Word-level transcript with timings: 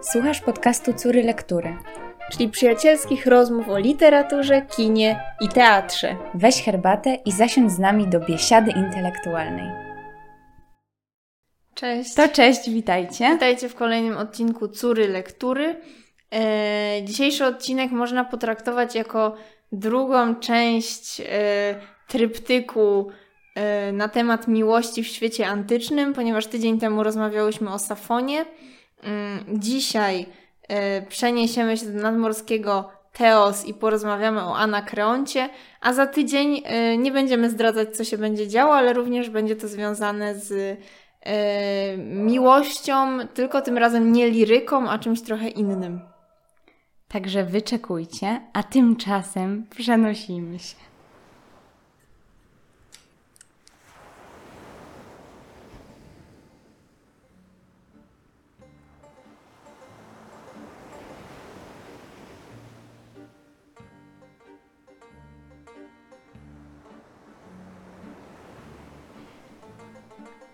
Słuchasz 0.00 0.40
podcastu 0.40 0.94
Córy 0.94 1.22
Lektury, 1.22 1.76
czyli 2.32 2.48
przyjacielskich 2.48 3.26
rozmów 3.26 3.68
o 3.68 3.78
literaturze, 3.78 4.62
kinie 4.62 5.20
i 5.40 5.48
teatrze. 5.48 6.16
Weź 6.34 6.62
herbatę 6.62 7.14
i 7.14 7.32
zasiądź 7.32 7.72
z 7.72 7.78
nami 7.78 8.08
do 8.08 8.20
biesiady 8.20 8.70
intelektualnej. 8.70 9.88
Cześć. 11.74 12.14
To 12.14 12.28
cześć, 12.28 12.70
witajcie. 12.70 13.30
Witajcie 13.32 13.68
w 13.68 13.74
kolejnym 13.74 14.16
odcinku 14.16 14.68
Córy 14.68 15.08
Lektury. 15.08 15.80
E, 16.34 17.00
dzisiejszy 17.04 17.46
odcinek 17.46 17.90
można 17.90 18.24
potraktować 18.24 18.94
jako 18.94 19.36
drugą 19.72 20.34
część 20.34 21.20
e, 21.20 21.24
tryptyku 22.08 23.10
e, 23.54 23.92
na 23.92 24.08
temat 24.08 24.48
miłości 24.48 25.02
w 25.02 25.06
świecie 25.06 25.46
antycznym, 25.46 26.14
ponieważ 26.14 26.46
tydzień 26.46 26.80
temu 26.80 27.02
rozmawiałyśmy 27.02 27.72
o 27.72 27.78
Safonie. 27.78 28.44
Mm, 29.02 29.60
dzisiaj 29.60 30.26
e, 30.68 31.02
przeniesiemy 31.02 31.76
się 31.76 31.86
do 31.86 32.02
nadmorskiego 32.02 32.90
Teos 33.12 33.66
i 33.66 33.74
porozmawiamy 33.74 34.40
o 34.44 34.56
Anakreoncie, 34.56 35.48
a 35.80 35.92
za 35.92 36.06
tydzień 36.06 36.62
e, 36.64 36.98
nie 36.98 37.12
będziemy 37.12 37.50
zdradzać, 37.50 37.96
co 37.96 38.04
się 38.04 38.18
będzie 38.18 38.48
działo, 38.48 38.74
ale 38.74 38.92
również 38.92 39.30
będzie 39.30 39.56
to 39.56 39.68
związane 39.68 40.34
z 40.34 40.78
e, 41.20 41.96
miłością, 41.98 43.18
tylko 43.34 43.62
tym 43.62 43.78
razem 43.78 44.12
nie 44.12 44.30
liryką, 44.30 44.88
a 44.88 44.98
czymś 44.98 45.22
trochę 45.22 45.48
innym. 45.48 46.00
Także 47.08 47.44
wyczekujcie, 47.44 48.40
a 48.52 48.62
tymczasem 48.62 49.66
przenosimy 49.70 50.58
się. 50.58 50.76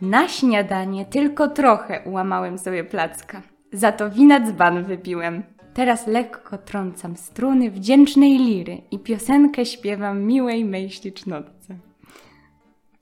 Na 0.04 0.28
śniadanie 0.28 1.04
tylko 1.04 1.48
trochę 1.48 2.02
ułamałem 2.04 2.58
sobie 2.58 2.84
placka. 2.84 3.42
Za 3.72 3.92
to 3.92 4.10
wina 4.10 4.40
dzban 4.40 4.84
wypiłem. 4.84 5.42
Teraz 5.74 6.06
lekko 6.06 6.58
trącam 6.58 7.16
struny 7.16 7.70
wdzięcznej 7.70 8.38
liry 8.38 8.82
i 8.90 8.98
piosenkę 8.98 9.66
śpiewam 9.66 10.22
miłej 10.22 10.64
mej 10.64 10.90
ślicznotce. 10.90 11.74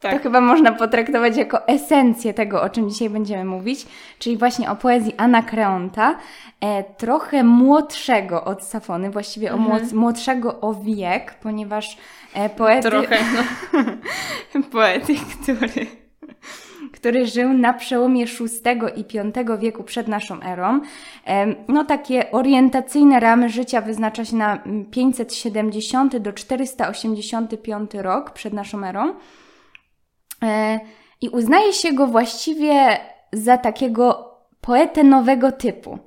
Tak. 0.00 0.12
To 0.12 0.18
chyba 0.18 0.40
można 0.40 0.72
potraktować 0.72 1.36
jako 1.36 1.68
esencję 1.68 2.34
tego, 2.34 2.62
o 2.62 2.70
czym 2.70 2.90
dzisiaj 2.90 3.10
będziemy 3.10 3.44
mówić, 3.44 3.86
czyli 4.18 4.36
właśnie 4.36 4.70
o 4.70 4.76
poezji 4.76 5.14
Anakreonta, 5.16 6.18
e, 6.60 6.84
trochę 6.84 7.44
młodszego 7.44 8.44
od 8.44 8.64
Safony, 8.64 9.10
właściwie 9.10 9.54
o 9.54 9.56
młod- 9.56 9.94
młodszego 9.94 10.60
o 10.60 10.74
wiek, 10.74 11.34
ponieważ 11.34 11.98
e, 12.34 12.48
poety... 12.48 12.90
Trochę, 12.90 13.18
no. 13.34 14.62
poety, 14.72 15.14
który, 15.42 15.86
który 16.92 17.26
żył 17.26 17.52
na 17.52 17.72
przełomie 17.72 18.26
VI 18.26 19.00
i 19.00 19.04
V 19.44 19.58
wieku 19.58 19.84
przed 19.84 20.08
naszą 20.08 20.42
erą. 20.42 20.80
No 21.68 21.84
takie 21.84 22.30
orientacyjne 22.30 23.20
ramy 23.20 23.48
życia 23.48 23.80
wyznacza 23.80 24.24
się 24.24 24.36
na 24.36 24.62
mm, 24.62 24.84
570 24.84 26.16
do 26.16 26.32
485 26.32 27.94
rok 27.94 28.30
przed 28.30 28.52
naszą 28.52 28.84
erą. 28.84 29.14
E, 30.42 30.80
I 31.20 31.28
uznaje 31.28 31.72
się 31.72 31.92
go 31.92 32.06
właściwie 32.06 32.98
za 33.32 33.58
takiego 33.58 34.32
poetę 34.60 35.04
nowego 35.04 35.52
typu. 35.52 35.98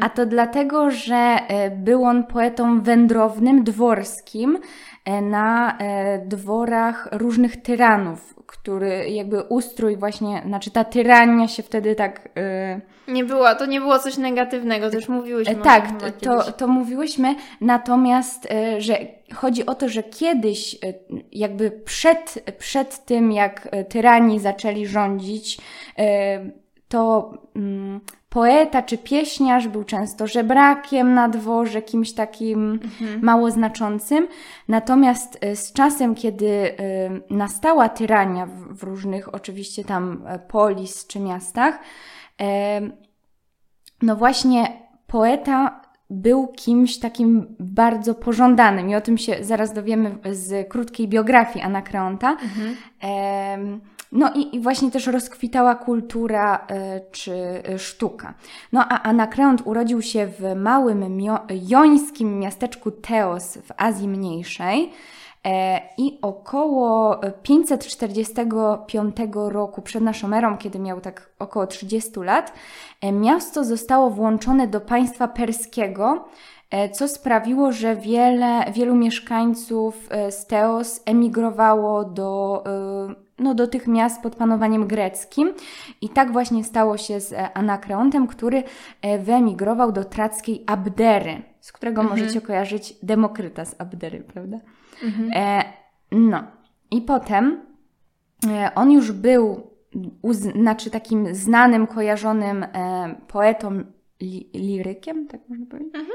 A 0.00 0.08
to 0.08 0.26
dlatego, 0.26 0.90
że 0.90 1.16
e, 1.16 1.70
był 1.70 2.04
on 2.04 2.24
poetą 2.24 2.80
wędrownym, 2.82 3.64
dworskim 3.64 4.58
e, 5.04 5.22
na 5.22 5.78
dworach 6.26 7.08
różnych 7.12 7.62
tyranów, 7.62 8.35
który 8.62 9.10
jakby 9.10 9.42
ustrój 9.42 9.96
właśnie, 9.96 10.42
znaczy 10.46 10.70
ta 10.70 10.84
tyrania 10.84 11.48
się 11.48 11.62
wtedy 11.62 11.94
tak... 11.94 12.28
e, 12.36 12.80
Nie 13.08 13.24
było, 13.24 13.54
to 13.54 13.66
nie 13.66 13.80
było 13.80 13.98
coś 13.98 14.16
negatywnego, 14.16 14.90
to 14.90 14.96
już 14.96 15.08
mówiłyśmy. 15.08 15.54
E, 15.54 15.60
o 15.60 15.64
Tak, 15.64 15.88
to, 16.20 16.52
to 16.52 16.68
mówiłyśmy, 16.68 17.34
natomiast, 17.60 18.50
e, 18.50 18.80
że 18.80 18.98
chodzi 19.34 19.66
o 19.66 19.74
to, 19.74 19.88
że 19.88 20.02
kiedyś, 20.02 20.74
e, 20.74 20.78
jakby 21.32 21.70
przed, 21.70 22.44
przed 22.58 23.04
tym, 23.04 23.32
jak 23.32 23.68
e, 23.70 23.84
tyrani 23.84 24.40
zaczęli 24.40 24.86
rządzić, 24.86 25.58
to 26.88 27.32
mm, 27.56 28.00
poeta 28.36 28.82
czy 28.82 28.98
pieśniarz 28.98 29.68
był 29.68 29.84
często 29.84 30.26
żebrakiem 30.26 31.14
na 31.14 31.28
dworze, 31.28 31.82
kimś 31.82 32.12
takim 32.12 32.80
mało 33.22 33.50
znaczącym. 33.50 34.28
Natomiast 34.68 35.38
e, 35.40 35.56
z 35.56 35.72
czasem, 35.72 36.14
kiedy 36.14 36.48
e, 36.48 36.74
nastała 37.30 37.88
tyrania 37.88 38.46
w, 38.46 38.82
różnych 38.82 39.34
oczywiście 39.34 39.84
tam 39.84 40.22
e, 40.26 40.38
polis 40.38 41.06
czy 41.06 41.20
miastach, 41.20 41.78
no 44.02 44.16
właśnie 44.16 44.82
poeta 45.06 45.80
był 46.10 46.46
kimś 46.46 46.98
takim 46.98 47.56
bardzo 47.60 48.14
pożądanym 48.14 48.90
i 48.90 48.94
o 48.94 49.00
tym 49.00 49.18
się 49.18 49.36
zaraz 49.40 49.72
dowiemy 49.72 50.18
z 50.30 50.68
krótkiej 50.68 51.08
biografii 51.08 51.64
Anakreonta. 51.64 52.36
Em, 53.00 53.80
No 54.16 54.32
i, 54.34 54.56
i 54.56 54.60
właśnie 54.60 54.90
też 54.90 55.06
rozkwitała 55.06 55.74
kultura 55.74 56.66
e, 56.68 57.00
czy 57.12 57.62
e, 57.68 57.78
sztuka. 57.78 58.34
No 58.72 58.84
a 58.88 59.02
Anakreont 59.02 59.62
urodził 59.64 60.02
się 60.02 60.26
w 60.26 60.54
małym 60.56 61.20
jońskim 61.50 62.38
miasteczku 62.38 62.90
Teos 62.90 63.56
w 63.56 63.72
Azji 63.76 64.08
Mniejszej. 64.08 64.92
E, 65.44 65.80
I 65.98 66.18
około 66.22 67.20
545 67.42 69.16
roku 69.34 69.82
przed 69.82 70.02
naszą 70.02 70.32
erą, 70.32 70.58
kiedy 70.58 70.78
miał 70.78 71.00
tak 71.00 71.30
około 71.38 71.66
30 71.66 72.10
lat, 72.20 72.52
miasto 73.12 73.64
zostało 73.64 74.10
włączone 74.10 74.66
do 74.66 74.80
państwa 74.80 75.28
perskiego, 75.28 76.28
co 76.92 77.08
sprawiło, 77.08 77.72
że 77.72 77.96
wiele, 77.96 78.72
wielu 78.72 78.94
mieszkańców 78.94 80.08
e, 80.10 80.32
z 80.32 80.46
Teos 80.46 81.02
emigrowało 81.06 82.04
do, 82.04 82.64
e, 82.66 83.14
no, 83.38 83.54
do 83.54 83.66
tych 83.66 83.86
miast 83.86 84.22
pod 84.22 84.36
panowaniem 84.36 84.86
greckim. 84.86 85.52
I 86.00 86.08
tak 86.08 86.32
właśnie 86.32 86.64
stało 86.64 86.96
się 86.96 87.20
z 87.20 87.32
e, 87.32 87.52
Anakreontem, 87.56 88.26
który 88.26 88.62
e, 89.02 89.18
wyemigrował 89.18 89.92
do 89.92 90.04
trackiej 90.04 90.64
Abdery, 90.66 91.42
z 91.60 91.72
którego 91.72 92.02
możecie 92.02 92.40
kojarzyć 92.40 92.94
Demokryta 93.02 93.64
z 93.64 93.80
Abdery, 93.80 94.20
prawda? 94.20 94.56
E, 95.34 95.64
no. 96.12 96.42
I 96.90 97.00
potem 97.02 97.60
e, 98.48 98.70
on 98.74 98.90
już 98.92 99.12
był 99.12 99.70
uz- 100.22 100.36
znaczy 100.52 100.90
takim 100.90 101.34
znanym, 101.34 101.86
kojarzonym 101.86 102.62
e, 102.62 103.14
poetą, 103.28 103.70
li- 104.22 104.50
lirykiem, 104.54 105.26
tak 105.28 105.40
można 105.48 105.66
powiedzieć. 105.66 105.94
Em, 105.94 106.06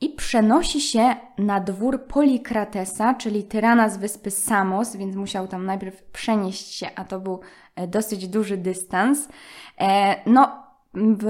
I 0.00 0.08
przenosi 0.08 0.80
się 0.80 1.16
na 1.38 1.60
dwór 1.60 2.06
Polikratesa, 2.06 3.14
czyli 3.14 3.44
tyrana 3.44 3.88
z 3.88 3.96
wyspy 3.96 4.30
Samos, 4.30 4.96
więc 4.96 5.16
musiał 5.16 5.48
tam 5.48 5.66
najpierw 5.66 6.02
przenieść 6.02 6.74
się, 6.74 6.86
a 6.94 7.04
to 7.04 7.20
był 7.20 7.40
e, 7.76 7.86
dosyć 7.86 8.28
duży 8.28 8.56
dystans. 8.56 9.28
E, 9.80 10.16
no, 10.30 10.64
w 10.94 11.26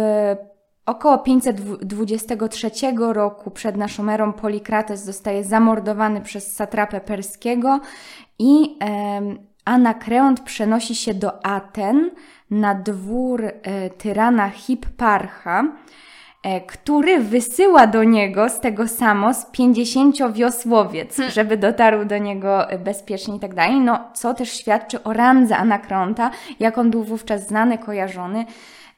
około 0.86 1.18
523 1.18 2.70
roku 2.98 3.50
przed 3.50 3.76
naszą 3.76 4.10
erą 4.10 4.32
Polikrates 4.32 5.04
zostaje 5.04 5.44
zamordowany 5.44 6.20
przez 6.20 6.54
satrapę 6.54 7.00
perskiego 7.00 7.80
i 8.38 8.78
Anakreont 9.64 10.40
przenosi 10.40 10.94
się 10.94 11.14
do 11.14 11.46
Aten 11.46 12.10
na 12.50 12.74
dwór 12.74 13.44
e, 13.44 13.90
tyrana 13.90 14.50
Hipparcha, 14.50 15.64
który 16.66 17.18
wysyła 17.18 17.86
do 17.86 18.04
niego 18.04 18.48
z 18.48 18.60
tego 18.60 18.88
Samos 18.88 19.46
50-wiosłowiec, 19.46 21.30
żeby 21.30 21.56
dotarł 21.56 22.04
do 22.04 22.18
niego 22.18 22.70
e, 22.70 22.78
bezpiecznie 22.78 23.36
i 23.36 23.40
tak 23.40 23.54
dalej. 23.54 23.80
No, 23.80 24.00
co 24.14 24.34
też 24.34 24.52
świadczy 24.52 25.02
o 25.02 25.12
randze 25.12 25.56
Anakreonta, 25.56 26.30
jak 26.60 26.78
on 26.78 26.90
był 26.90 27.04
wówczas 27.04 27.46
znany, 27.46 27.78
kojarzony. 27.78 28.46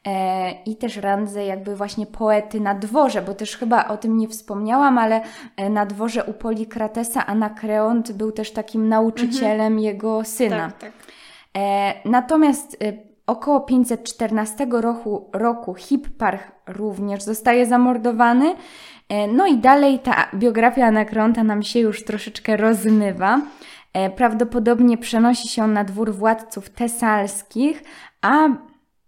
E, 0.07 0.51
I 0.65 0.75
też 0.75 0.97
randze 0.97 1.45
jakby 1.45 1.75
właśnie 1.75 2.05
poety 2.05 2.59
na 2.59 2.75
dworze, 2.75 3.21
bo 3.21 3.33
też 3.33 3.57
chyba 3.57 3.87
o 3.87 3.97
tym 3.97 4.17
nie 4.17 4.27
wspomniałam, 4.27 4.97
ale 4.97 5.21
e, 5.57 5.69
na 5.69 5.85
dworze 5.85 6.23
u 6.23 6.33
Polikratesa 6.33 7.25
Anakreont 7.25 8.11
był 8.11 8.31
też 8.31 8.51
takim 8.51 8.89
nauczycielem 8.89 9.79
jego 9.79 10.23
syna. 10.23 10.71
Tak, 10.71 10.79
tak. 10.79 10.91
E, 11.57 11.93
natomiast 12.05 12.77
e, 12.83 13.06
około 13.27 13.61
514 13.61 14.67
roku, 14.71 15.29
roku 15.33 15.75
Hipparch 15.75 16.51
również 16.67 17.23
zostaje 17.23 17.65
zamordowany. 17.65 18.55
E, 19.09 19.27
no 19.27 19.47
i 19.47 19.57
dalej 19.57 19.99
ta 19.99 20.27
biografia 20.33 20.85
Anakreonta 20.85 21.43
nam 21.43 21.63
się 21.63 21.79
już 21.79 22.03
troszeczkę 22.03 22.57
rozmywa. 22.57 23.41
E, 23.93 24.09
prawdopodobnie 24.09 24.97
przenosi 24.97 25.47
się 25.47 25.63
on 25.63 25.73
na 25.73 25.83
dwór 25.83 26.13
władców 26.13 26.69
tesalskich, 26.69 27.83
a 28.21 28.47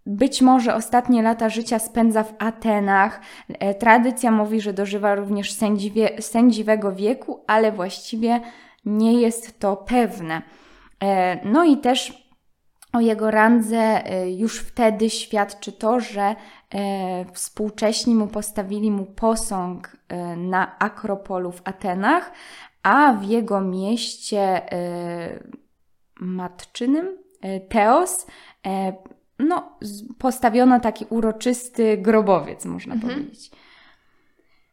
być 0.06 0.42
może 0.42 0.74
ostatnie 0.74 1.22
lata 1.22 1.48
życia 1.48 1.78
spędza 1.78 2.22
w 2.22 2.34
Atenach. 2.38 3.20
E, 3.48 3.74
tradycja 3.74 4.30
mówi, 4.30 4.60
że 4.60 4.72
dożywa 4.72 5.14
również 5.14 5.52
sędziwie, 5.52 6.22
sędziwego 6.22 6.92
wieku, 6.92 7.44
ale 7.46 7.72
właściwie 7.72 8.40
nie 8.84 9.20
jest 9.20 9.60
to 9.60 9.76
pewne. 9.76 10.42
No 11.44 11.64
i 11.64 11.76
też 11.76 12.19
o 12.92 13.00
jego 13.00 13.30
randze 13.30 14.02
już 14.36 14.58
wtedy 14.60 15.10
świadczy 15.10 15.72
to, 15.72 16.00
że 16.00 16.34
współcześni 17.32 18.14
mu 18.14 18.26
postawili 18.26 18.90
mu 18.90 19.06
posąg 19.06 19.96
na 20.36 20.78
Akropolu 20.78 21.52
w 21.52 21.62
Atenach, 21.64 22.32
a 22.82 23.12
w 23.12 23.24
jego 23.24 23.60
mieście 23.60 24.62
matczynym, 26.20 27.18
Teos, 27.68 28.26
no, 29.38 29.78
postawiono 30.18 30.80
taki 30.80 31.06
uroczysty 31.10 31.96
grobowiec, 31.96 32.64
można 32.64 32.94
mhm. 32.94 33.14
powiedzieć. 33.14 33.50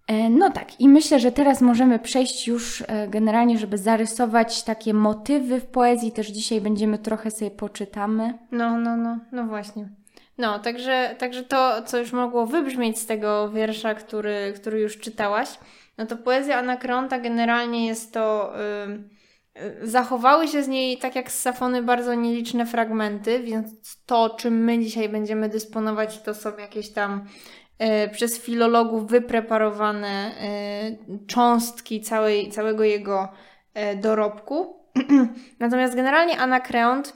E, 0.08 0.30
no 0.30 0.52
tak, 0.52 0.82
i 0.82 0.90
myślę, 0.90 1.20
że 1.20 1.32
teraz 1.32 1.62
możemy 1.62 2.00
przejść 2.00 2.48
już 2.48 2.84
e, 2.88 3.08
generalnie, 3.08 3.58
żeby 3.58 3.78
zarysować 3.78 4.64
takie 4.64 4.94
motywy 4.94 5.60
w 5.60 5.66
poezji. 5.66 6.12
Też 6.12 6.28
dzisiaj 6.28 6.62
będziemy 6.62 6.98
trochę 6.98 7.32
sobie 7.32 7.52
poczytamy. 7.52 8.38
No, 8.52 8.78
no, 8.78 8.98
no, 8.98 9.20
no 9.32 9.46
właśnie. 9.46 9.90
No, 10.38 10.60
także, 10.60 11.16
także 11.18 11.44
to, 11.44 11.82
co 11.82 11.98
już 11.98 12.12
mogło 12.12 12.46
wybrzmieć 12.46 13.00
z 13.00 13.06
tego 13.06 13.50
wiersza, 13.50 13.96
który, 13.96 14.54
który 14.56 14.80
już 14.80 14.98
czytałaś, 14.98 15.50
no 15.98 16.06
to 16.06 16.18
poezja 16.18 16.58
Anakronta 16.58 17.20
generalnie 17.20 17.88
jest 17.88 18.14
to. 18.14 18.54
Yy 18.88 19.18
Zachowały 19.82 20.48
się 20.48 20.64
z 20.64 20.68
niej, 20.68 20.98
tak 20.98 21.16
jak 21.16 21.32
z 21.32 21.40
Safony, 21.40 21.84
bardzo 21.84 22.14
nieliczne 22.14 22.66
fragmenty, 22.66 23.40
więc 23.40 23.68
to, 24.06 24.30
czym 24.30 24.64
my 24.64 24.80
dzisiaj 24.80 25.10
będziemy 25.10 25.50
dysponować, 25.50 26.22
to 26.22 26.34
są 26.34 26.58
jakieś 26.58 26.90
tam 26.90 27.26
przez 28.12 28.40
filologów 28.40 29.08
wypreparowane 29.08 30.08
e, 30.08 31.26
cząstki 31.28 32.02
całej, 32.02 32.52
całego 32.52 32.84
jego 32.84 33.30
e, 33.74 33.96
dorobku. 33.96 34.76
Natomiast 35.60 35.96
generalnie 35.96 36.38
Anakreont 36.40 37.14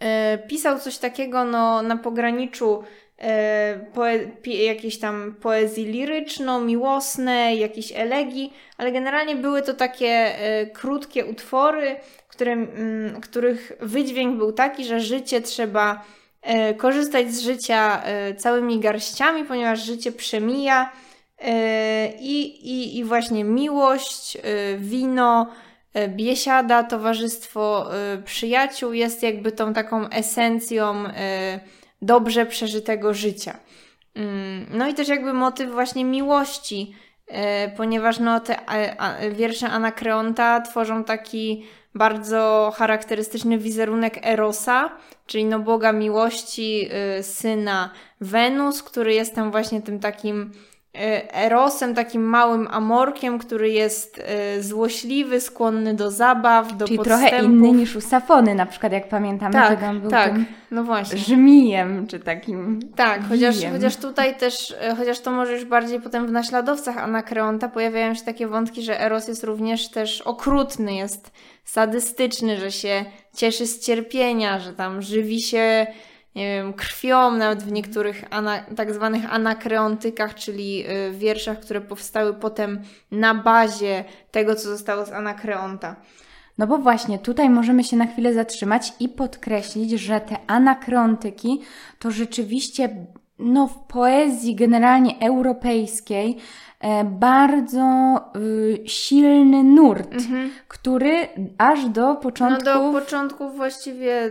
e, 0.00 0.38
pisał 0.38 0.78
coś 0.78 0.98
takiego 0.98 1.44
no, 1.44 1.82
na 1.82 1.96
pograniczu 1.96 2.82
E, 3.18 3.86
poe- 3.94 4.48
jakieś 4.64 4.98
tam 4.98 5.34
poezji 5.40 5.86
liryczno-miłosnej, 5.86 7.58
jakiejś 7.58 7.92
elegii, 7.92 8.52
ale 8.78 8.92
generalnie 8.92 9.36
były 9.36 9.62
to 9.62 9.74
takie 9.74 10.06
e, 10.06 10.66
krótkie 10.66 11.26
utwory, 11.26 11.96
które, 12.28 12.52
mm, 12.52 13.20
których 13.20 13.72
wydźwięk 13.80 14.38
był 14.38 14.52
taki, 14.52 14.84
że 14.84 15.00
życie 15.00 15.40
trzeba 15.40 15.92
e, 15.94 15.98
korzystać 16.76 17.32
z 17.32 17.40
życia 17.40 18.02
całymi 18.38 18.80
garściami, 18.80 19.44
ponieważ 19.44 19.84
życie 19.84 20.12
przemija 20.12 20.92
i, 22.20 22.40
i, 22.44 22.98
i 22.98 23.04
właśnie 23.04 23.44
miłość, 23.44 24.38
wino, 24.78 25.52
biesiada, 26.08 26.84
towarzystwo 26.84 27.90
przyjaciół 28.24 28.92
jest 28.92 29.22
jakby 29.22 29.52
tą 29.52 29.72
taką 29.72 30.08
esencją 30.08 31.04
dobrze 32.02 32.46
przeżytego 32.46 33.14
życia. 33.14 33.58
Mm, 34.16 34.66
no 34.70 34.88
i 34.88 34.94
też 34.94 35.08
jakby 35.08 35.32
motyw 35.32 35.70
właśnie 35.70 36.04
miłości, 36.04 36.94
e, 37.26 37.68
ponieważ 37.68 38.18
no 38.18 38.40
te 38.40 38.56
wiersze 39.32 39.68
Anakreonta 39.68 40.60
tworzą 40.60 41.04
taki 41.04 41.64
bardzo 41.96 42.72
charakterystyczny 42.76 43.58
wizerunek 43.58 44.26
Erosa, 44.26 44.90
czyli 45.26 45.44
no 45.44 45.58
Boga 45.58 45.92
miłości, 45.92 46.88
y, 47.18 47.22
syna 47.22 47.90
Wenus, 48.20 48.82
który 48.82 49.14
jest 49.14 49.34
tam 49.34 49.50
właśnie 49.50 49.82
tym 49.82 50.00
takim 50.00 50.52
Erosem, 51.34 51.94
takim 51.94 52.22
małym 52.22 52.68
amorkiem, 52.70 53.38
który 53.38 53.70
jest 53.70 54.22
e, 54.26 54.62
złośliwy, 54.62 55.40
skłonny 55.40 55.94
do 55.94 56.10
zabaw, 56.10 56.76
do 56.76 56.86
Czyli 56.86 56.98
podstępów. 56.98 57.28
trochę 57.30 57.44
inny 57.44 57.72
niż 57.72 57.96
u 57.96 58.00
Safony 58.00 58.54
na 58.54 58.66
przykład, 58.66 58.92
jak 58.92 59.08
pamiętamy, 59.08 59.52
tak, 59.52 59.80
że 59.80 59.88
on 59.88 60.00
był 60.00 60.10
tak, 60.10 60.32
tym 60.32 60.46
no 60.70 60.84
właśnie. 60.84 61.18
żmijem, 61.18 62.06
czy 62.06 62.20
takim 62.20 62.80
Tak, 62.96 63.20
chociaż, 63.28 63.56
chociaż 63.72 63.96
tutaj 63.96 64.36
też, 64.36 64.74
e, 64.80 64.96
chociaż 64.96 65.20
to 65.20 65.30
może 65.30 65.52
już 65.52 65.64
bardziej 65.64 66.00
potem 66.00 66.26
w 66.26 66.32
naśladowcach 66.32 66.98
Anakreonta 66.98 67.68
pojawiają 67.68 68.14
się 68.14 68.24
takie 68.24 68.46
wątki, 68.46 68.82
że 68.82 69.00
Eros 69.00 69.28
jest 69.28 69.44
również 69.44 69.88
też 69.90 70.20
okrutny, 70.20 70.94
jest 70.94 71.32
sadystyczny, 71.64 72.60
że 72.60 72.72
się 72.72 73.04
cieszy 73.36 73.66
z 73.66 73.80
cierpienia, 73.80 74.58
że 74.58 74.72
tam 74.72 75.02
żywi 75.02 75.40
się 75.40 75.86
nie 76.36 76.56
wiem, 76.56 76.72
krwią, 76.72 77.30
nawet 77.30 77.62
w 77.62 77.72
niektórych 77.72 78.24
ana, 78.30 78.60
tak 78.76 78.94
zwanych 78.94 79.34
anakreontykach, 79.34 80.34
czyli 80.34 80.84
y, 80.90 81.12
wierszach, 81.12 81.60
które 81.60 81.80
powstały 81.80 82.34
potem 82.34 82.82
na 83.10 83.34
bazie 83.34 84.04
tego, 84.30 84.54
co 84.54 84.62
zostało 84.68 85.06
z 85.06 85.12
anakreonta. 85.12 85.96
No 86.58 86.66
bo 86.66 86.78
właśnie 86.78 87.18
tutaj 87.18 87.50
możemy 87.50 87.84
się 87.84 87.96
na 87.96 88.06
chwilę 88.06 88.34
zatrzymać 88.34 88.92
i 89.00 89.08
podkreślić, 89.08 89.90
że 89.90 90.20
te 90.20 90.36
anakreontyki 90.46 91.60
to 91.98 92.10
rzeczywiście 92.10 93.06
no, 93.38 93.66
w 93.66 93.78
poezji 93.78 94.54
generalnie 94.54 95.20
europejskiej 95.20 96.36
bardzo 97.04 98.16
y, 98.36 98.88
silny 98.88 99.64
nurt, 99.64 100.14
mhm. 100.14 100.50
który 100.68 101.28
aż 101.58 101.88
do 101.88 102.14
początku. 102.14 102.64
No 102.64 102.92
do 102.92 103.00
początku 103.00 103.50
właściwie 103.50 104.30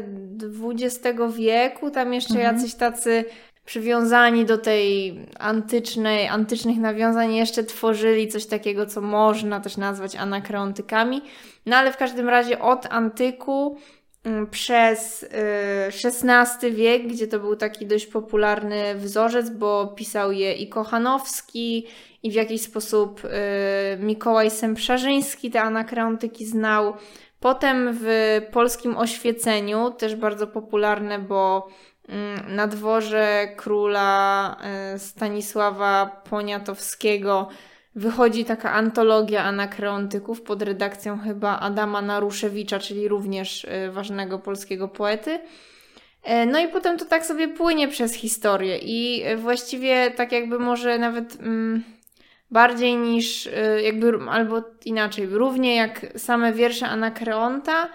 XX 0.64 1.20
wieku, 1.36 1.92
tam 1.92 2.14
jeszcze 2.14 2.36
mhm. 2.36 2.56
jacyś 2.56 2.76
tacy 2.76 3.26
przywiązani 3.66 4.46
do 4.46 4.58
tej 4.58 5.20
antycznej, 5.40 6.28
antycznych 6.28 6.78
nawiązań 6.78 7.36
jeszcze 7.36 7.64
tworzyli 7.64 8.28
coś 8.28 8.46
takiego, 8.46 8.86
co 8.86 9.02
można 9.02 9.60
też 9.60 9.78
nazwać 9.78 10.16
anakreontykami. 10.16 11.22
No 11.66 11.76
ale 11.76 11.92
w 11.92 11.98
każdym 11.98 12.30
razie 12.30 12.60
od 12.60 12.88
antyku 12.90 13.78
przez 14.52 15.26
XVI 16.06 16.68
y, 16.68 16.72
wiek, 16.72 17.08
gdzie 17.08 17.28
to 17.28 17.40
był 17.40 17.56
taki 17.56 17.86
dość 17.86 18.08
popularny 18.08 18.96
wzorzec, 18.96 19.50
bo 19.50 19.88
pisał 19.88 20.32
je 20.32 20.54
i 20.54 20.70
Kochanowski, 20.70 21.88
i 22.24 22.32
w 22.32 22.34
jakiś 22.34 22.62
sposób 22.62 23.26
y, 23.26 23.30
Mikołaj 24.00 24.52
Semprzarzyński 24.52 25.52
te 25.52 25.62
anakreontyki 25.62 26.46
znał. 26.46 26.94
Potem 27.40 27.98
w 28.02 28.08
polskim 28.52 28.98
oświeceniu, 28.98 29.92
też 29.92 30.16
bardzo 30.16 30.48
popularne, 30.48 31.20
bo 31.20 31.68
y, 32.10 32.14
na 32.48 32.68
dworze 32.68 33.48
króla 33.56 34.58
y, 34.96 35.00
Stanisława 35.00 36.22
Poniatowskiego 36.30 37.50
wychodzi 37.96 38.46
taka 38.46 38.72
antologia 38.72 39.44
anakreontyków 39.44 40.42
pod 40.42 40.62
redakcją 40.62 41.20
chyba 41.20 41.60
Adama 41.60 42.02
Naruszewicza, 42.02 42.80
czyli 42.80 43.08
również 43.08 43.64
y, 43.64 43.92
ważnego 43.92 44.40
polskiego 44.40 44.88
poety. 44.88 45.40
E, 46.24 46.46
no 46.46 46.60
i 46.60 46.68
potem 46.68 46.98
to 46.98 47.06
tak 47.06 47.26
sobie 47.26 47.48
płynie 47.48 47.88
przez 47.88 48.14
historię 48.14 48.78
i 48.82 49.24
właściwie 49.38 50.12
tak 50.12 50.32
jakby 50.32 50.60
może 50.60 50.98
nawet... 50.98 51.38
Mm, 51.42 51.84
bardziej 52.52 52.96
niż 52.96 53.46
y, 53.46 53.82
jakby, 53.84 54.14
albo 54.30 54.64
inaczej, 54.86 55.26
równie 55.28 55.76
jak 55.76 56.06
same 56.18 56.54
wiersze 56.54 56.88
Anakreonta, 56.88 57.90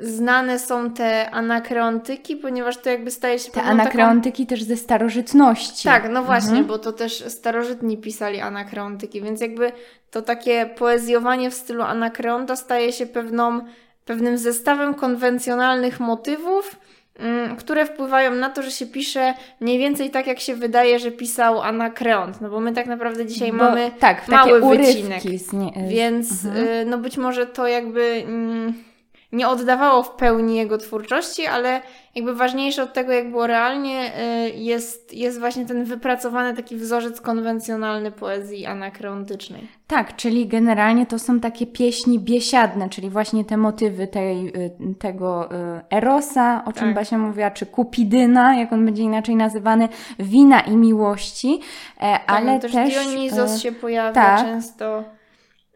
znane 0.00 0.58
są 0.58 0.90
te 0.90 1.30
anakreontyki, 1.30 2.36
ponieważ 2.36 2.76
to 2.76 2.90
jakby 2.90 3.10
staje 3.10 3.38
się 3.38 3.52
Te 3.52 3.62
anakreontyki 3.62 4.46
taką... 4.46 4.56
też 4.56 4.62
ze 4.62 4.76
starożytności. 4.76 5.84
Tak, 5.84 6.08
no 6.10 6.22
właśnie, 6.22 6.50
mhm. 6.50 6.66
bo 6.66 6.78
to 6.78 6.92
też 6.92 7.24
starożytni 7.28 7.98
pisali 7.98 8.40
anakreontyki, 8.40 9.22
więc 9.22 9.40
jakby 9.40 9.72
to 10.10 10.22
takie 10.22 10.66
poezjowanie 10.66 11.50
w 11.50 11.54
stylu 11.54 11.82
anakreonta 11.82 12.56
staje 12.56 12.92
się 12.92 13.06
pewną, 13.06 13.60
pewnym 14.04 14.38
zestawem 14.38 14.94
konwencjonalnych 14.94 16.00
motywów, 16.00 16.76
Mm, 17.18 17.56
które 17.56 17.86
wpływają 17.86 18.34
na 18.34 18.50
to, 18.50 18.62
że 18.62 18.70
się 18.70 18.86
pisze 18.86 19.34
mniej 19.60 19.78
więcej 19.78 20.10
tak, 20.10 20.26
jak 20.26 20.40
się 20.40 20.54
wydaje, 20.54 20.98
że 20.98 21.10
pisał 21.10 21.62
Anakreont. 21.62 22.40
No 22.40 22.50
bo 22.50 22.60
my 22.60 22.72
tak 22.72 22.86
naprawdę 22.86 23.26
dzisiaj 23.26 23.50
bo, 23.50 23.56
mamy 23.56 23.90
tak, 23.98 24.28
mały 24.28 24.76
wycinek. 24.76 25.22
Nie, 25.52 25.88
więc 25.88 26.44
mhm. 26.44 26.68
y, 26.68 26.84
no 26.84 26.98
być 26.98 27.16
może 27.16 27.46
to 27.46 27.66
jakby 27.66 28.02
mm, 28.02 28.74
nie 29.36 29.48
oddawało 29.48 30.02
w 30.02 30.10
pełni 30.10 30.56
jego 30.56 30.78
twórczości, 30.78 31.46
ale 31.46 31.82
jakby 32.14 32.34
ważniejsze 32.34 32.82
od 32.82 32.92
tego, 32.92 33.12
jak 33.12 33.30
było 33.30 33.46
realnie, 33.46 34.12
y, 34.46 34.50
jest, 34.50 35.14
jest 35.14 35.40
właśnie 35.40 35.66
ten 35.66 35.84
wypracowany 35.84 36.56
taki 36.56 36.76
wzorzec 36.76 37.20
konwencjonalny 37.20 38.12
poezji 38.12 38.66
anakreontycznej. 38.66 39.68
Tak, 39.86 40.16
czyli 40.16 40.46
generalnie 40.46 41.06
to 41.06 41.18
są 41.18 41.40
takie 41.40 41.66
pieśni 41.66 42.18
biesiadne, 42.18 42.88
czyli 42.88 43.10
właśnie 43.10 43.44
te 43.44 43.56
motywy 43.56 44.06
tej, 44.06 44.48
y, 44.48 44.70
tego 44.98 45.52
y, 45.52 45.80
Erosa, 45.90 46.62
o 46.66 46.72
czym 46.72 46.84
tak. 46.84 46.94
Basia 46.94 47.18
mówiła, 47.18 47.50
czy 47.50 47.66
Kupidyna, 47.66 48.56
jak 48.56 48.72
on 48.72 48.84
będzie 48.84 49.02
inaczej 49.02 49.36
nazywany, 49.36 49.88
wina 50.18 50.60
i 50.60 50.76
miłości, 50.76 51.60
e, 51.98 52.12
tak, 52.12 52.22
ale 52.26 52.60
też... 52.60 52.72
też 52.72 52.90
Dionizos 52.90 53.60
się 53.60 53.72
pojawia 53.72 54.12
tak. 54.12 54.40
często. 54.40 55.15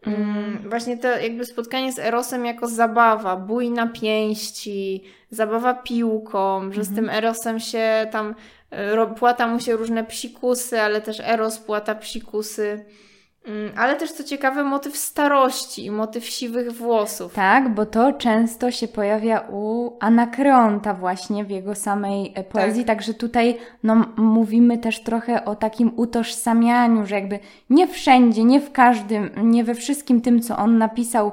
Mm, 0.05 0.69
właśnie 0.69 0.97
to 0.97 1.07
jakby 1.07 1.45
spotkanie 1.45 1.93
z 1.93 1.99
Erosem 1.99 2.45
jako 2.45 2.67
zabawa, 2.67 3.35
bój 3.35 3.69
na 3.69 3.87
pięści, 3.87 5.03
zabawa 5.29 5.73
piłką, 5.73 6.71
że 6.71 6.83
z 6.83 6.95
tym 6.95 7.09
Erosem 7.09 7.59
się 7.59 8.07
tam 8.11 8.35
e, 8.69 9.07
płata 9.07 9.47
mu 9.47 9.59
się 9.59 9.75
różne 9.75 10.03
psikusy, 10.03 10.81
ale 10.81 11.01
też 11.01 11.19
Eros 11.19 11.59
płata 11.59 11.95
psikusy. 11.95 12.85
Mm, 13.47 13.71
ale 13.77 13.95
też 13.95 14.11
co 14.11 14.23
ciekawe, 14.23 14.63
motyw 14.63 14.97
starości 14.97 15.85
i 15.85 15.91
motyw 15.91 16.25
siwych 16.25 16.71
włosów. 16.71 17.33
Tak, 17.33 17.69
bo 17.69 17.85
to 17.85 18.13
często 18.13 18.71
się 18.71 18.87
pojawia 18.87 19.39
u 19.49 19.91
Anakreonta 19.99 20.93
właśnie 20.93 21.45
w 21.45 21.49
jego 21.49 21.75
samej 21.75 22.33
e, 22.35 22.43
poezji, 22.43 22.85
tak. 22.85 22.97
także 22.97 23.13
tutaj 23.13 23.57
no, 23.83 24.05
mówimy 24.17 24.77
też 24.77 25.03
trochę 25.03 25.45
o 25.45 25.55
takim 25.55 25.91
utożsamianiu, 25.95 27.05
że 27.05 27.15
jakby 27.15 27.39
nie 27.69 27.87
wszędzie, 27.87 28.43
nie 28.43 28.61
w 28.61 28.71
każdym, 28.71 29.29
nie 29.43 29.63
we 29.63 29.75
wszystkim 29.75 30.21
tym, 30.21 30.41
co 30.41 30.57
on 30.57 30.77
napisał, 30.77 31.31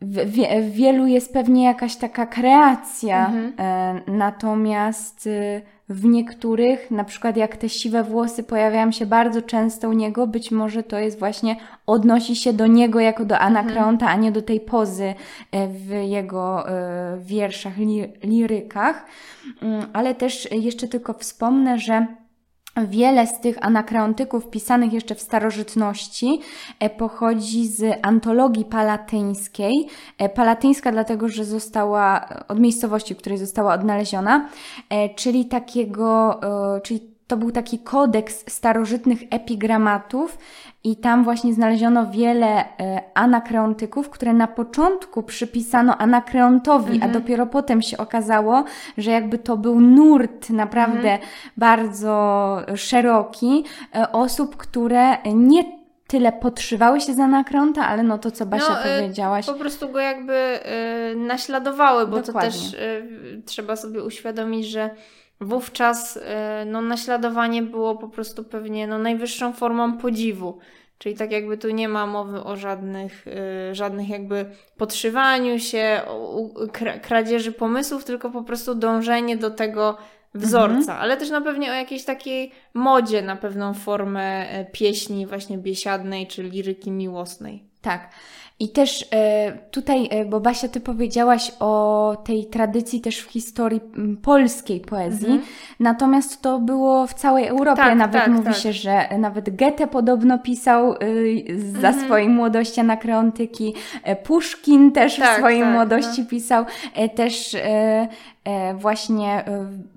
w, 0.00 0.16
w 0.62 0.70
wielu 0.72 1.06
jest 1.06 1.32
pewnie 1.32 1.64
jakaś 1.64 1.96
taka 1.96 2.26
kreacja, 2.26 3.26
mhm. 3.26 3.52
e, 3.58 4.00
natomiast 4.10 5.26
y, 5.26 5.62
w 5.88 6.04
niektórych, 6.04 6.90
na 6.90 7.04
przykład 7.04 7.36
jak 7.36 7.56
te 7.56 7.68
siwe 7.68 8.04
włosy 8.04 8.42
pojawiają 8.42 8.92
się 8.92 9.06
bardzo 9.06 9.42
często 9.42 9.88
u 9.88 9.92
niego, 9.92 10.26
być 10.26 10.50
może 10.50 10.82
to 10.82 10.98
jest 10.98 11.18
właśnie, 11.18 11.56
odnosi 11.86 12.36
się 12.36 12.52
do 12.52 12.66
niego 12.66 13.00
jako 13.00 13.24
do 13.24 13.38
Anakreonta, 13.38 14.04
mhm. 14.04 14.18
a 14.18 14.22
nie 14.22 14.32
do 14.32 14.42
tej 14.42 14.60
pozy 14.60 15.14
e, 15.52 15.68
w 15.68 15.90
jego 15.90 16.68
e, 16.68 17.18
wierszach, 17.20 17.72
lirykach. 18.22 19.06
Mm, 19.62 19.86
ale 19.92 20.14
też 20.14 20.52
jeszcze 20.52 20.88
tylko 20.88 21.12
wspomnę, 21.12 21.78
że 21.78 22.06
Wiele 22.86 23.26
z 23.26 23.40
tych 23.40 23.56
anakreontyków 23.60 24.50
pisanych 24.50 24.92
jeszcze 24.92 25.14
w 25.14 25.20
starożytności 25.20 26.40
e, 26.80 26.90
pochodzi 26.90 27.68
z 27.68 27.98
antologii 28.02 28.64
palatyńskiej. 28.64 29.88
E, 30.18 30.28
palatyńska 30.28 30.92
dlatego, 30.92 31.28
że 31.28 31.44
została 31.44 32.28
od 32.48 32.58
miejscowości, 32.58 33.14
w 33.14 33.18
której 33.18 33.38
została 33.38 33.74
odnaleziona, 33.74 34.48
e, 34.90 35.14
czyli 35.14 35.46
takiego, 35.46 36.40
czyli 36.82 37.17
to 37.28 37.36
był 37.36 37.50
taki 37.50 37.78
kodeks 37.78 38.44
starożytnych 38.52 39.18
epigramatów 39.30 40.38
i 40.84 40.96
tam 40.96 41.24
właśnie 41.24 41.54
znaleziono 41.54 42.10
wiele 42.10 42.46
e, 42.46 43.02
anakreontyków, 43.14 44.10
które 44.10 44.32
na 44.32 44.46
początku 44.46 45.22
przypisano 45.22 45.98
anakreontowi, 45.98 46.94
mhm. 46.94 47.10
a 47.10 47.14
dopiero 47.14 47.46
potem 47.46 47.82
się 47.82 47.96
okazało, 47.98 48.64
że 48.98 49.10
jakby 49.10 49.38
to 49.38 49.56
był 49.56 49.80
nurt 49.80 50.50
naprawdę 50.50 51.12
mhm. 51.12 51.30
bardzo 51.56 52.56
szeroki 52.74 53.64
e, 53.94 54.12
osób, 54.12 54.56
które 54.56 55.16
nie 55.34 55.78
tyle 56.06 56.32
podszywały 56.32 57.00
się 57.00 57.14
za 57.14 57.24
Anakreonta, 57.24 57.86
ale 57.86 58.02
no 58.02 58.18
to, 58.18 58.30
co 58.30 58.46
Basia 58.46 58.68
no, 58.68 58.76
powiedziałaś. 58.82 59.46
Po 59.46 59.54
prostu 59.54 59.88
go 59.88 59.98
jakby 59.98 60.60
y, 61.12 61.16
naśladowały, 61.16 62.06
bo 62.06 62.20
Dokładnie. 62.20 62.50
to 62.50 62.56
też 62.56 62.72
y, 62.74 63.42
trzeba 63.46 63.76
sobie 63.76 64.02
uświadomić, 64.02 64.66
że 64.66 64.90
wówczas 65.40 66.16
y, 66.16 66.20
no, 66.66 66.82
naśladowanie 66.82 67.62
było 67.62 67.96
po 67.96 68.08
prostu 68.08 68.44
pewnie 68.44 68.86
no, 68.86 68.98
najwyższą 68.98 69.52
formą 69.52 69.98
podziwu. 69.98 70.58
Czyli 70.98 71.16
tak 71.16 71.32
jakby 71.32 71.58
tu 71.58 71.70
nie 71.70 71.88
ma 71.88 72.06
mowy 72.06 72.44
o 72.44 72.56
żadnych, 72.56 73.26
y, 73.26 73.74
żadnych 73.74 74.08
jakby 74.08 74.46
podszywaniu 74.76 75.58
się, 75.58 76.00
kradzieży 77.02 77.52
pomysłów, 77.52 78.04
tylko 78.04 78.30
po 78.30 78.42
prostu 78.42 78.74
dążenie 78.74 79.36
do 79.36 79.50
tego 79.50 79.96
wzorca, 80.34 80.76
mhm. 80.78 80.98
ale 80.98 81.16
też 81.16 81.30
na 81.30 81.40
pewno 81.40 81.66
o 81.66 81.72
jakiejś 81.72 82.04
takiej 82.04 82.52
modzie 82.74 83.22
na 83.22 83.36
pewną 83.36 83.74
formę 83.74 84.50
e, 84.50 84.64
pieśni 84.64 85.26
właśnie 85.26 85.58
biesiadnej 85.58 86.26
czy 86.26 86.42
liryki 86.42 86.90
miłosnej. 86.90 87.64
Tak. 87.82 88.10
I 88.60 88.68
też 88.68 89.06
e, 89.12 89.52
tutaj, 89.70 90.08
e, 90.10 90.24
bo 90.24 90.40
Basia, 90.40 90.68
ty 90.68 90.80
powiedziałaś 90.80 91.52
o 91.60 92.16
tej 92.24 92.46
tradycji 92.46 93.00
też 93.00 93.20
w 93.20 93.30
historii 93.30 93.80
polskiej 94.22 94.80
poezji, 94.80 95.26
mhm. 95.26 95.42
natomiast 95.80 96.42
to 96.42 96.58
było 96.58 97.06
w 97.06 97.14
całej 97.14 97.46
Europie. 97.46 97.82
Tak, 97.82 97.98
nawet 97.98 98.22
tak, 98.22 98.30
mówi 98.30 98.44
tak. 98.44 98.56
się, 98.56 98.72
że 98.72 99.18
nawet 99.18 99.56
Goethe 99.56 99.86
podobno 99.86 100.38
pisał 100.38 100.92
y, 100.92 101.44
za 101.80 101.88
mhm. 101.88 102.04
swojej 102.04 102.28
młodości 102.28 102.80
anakreontyki, 102.80 103.74
e, 104.02 104.16
Puszkin 104.16 104.92
też 104.92 105.16
w 105.16 105.20
tak, 105.20 105.38
swojej 105.38 105.60
tak, 105.60 105.72
młodości 105.72 106.20
no. 106.22 106.28
pisał, 106.28 106.64
też 107.14 107.56
właśnie 108.74 109.44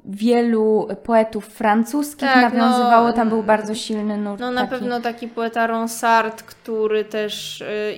wielu 0.05 0.87
poetów 1.03 1.45
francuskich 1.45 2.29
tak, 2.29 2.53
nawiązywało, 2.53 3.07
no, 3.07 3.13
tam 3.13 3.29
był 3.29 3.43
bardzo 3.43 3.75
silny 3.75 4.17
nurt. 4.17 4.39
No 4.39 4.51
na 4.51 4.61
taki. 4.61 4.71
pewno 4.71 5.01
taki 5.01 5.27
poeta 5.27 5.67
Ronsard, 5.67 6.43
który 6.43 7.05
też 7.05 7.61
e, 7.61 7.93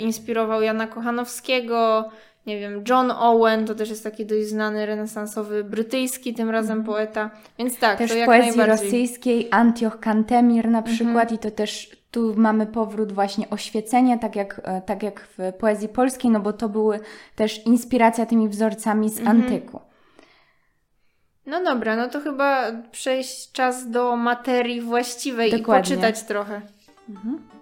Jana 0.62 0.88
Kochanowskiego, 0.88 2.10
nie 2.45 2.60
wiem, 2.60 2.83
John 2.89 3.12
Owen, 3.12 3.65
to 3.65 3.75
też 3.75 3.89
jest 3.89 4.03
taki 4.03 4.25
dość 4.25 4.48
znany 4.48 4.86
renesansowy 4.86 5.63
brytyjski 5.63 6.33
tym 6.33 6.50
razem 6.50 6.74
mm. 6.74 6.86
poeta, 6.86 7.29
więc 7.60 7.79
tak, 7.79 7.98
też 7.98 8.12
to 8.12 8.17
jak 8.17 8.25
poezji 8.25 8.57
najbardziej. 8.57 8.86
rosyjskiej, 8.86 9.48
Antioch 9.51 10.00
Kantemir 10.00 10.69
na 10.69 10.77
mhm. 10.77 10.95
przykład 10.95 11.31
-hmm. 11.31 11.36
i 11.36 11.38
to 11.38 11.51
też 11.51 12.03
tu 12.12 12.33
mamy 12.38 12.65
powrót 12.65 13.12
właśnie 13.12 13.50
oświecenia, 13.50 14.17
tak 14.17 14.36
jak, 14.36 14.62
tak 14.86 15.03
jak 15.03 15.27
w 15.38 15.53
poezji 15.60 15.89
polskiej, 15.89 16.31
no 16.31 16.39
bo 16.39 16.53
to 16.53 16.69
były 16.69 17.00
też 17.36 17.65
inspiracja 17.65 18.25
tymi 18.25 18.50
wzorcami 18.50 19.10
z 19.10 19.22
-hmm. 19.22 19.29
antyku. 19.29 19.79
No 21.45 21.63
dobra, 21.63 21.95
no 21.95 22.10
to 22.10 22.19
chyba 22.19 22.72
przejść 22.91 23.51
czas 23.51 23.89
do 23.89 24.15
materii 24.15 24.81
właściwej 24.81 25.51
Dokładnie. 25.51 25.95
i 25.95 25.98
poczytać 25.98 26.24
trochę. 26.24 26.62
Mhm. 27.10 27.52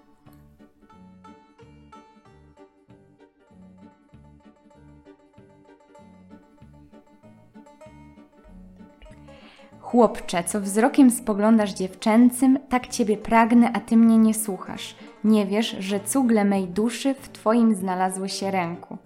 Chłopcze, 9.92 10.44
co 10.44 10.60
wzrokiem 10.60 11.10
spoglądasz 11.10 11.72
dziewczęcym, 11.72 12.58
tak 12.68 12.88
ciebie 12.88 13.16
pragnę, 13.16 13.70
a 13.74 13.80
ty 13.80 13.96
mnie 13.96 14.18
nie 14.18 14.34
słuchasz. 14.34 14.94
Nie 15.24 15.46
wiesz, 15.46 15.76
że 15.78 16.00
cugle 16.00 16.44
mej 16.44 16.66
duszy 16.66 17.14
w 17.14 17.28
twoim 17.28 17.74
znalazły 17.74 18.28
się 18.28 18.50
ręku. 18.50 18.98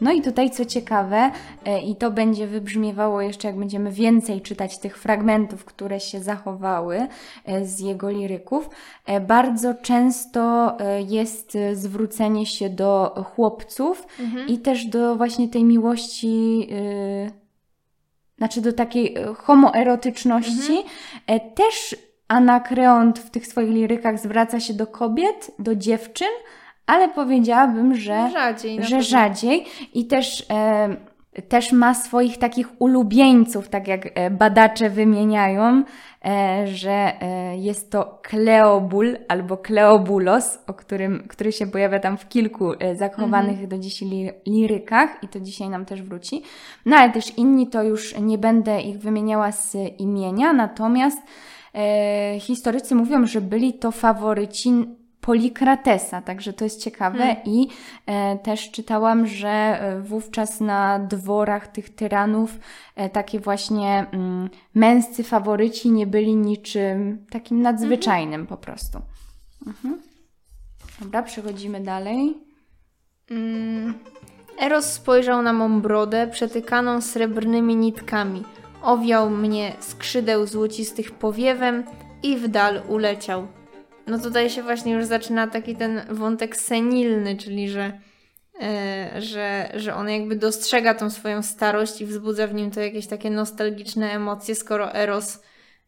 No 0.00 0.12
i 0.12 0.22
tutaj 0.22 0.50
co 0.50 0.64
ciekawe, 0.64 1.30
e, 1.64 1.82
i 1.82 1.96
to 1.96 2.10
będzie 2.10 2.46
wybrzmiewało 2.46 3.20
jeszcze, 3.20 3.48
jak 3.48 3.58
będziemy 3.58 3.92
więcej 3.92 4.40
czytać 4.40 4.78
tych 4.78 4.98
fragmentów, 4.98 5.64
które 5.64 6.00
się 6.00 6.20
zachowały 6.20 7.06
e, 7.44 7.64
z 7.64 7.80
jego 7.80 8.10
liryków, 8.10 8.70
e, 9.06 9.20
bardzo 9.20 9.74
często 9.74 10.76
jest 11.08 11.58
zwrócenie 11.72 12.46
się 12.46 12.70
do 12.70 13.24
chłopców 13.34 14.06
mhm. 14.20 14.48
i 14.48 14.58
też 14.58 14.86
do 14.86 15.16
właśnie 15.16 15.48
tej 15.48 15.64
miłości 15.64 16.68
znaczy 18.38 18.60
do 18.60 18.72
takiej 18.72 19.14
homoerotyczności. 19.36 20.78
Mhm. 21.28 21.50
Też 21.54 21.96
Anakreont 22.28 23.18
w 23.18 23.30
tych 23.30 23.46
swoich 23.46 23.70
lirykach 23.70 24.18
zwraca 24.18 24.60
się 24.60 24.74
do 24.74 24.86
kobiet, 24.86 25.50
do 25.58 25.74
dziewczyn, 25.74 26.28
ale 26.86 27.08
powiedziałabym, 27.08 27.94
że 27.94 28.30
rzadziej. 28.32 28.84
Że 28.84 29.02
rzadziej. 29.02 29.66
I 29.94 30.06
też, 30.06 30.46
e, 30.50 30.96
też 31.42 31.72
ma 31.72 31.94
swoich 31.94 32.38
takich 32.38 32.68
ulubieńców, 32.78 33.68
tak 33.68 33.88
jak 33.88 34.08
e, 34.14 34.30
badacze 34.30 34.90
wymieniają, 34.90 35.84
e, 36.24 36.66
że 36.66 37.22
e, 37.22 37.56
jest 37.56 37.90
to 37.90 38.20
Kleobul 38.22 39.16
albo 39.28 39.56
Kleobulos, 39.56 40.58
o 40.66 40.74
którym, 40.74 41.24
który 41.28 41.52
się 41.52 41.66
pojawia 41.66 42.00
tam 42.00 42.18
w 42.18 42.28
kilku 42.28 42.72
zachowanych 42.94 43.50
mhm. 43.50 43.68
do 43.68 43.78
dziś 43.78 44.00
li, 44.00 44.30
lirykach 44.46 45.22
i 45.22 45.28
to 45.28 45.40
dzisiaj 45.40 45.68
nam 45.68 45.84
też 45.84 46.02
wróci. 46.02 46.42
No 46.86 46.96
ale 46.96 47.12
też 47.12 47.38
inni 47.38 47.66
to 47.66 47.82
już 47.82 48.18
nie 48.20 48.38
będę 48.38 48.80
ich 48.80 48.98
wymieniała 48.98 49.52
z 49.52 49.76
imienia, 49.98 50.52
natomiast 50.52 51.18
historycy 52.40 52.94
mówią, 52.94 53.26
że 53.26 53.40
byli 53.40 53.74
to 53.74 53.90
faworyci 53.90 54.97
Polikratesa, 55.28 56.22
także 56.22 56.52
to 56.52 56.64
jest 56.64 56.80
ciekawe 56.80 57.18
hmm. 57.18 57.36
i 57.44 57.68
e, 58.06 58.38
też 58.38 58.70
czytałam, 58.70 59.26
że 59.26 59.48
e, 59.48 60.00
wówczas 60.00 60.60
na 60.60 60.98
dworach 60.98 61.68
tych 61.68 61.94
tyranów 61.94 62.58
e, 62.96 63.10
takie 63.10 63.40
właśnie 63.40 64.06
mm, 64.12 64.50
męscy 64.74 65.24
faworyci 65.24 65.90
nie 65.90 66.06
byli 66.06 66.36
niczym 66.36 67.26
takim 67.30 67.62
nadzwyczajnym 67.62 68.46
po 68.46 68.56
prostu. 68.56 68.98
Mhm. 69.66 70.02
Dobra, 71.00 71.22
przechodzimy 71.22 71.80
dalej. 71.80 72.34
Mm. 73.30 73.94
Eros 74.60 74.92
spojrzał 74.92 75.42
na 75.42 75.52
mą 75.52 75.80
brodę 75.80 76.26
przetykaną 76.26 77.00
srebrnymi 77.00 77.76
nitkami. 77.76 78.44
Owiał 78.82 79.30
mnie 79.30 79.72
skrzydeł 79.80 80.46
złocistych 80.46 81.10
powiewem 81.10 81.84
i 82.22 82.36
w 82.36 82.48
dal 82.48 82.82
uleciał. 82.88 83.57
No 84.08 84.18
tutaj 84.18 84.50
się 84.50 84.62
właśnie 84.62 84.92
już 84.92 85.04
zaczyna 85.04 85.46
taki 85.46 85.76
ten 85.76 86.02
wątek 86.10 86.56
senilny, 86.56 87.36
czyli 87.36 87.68
że, 87.68 88.00
yy, 88.60 89.20
że, 89.20 89.72
że 89.74 89.94
on 89.94 90.10
jakby 90.10 90.36
dostrzega 90.36 90.94
tą 90.94 91.10
swoją 91.10 91.42
starość 91.42 92.00
i 92.00 92.06
wzbudza 92.06 92.46
w 92.46 92.54
nim 92.54 92.70
to 92.70 92.80
jakieś 92.80 93.06
takie 93.06 93.30
nostalgiczne 93.30 94.12
emocje, 94.12 94.54
skoro 94.54 94.94
Eros, 94.94 95.42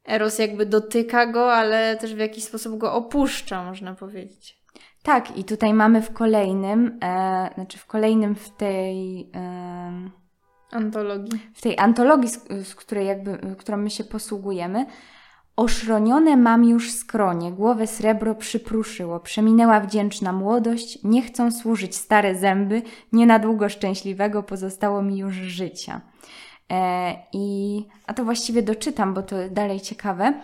Eros 0.05 0.39
jakby 0.39 0.67
dotyka 0.67 1.27
go, 1.27 1.55
ale 1.55 1.97
też 1.97 2.15
w 2.15 2.19
jakiś 2.19 2.45
sposób 2.45 2.79
go 2.79 2.93
opuszcza, 2.93 3.65
można 3.65 3.95
powiedzieć. 3.95 4.61
Tak, 5.03 5.39
i 5.39 5.45
tutaj 5.45 5.75
mamy 5.75 6.03
w 6.03 6.13
kolejnym, 6.13 6.99
e, 7.03 7.51
znaczy 7.55 7.79
w 7.79 7.87
kolejnym 7.87 8.35
w 8.35 8.57
tej. 8.57 9.31
E, 9.35 10.11
antologii. 10.71 11.41
W 11.55 11.63
tej 11.63 11.79
antologii, 11.79 12.29
z, 12.29 12.69
z 12.69 12.75
której 12.75 13.07
jakby, 13.07 13.57
którą 13.59 13.77
my 13.77 13.91
się 13.91 14.05
posługujemy, 14.05 14.87
Oszronione 15.61 16.37
mam 16.37 16.65
już 16.65 16.91
skronie, 16.93 17.53
głowę 17.53 17.87
srebro 17.87 18.35
przypruszyło, 18.35 19.21
przeminęła 19.21 19.81
wdzięczna 19.81 20.33
młodość, 20.33 20.99
nie 21.05 21.23
chcą 21.23 21.51
służyć 21.51 21.97
stare 21.97 22.35
zęby, 22.35 22.83
nie 23.13 23.27
na 23.27 23.39
długo 23.39 23.69
szczęśliwego 23.69 24.43
pozostało 24.43 25.03
mi 25.03 25.19
już 25.19 25.35
życia. 25.35 26.01
E, 26.71 27.15
I, 27.33 27.85
a 28.07 28.15
to 28.15 28.25
właściwie 28.25 28.63
doczytam, 28.63 29.15
bo 29.15 29.23
to 29.23 29.37
dalej 29.51 29.81
ciekawe. 29.81 30.35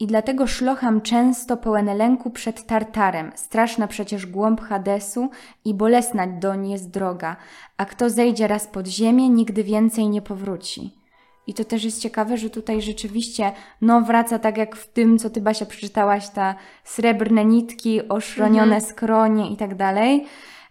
I 0.00 0.06
dlatego 0.06 0.46
szlocham 0.46 1.00
często 1.00 1.56
pełen 1.56 1.96
lęku 1.96 2.30
przed 2.30 2.66
Tartarem, 2.66 3.32
straszna 3.34 3.86
przecież 3.86 4.26
głąb 4.26 4.60
Hadesu 4.60 5.30
i 5.64 5.74
bolesna 5.74 6.26
doń 6.26 6.70
jest 6.70 6.90
droga, 6.90 7.36
a 7.76 7.84
kto 7.84 8.10
zejdzie 8.10 8.46
raz 8.46 8.66
pod 8.66 8.86
ziemię, 8.86 9.28
nigdy 9.28 9.64
więcej 9.64 10.08
nie 10.08 10.22
powróci. 10.22 11.05
I 11.46 11.54
to 11.54 11.64
też 11.64 11.84
jest 11.84 12.02
ciekawe, 12.02 12.36
że 12.36 12.50
tutaj 12.50 12.82
rzeczywiście, 12.82 13.52
no 13.80 14.00
wraca 14.00 14.38
tak 14.38 14.58
jak 14.58 14.76
w 14.76 14.88
tym, 14.92 15.18
co 15.18 15.30
ty 15.30 15.40
Basia 15.40 15.66
przeczytałaś, 15.66 16.28
ta 16.28 16.54
srebrne 16.84 17.44
nitki, 17.44 18.08
oszronione 18.08 18.62
mhm. 18.62 18.80
skronie 18.80 19.50
i 19.50 19.56
tak 19.56 19.74
dalej. 19.74 20.26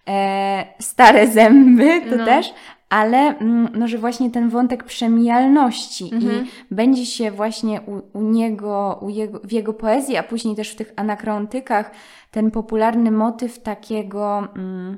E, 0.07 0.65
stare 0.79 1.27
zęby 1.27 2.01
to 2.09 2.15
no. 2.15 2.25
też, 2.25 2.53
ale 2.89 3.17
mm, 3.17 3.69
no, 3.73 3.87
że 3.87 3.97
właśnie 3.97 4.31
ten 4.31 4.49
wątek 4.49 4.83
przemijalności 4.83 6.09
mhm. 6.13 6.45
i 6.71 6.75
będzie 6.75 7.05
się 7.05 7.31
właśnie 7.31 7.81
u, 7.81 8.17
u 8.17 8.21
niego, 8.21 8.99
u 9.01 9.09
jego, 9.09 9.39
w 9.39 9.51
jego 9.51 9.73
poezji, 9.73 10.17
a 10.17 10.23
później 10.23 10.55
też 10.55 10.71
w 10.71 10.75
tych 10.75 10.93
anakrontykach 10.95 11.91
ten 12.31 12.51
popularny 12.51 13.11
motyw 13.11 13.59
takiego 13.59 14.47
mm, 14.55 14.97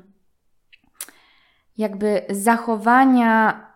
jakby 1.78 2.22
zachowania 2.30 3.67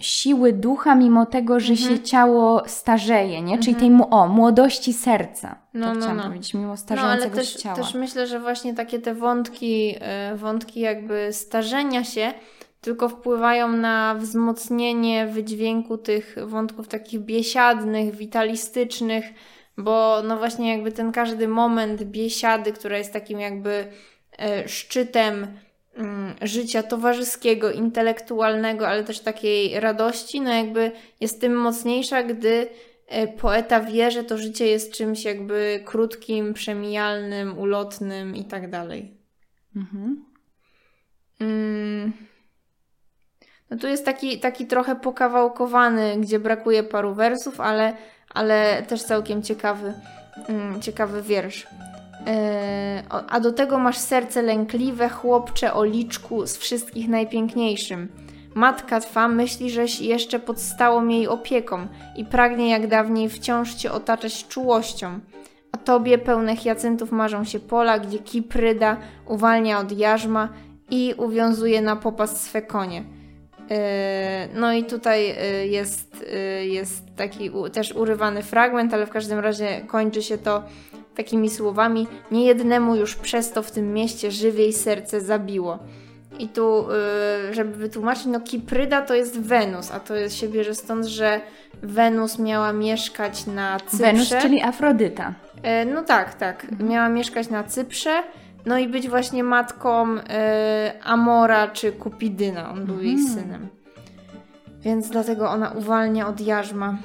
siły 0.00 0.52
ducha, 0.52 0.94
mimo 0.94 1.26
tego, 1.26 1.60
że 1.60 1.72
mhm. 1.72 1.90
się 1.90 2.02
ciało 2.02 2.62
starzeje, 2.66 3.42
nie? 3.42 3.58
Czyli 3.58 3.74
mhm. 3.74 3.98
tej 3.98 4.06
o, 4.10 4.28
młodości 4.28 4.92
serca. 4.92 5.56
No, 5.74 5.86
to 5.86 5.94
no, 5.94 6.00
chciałam 6.00 6.16
no. 6.16 6.22
powiedzieć, 6.22 6.54
mimo 6.54 6.76
starzejącego 6.76 7.24
no, 7.24 7.32
ale 7.32 7.40
też, 7.40 7.52
się 7.52 7.58
ciała. 7.58 7.76
też 7.76 7.94
myślę, 7.94 8.26
że 8.26 8.40
właśnie 8.40 8.74
takie 8.74 8.98
te 8.98 9.14
wątki, 9.14 9.94
y, 10.32 10.36
wątki 10.36 10.80
jakby 10.80 11.32
starzenia 11.32 12.04
się 12.04 12.32
tylko 12.80 13.08
wpływają 13.08 13.68
na 13.68 14.14
wzmocnienie 14.14 15.26
wydźwięku 15.26 15.98
tych 15.98 16.36
wątków 16.46 16.88
takich 16.88 17.20
biesiadnych, 17.20 18.14
witalistycznych, 18.14 19.24
bo 19.76 20.22
no 20.24 20.36
właśnie 20.36 20.72
jakby 20.72 20.92
ten 20.92 21.12
każdy 21.12 21.48
moment 21.48 22.02
biesiady, 22.02 22.72
która 22.72 22.98
jest 22.98 23.12
takim 23.12 23.40
jakby 23.40 23.86
e, 24.38 24.68
szczytem 24.68 25.34
mm, 25.34 25.67
życia 26.42 26.82
towarzyskiego, 26.82 27.72
intelektualnego, 27.72 28.88
ale 28.88 29.04
też 29.04 29.20
takiej 29.20 29.80
radości, 29.80 30.40
no 30.40 30.54
jakby 30.54 30.92
jest 31.20 31.40
tym 31.40 31.56
mocniejsza, 31.56 32.22
gdy 32.22 32.68
e, 33.06 33.28
poeta 33.28 33.80
wie, 33.80 34.10
że 34.10 34.24
to 34.24 34.38
życie 34.38 34.66
jest 34.66 34.92
czymś 34.92 35.24
jakby 35.24 35.82
krótkim, 35.84 36.54
przemijalnym, 36.54 37.58
ulotnym 37.58 38.36
i 38.36 38.44
tak 38.44 38.70
dalej. 38.70 39.18
Mhm. 39.76 40.24
Mm. 41.40 42.12
No 43.70 43.76
tu 43.76 43.86
jest 43.86 44.04
taki, 44.04 44.40
taki 44.40 44.66
trochę 44.66 44.96
pokawałkowany, 44.96 46.16
gdzie 46.20 46.38
brakuje 46.38 46.82
paru 46.82 47.14
wersów, 47.14 47.60
ale, 47.60 47.96
ale 48.34 48.82
też 48.82 49.02
całkiem 49.02 49.42
ciekawy, 49.42 49.94
mm, 50.48 50.80
ciekawy 50.80 51.22
wiersz. 51.22 51.66
E, 52.28 53.02
a 53.28 53.40
do 53.40 53.52
tego 53.52 53.78
masz 53.78 53.98
serce 53.98 54.42
lękliwe, 54.42 55.08
chłopcze 55.08 55.74
o 55.74 55.84
liczku 55.84 56.46
z 56.46 56.56
wszystkich 56.56 57.08
najpiękniejszym. 57.08 58.08
Matka 58.54 59.00
twa 59.00 59.28
myśli, 59.28 59.70
żeś 59.70 60.00
jeszcze 60.00 60.38
pod 60.38 60.60
stałą 60.60 61.08
jej 61.08 61.28
opieką 61.28 61.86
i 62.16 62.24
pragnie 62.24 62.70
jak 62.70 62.86
dawniej 62.86 63.28
wciąż 63.28 63.74
cię 63.74 63.92
otaczać 63.92 64.46
czułością. 64.48 65.20
A 65.72 65.76
tobie 65.76 66.18
pełne 66.18 66.56
hiacyntów 66.56 67.12
marzą 67.12 67.44
się 67.44 67.60
pola, 67.60 67.98
gdzie 67.98 68.18
kipryda 68.18 68.96
uwalnia 69.26 69.78
od 69.78 69.92
jarzma 69.92 70.48
i 70.90 71.14
uwiązuje 71.16 71.82
na 71.82 71.96
popas 71.96 72.42
swe 72.42 72.62
konie. 72.62 73.04
E, 73.70 74.48
no 74.54 74.72
i 74.72 74.84
tutaj 74.84 75.30
e, 75.30 75.66
jest, 75.66 76.26
e, 76.32 76.66
jest 76.66 77.16
taki 77.16 77.50
też 77.72 77.92
urywany 77.92 78.42
fragment, 78.42 78.94
ale 78.94 79.06
w 79.06 79.10
każdym 79.10 79.38
razie 79.38 79.80
kończy 79.86 80.22
się 80.22 80.38
to 80.38 80.62
takimi 81.16 81.50
słowami: 81.50 82.06
Niejednemu 82.30 82.96
już 82.96 83.14
przez 83.14 83.52
to 83.52 83.62
w 83.62 83.70
tym 83.70 83.92
mieście 83.92 84.30
żywiej 84.30 84.72
serce 84.72 85.20
zabiło. 85.20 85.78
I 86.38 86.48
tu, 86.48 86.86
żeby 87.50 87.76
wytłumaczyć, 87.76 88.26
no 88.26 88.40
Kipryda 88.40 89.02
to 89.02 89.14
jest 89.14 89.40
Wenus, 89.40 89.90
a 89.90 90.00
to 90.00 90.14
jest 90.14 90.36
się 90.36 90.48
bierze 90.48 90.74
stąd, 90.74 91.06
że 91.06 91.40
Wenus 91.82 92.38
miała 92.38 92.72
mieszkać 92.72 93.46
na 93.46 93.80
Cyprze. 93.80 93.96
Wenus, 93.98 94.34
czyli 94.42 94.62
Afrodyta. 94.62 95.34
No 95.94 96.02
tak, 96.02 96.34
tak. 96.34 96.64
Mhm. 96.64 96.90
Miała 96.90 97.08
mieszkać 97.08 97.50
na 97.50 97.64
Cyprze 97.64 98.22
no 98.68 98.78
i 98.78 98.88
być 98.88 99.08
właśnie 99.08 99.44
matką 99.44 100.16
y, 100.16 100.20
Amora 101.04 101.68
czy 101.68 101.92
Kupidyna. 101.92 102.70
On 102.70 102.86
był 102.86 102.94
mhm. 102.94 103.06
jej 103.06 103.18
synem. 103.18 103.68
Więc 104.80 105.10
dlatego 105.10 105.50
ona 105.50 105.70
uwalnia 105.70 106.28
od 106.28 106.40
jarzma. 106.40 106.96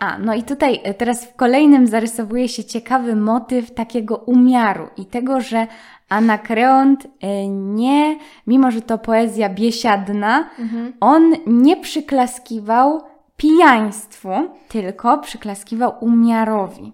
A, 0.00 0.18
no 0.18 0.34
i 0.34 0.42
tutaj 0.42 0.80
e, 0.82 0.94
teraz 0.94 1.24
w 1.24 1.36
kolejnym 1.36 1.86
zarysowuje 1.86 2.48
się 2.48 2.64
ciekawy 2.64 3.16
motyw 3.16 3.74
takiego 3.74 4.16
umiaru 4.16 4.88
i 4.96 5.06
tego, 5.06 5.40
że 5.40 5.66
Anakreont 6.08 7.06
e, 7.20 7.48
nie, 7.48 8.18
mimo 8.46 8.70
że 8.70 8.80
to 8.80 8.98
poezja 8.98 9.48
biesiadna, 9.48 10.50
mhm. 10.58 10.92
on 11.00 11.32
nie 11.46 11.76
przyklaskiwał 11.76 13.00
pijaństwu, 13.36 14.28
tylko 14.68 15.18
przyklaskiwał 15.18 15.92
umiarowi. 16.00 16.92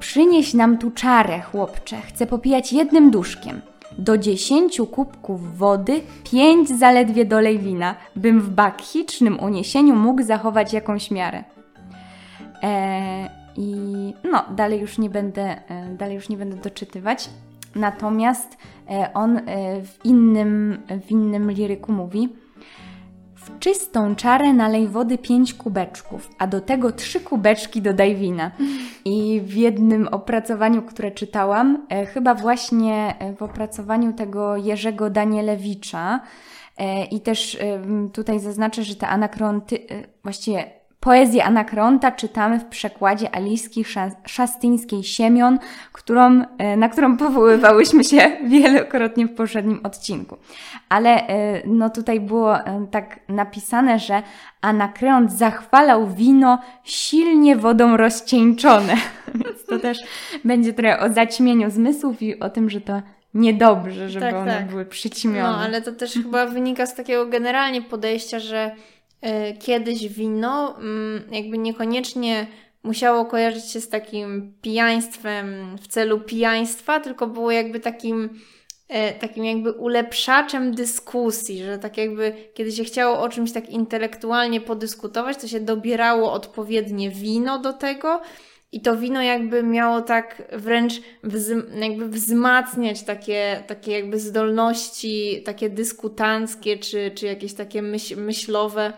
Przynieś 0.00 0.54
nam 0.54 0.78
tu 0.78 0.90
czarę, 0.90 1.40
chłopcze, 1.40 2.00
chcę 2.00 2.26
popijać 2.26 2.72
jednym 2.72 3.10
duszkiem. 3.10 3.60
Do 3.98 4.18
dziesięciu 4.18 4.86
kubków 4.86 5.58
wody 5.58 6.00
pięć 6.30 6.68
zaledwie 6.68 7.24
dolej 7.24 7.58
wina, 7.58 7.94
bym 8.16 8.40
w 8.40 8.50
bakchicznym 8.50 9.40
uniesieniu 9.40 9.96
mógł 9.96 10.22
zachować 10.22 10.72
jakąś 10.72 11.10
miarę. 11.10 11.44
E, 12.62 13.30
I 13.56 13.74
no, 14.32 14.44
dalej 14.56 14.80
już 14.80 14.98
nie 14.98 15.10
będę, 15.10 15.68
e, 15.68 15.94
dalej 15.98 16.14
już 16.14 16.28
nie 16.28 16.36
będę 16.36 16.56
doczytywać. 16.56 17.30
Natomiast 17.74 18.58
e, 18.90 19.10
on 19.14 19.36
e, 19.36 19.42
w 19.82 20.04
innym, 20.04 20.82
w 21.06 21.10
innym 21.10 21.50
liryku 21.50 21.92
mówi: 21.92 22.28
w 23.44 23.58
czystą 23.58 24.14
czarę 24.14 24.52
nalej 24.52 24.88
wody 24.88 25.18
pięć 25.18 25.54
kubeczków, 25.54 26.30
a 26.38 26.46
do 26.46 26.60
tego 26.60 26.92
trzy 26.92 27.20
kubeczki 27.20 27.82
dodaj 27.82 28.16
wina. 28.16 28.50
I 29.04 29.40
w 29.44 29.54
jednym 29.56 30.08
opracowaniu, 30.08 30.82
które 30.82 31.10
czytałam, 31.10 31.86
e, 31.88 32.06
chyba 32.06 32.34
właśnie 32.34 33.14
e, 33.18 33.32
w 33.36 33.42
opracowaniu 33.42 34.12
tego 34.12 34.56
Jerzego 34.56 35.10
Danielewicza, 35.10 36.20
e, 36.76 37.04
i 37.04 37.20
też 37.20 37.58
tutaj 38.12 38.40
zaznaczę, 38.40 38.82
że 38.82 38.94
te 38.94 39.08
anakronty, 39.08 39.78
właściwie 40.22 40.83
Poezję 41.04 41.44
Anakronta 41.44 42.12
czytamy 42.12 42.60
w 42.60 42.64
przekładzie 42.64 43.34
Aliski 43.34 43.84
Szastyńskiej 44.26 45.02
Siemion, 45.02 45.58
którą, 45.92 46.44
e, 46.58 46.76
na 46.76 46.88
którą 46.88 47.16
powoływałyśmy 47.16 48.04
się 48.04 48.36
wielokrotnie 48.50 49.26
w 49.26 49.34
poprzednim 49.34 49.80
odcinku. 49.82 50.36
Ale 50.88 51.10
e, 51.10 51.62
no 51.66 51.90
tutaj 51.90 52.20
było 52.20 52.58
e, 52.58 52.86
tak 52.90 53.20
napisane, 53.28 53.98
że 53.98 54.22
Anakront 54.60 55.32
zachwalał 55.32 56.14
wino 56.14 56.58
silnie 56.84 57.56
wodą 57.56 57.96
rozcieńczone. 57.96 58.94
Więc 59.44 59.66
to 59.66 59.78
też 59.78 59.98
będzie 60.44 60.72
trochę 60.72 61.00
o 61.00 61.12
zaćmieniu 61.12 61.70
zmysłów 61.70 62.22
i 62.22 62.40
o 62.40 62.50
tym, 62.50 62.70
że 62.70 62.80
to 62.80 63.02
niedobrze, 63.34 64.08
żeby 64.08 64.26
tak, 64.26 64.34
one 64.34 64.54
tak. 64.58 64.66
były 64.66 64.86
przyćmione. 64.86 65.42
No, 65.42 65.58
ale 65.58 65.82
to 65.82 65.92
też 65.92 66.12
chyba 66.12 66.46
wynika 66.46 66.86
z 66.86 66.94
takiego 66.94 67.26
generalnie 67.26 67.82
podejścia, 67.82 68.38
że 68.38 68.76
kiedyś 69.60 70.08
wino 70.08 70.76
mm, 70.78 71.22
jakby 71.32 71.58
niekoniecznie 71.58 72.46
musiało 72.82 73.24
kojarzyć 73.24 73.64
się 73.64 73.80
z 73.80 73.88
takim 73.88 74.54
pijaństwem 74.62 75.76
w 75.80 75.88
celu 75.88 76.20
pijaństwa, 76.20 77.00
tylko 77.00 77.26
było 77.26 77.50
jakby 77.50 77.80
takim 77.80 78.40
e, 78.88 79.12
takim 79.12 79.44
jakby 79.44 79.72
ulepszaczem 79.72 80.74
dyskusji, 80.74 81.64
że 81.64 81.78
tak 81.78 81.96
jakby 81.96 82.32
kiedy 82.54 82.72
się 82.72 82.84
chciało 82.84 83.20
o 83.20 83.28
czymś 83.28 83.52
tak 83.52 83.70
intelektualnie 83.70 84.60
podyskutować, 84.60 85.36
to 85.36 85.48
się 85.48 85.60
dobierało 85.60 86.32
odpowiednie 86.32 87.10
wino 87.10 87.58
do 87.58 87.72
tego 87.72 88.20
i 88.74 88.80
to 88.80 88.96
wino 88.96 89.22
jakby 89.22 89.62
miało 89.62 90.02
tak 90.02 90.42
wręcz 90.52 90.92
wzm 91.22 91.62
jakby 91.80 92.08
wzmacniać 92.08 93.02
takie, 93.02 93.62
takie 93.66 93.92
jakby 93.92 94.18
zdolności 94.18 95.42
takie 95.44 95.70
dyskutanckie, 95.70 96.78
czy, 96.78 97.10
czy 97.14 97.26
jakieś 97.26 97.54
takie 97.54 97.82
myśl 97.82 98.16
myślowe 98.16 98.92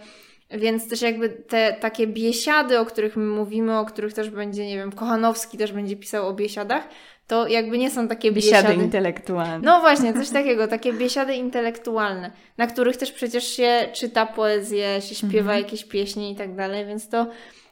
Więc 0.51 0.89
też 0.89 1.03
jakby 1.03 1.29
te 1.29 1.77
takie 1.81 2.07
biesiady, 2.07 2.79
o 2.79 2.87
których 2.87 3.17
my 3.17 3.25
mówimy, 3.27 3.79
o 3.79 3.85
których 3.85 4.13
też 4.13 4.31
będzie, 4.31 4.67
nie 4.67 4.77
wiem, 4.77 4.93
Kochanowski 4.93 5.59
też 5.59 5.73
będzie 5.73 5.97
pisał 5.97 6.29
o 6.29 6.35
biesiadach, 6.35 6.89
to 7.27 7.49
jakby 7.49 7.79
nie 7.79 7.91
są 7.91 8.09
takie 8.09 8.33
biesiady, 8.33 8.69
Biesiady 8.69 8.85
intelektualne. 8.85 9.59
No 9.63 9.81
właśnie, 9.81 10.15
coś 10.15 10.31
takiego, 10.31 10.69
takie 10.69 10.93
biesiady 10.93 11.35
intelektualne, 11.35 12.31
na 12.59 12.67
których 12.67 12.97
też 12.97 13.13
przecież 13.13 13.49
się 13.49 13.89
czyta 13.93 14.27
poezję, 14.27 15.01
się 15.01 15.15
śpiewa 15.15 15.53
Mhm. 15.53 15.59
jakieś 15.59 15.85
pieśni 15.85 16.33
i 16.33 16.37
tak 16.37 16.55
dalej, 16.55 16.87
więc 16.87 17.09
to, 17.09 17.27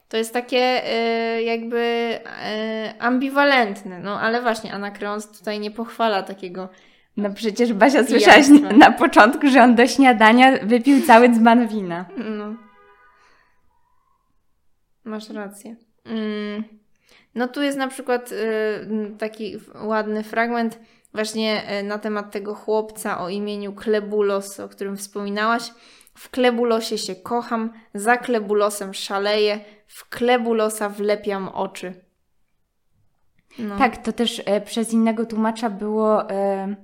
to 0.08 0.16
jest 0.16 0.32
takie 0.32 0.82
y, 1.38 1.42
jakby 1.42 1.76
y, 1.76 3.00
ambiwalentne. 3.00 3.98
No 4.00 4.20
ale 4.20 4.42
właśnie, 4.42 4.72
Anakreons 4.72 5.38
tutaj 5.38 5.60
nie 5.60 5.70
pochwala 5.70 6.22
takiego. 6.22 6.68
No 7.16 7.30
przecież 7.34 7.72
Basia 7.72 8.04
słyszałaś 8.04 8.46
Pijaństwa. 8.46 8.72
na 8.72 8.92
początku, 8.92 9.48
że 9.48 9.62
on 9.62 9.74
do 9.74 9.86
śniadania 9.86 10.58
wypił 10.62 11.02
cały 11.02 11.28
dzban 11.28 11.68
wina. 11.68 12.04
No. 12.16 12.54
Masz 15.04 15.30
rację. 15.30 15.76
Mm. 16.04 16.64
No 17.34 17.48
tu 17.48 17.62
jest 17.62 17.78
na 17.78 17.88
przykład 17.88 18.32
y, 18.32 19.16
taki 19.18 19.56
ładny 19.84 20.22
fragment 20.22 20.78
właśnie 21.14 21.80
y, 21.80 21.82
na 21.82 21.98
temat 21.98 22.30
tego 22.30 22.54
chłopca 22.54 23.20
o 23.20 23.28
imieniu 23.28 23.72
Klebulos, 23.72 24.60
o 24.60 24.68
którym 24.68 24.96
wspominałaś. 24.96 25.62
W 26.14 26.30
Klebulosie 26.30 26.98
się 26.98 27.14
kocham, 27.14 27.70
za 27.94 28.16
Klebulosem 28.16 28.94
szaleję, 28.94 29.60
w 29.86 30.08
Klebulosa 30.08 30.88
wlepiam 30.88 31.48
oczy. 31.48 32.04
No. 33.58 33.78
Tak, 33.78 33.96
to 33.96 34.12
też 34.12 34.42
e, 34.46 34.60
przez 34.60 34.92
innego 34.92 35.26
tłumacza 35.26 35.70
było, 35.70 36.30
e, 36.30 36.76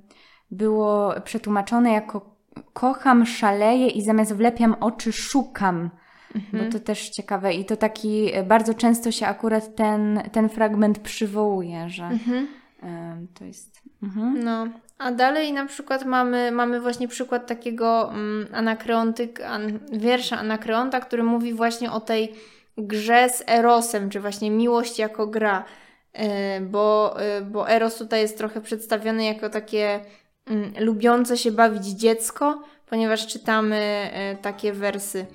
było 0.50 1.14
przetłumaczone 1.24 1.92
jako 1.92 2.36
kocham, 2.72 3.26
szaleję 3.26 3.88
i 3.88 4.02
zamiast 4.02 4.34
wlepiam 4.34 4.76
oczy 4.80 5.12
szukam. 5.12 5.90
Mhm. 6.34 6.64
Bo 6.64 6.72
to 6.72 6.84
też 6.84 7.08
ciekawe 7.08 7.54
i 7.54 7.64
to 7.64 7.76
taki, 7.76 8.34
e, 8.34 8.42
bardzo 8.42 8.74
często 8.74 9.12
się 9.12 9.26
akurat 9.26 9.76
ten, 9.76 10.22
ten 10.32 10.48
fragment 10.48 10.98
przywołuje, 10.98 11.88
że 11.88 12.04
Mhm. 12.04 12.48
e, 12.82 13.26
to 13.34 13.44
jest... 13.44 13.82
Mhm. 14.02 14.44
No, 14.44 14.66
a 15.00 15.12
dalej 15.12 15.52
na 15.52 15.66
przykład 15.66 16.04
mamy, 16.04 16.52
mamy 16.52 16.80
właśnie 16.80 17.08
przykład 17.08 17.46
takiego 17.46 18.10
mm, 18.10 18.46
anakreontyk, 18.52 19.40
an, 19.40 19.78
wiersza 19.92 20.38
Anakreonta, 20.38 21.00
który 21.00 21.22
mówi 21.22 21.54
właśnie 21.54 21.92
o 21.92 22.00
tej 22.00 22.32
grze 22.78 23.28
z 23.28 23.44
Erosem, 23.48 24.10
czy 24.10 24.20
właśnie 24.20 24.50
miłość 24.50 24.98
jako 24.98 25.26
gra. 25.26 25.64
E, 26.12 26.60
bo, 26.60 27.16
e, 27.20 27.40
bo 27.40 27.70
Eros 27.70 27.96
tutaj 27.96 28.20
jest 28.20 28.38
trochę 28.38 28.60
przedstawiony 28.60 29.24
jako 29.24 29.50
takie 29.50 30.00
mm, 30.46 30.72
lubiące 30.80 31.36
się 31.36 31.52
bawić 31.52 31.86
dziecko, 31.86 32.62
ponieważ 32.86 33.26
czytamy 33.26 33.76
e, 34.12 34.36
takie 34.36 34.72
wersy. 34.72 35.26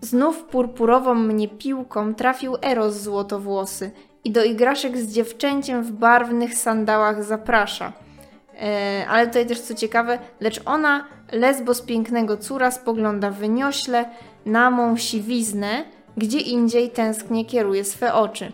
Znów 0.00 0.44
purpurową 0.44 1.14
mnie 1.14 1.48
piłką 1.48 2.14
trafił 2.14 2.56
Eros 2.62 2.96
złotowłosy 2.96 3.90
i 4.24 4.30
do 4.30 4.44
igraszek 4.44 4.98
z 4.98 5.12
dziewczęciem 5.12 5.82
w 5.82 5.92
barwnych 5.92 6.54
sandałach 6.54 7.24
zaprasza. 7.24 7.92
E, 8.62 9.06
ale 9.08 9.26
tutaj 9.26 9.46
też 9.46 9.60
co 9.60 9.74
ciekawe, 9.74 10.18
lecz 10.40 10.60
ona, 10.64 11.08
lesbos 11.32 11.82
pięknego 11.82 12.36
córa, 12.36 12.70
spogląda 12.70 13.30
wyniośle 13.30 14.04
na 14.46 14.70
mą 14.70 14.96
siwiznę, 14.96 15.84
gdzie 16.16 16.38
indziej 16.38 16.90
tęsknie 16.90 17.44
kieruje 17.44 17.84
swe 17.84 18.14
oczy. 18.14 18.52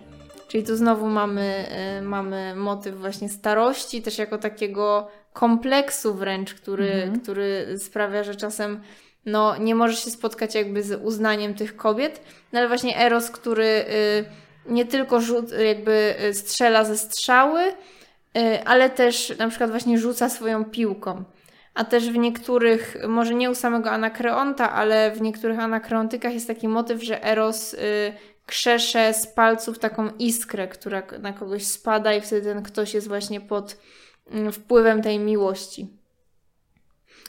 Czyli 0.48 0.64
tu 0.64 0.76
znowu 0.76 1.06
mamy, 1.06 1.66
e, 1.70 2.02
mamy 2.02 2.54
motyw 2.56 2.98
właśnie 2.98 3.28
starości, 3.28 4.02
też 4.02 4.18
jako 4.18 4.38
takiego 4.38 5.08
kompleksu 5.32 6.14
wręcz, 6.14 6.54
który, 6.54 6.92
Mhm. 6.92 7.20
który 7.20 7.74
sprawia, 7.78 8.24
że 8.24 8.34
czasem 8.34 8.80
no, 9.26 9.56
nie 9.56 9.74
możesz 9.74 10.04
się 10.04 10.10
spotkać 10.10 10.54
jakby 10.54 10.82
z 10.82 11.00
uznaniem 11.04 11.54
tych 11.54 11.76
kobiet, 11.76 12.20
no 12.52 12.58
ale 12.58 12.68
właśnie 12.68 12.98
Eros, 12.98 13.30
który 13.30 13.64
y, 13.64 14.24
nie 14.66 14.84
tylko 14.84 15.20
rzut, 15.20 15.52
jakby 15.64 16.14
y, 16.24 16.34
strzela 16.34 16.84
ze 16.84 16.98
strzały, 16.98 17.60
ale 18.64 18.90
też 18.90 19.38
na 19.38 19.48
przykład 19.48 19.70
właśnie 19.70 19.98
rzuca 19.98 20.28
swoją 20.28 20.64
piłką. 20.64 21.24
A 21.74 21.84
też 21.84 22.10
w 22.10 22.16
niektórych, 22.16 22.96
może 23.08 23.34
nie 23.34 23.50
u 23.50 23.54
samego 23.54 23.90
Anakreonta, 23.90 24.72
ale 24.72 25.10
w 25.10 25.20
niektórych 25.20 25.58
Anakreontykach 25.58 26.34
jest 26.34 26.46
taki 26.46 26.68
motyw, 26.68 27.02
że 27.02 27.24
Eros 27.24 27.74
y, 27.74 27.78
krzesze 28.46 29.14
z 29.14 29.26
palców 29.26 29.78
taką 29.78 30.08
iskrę, 30.18 30.68
która 30.68 31.02
na 31.20 31.32
kogoś 31.32 31.66
spada 31.66 32.14
i 32.14 32.20
wtedy 32.20 32.42
ten 32.42 32.62
ktoś 32.62 32.94
jest 32.94 33.08
właśnie 33.08 33.40
pod 33.40 33.76
mm, 34.30 34.52
wpływem 34.52 35.02
tej 35.02 35.18
miłości. 35.18 35.98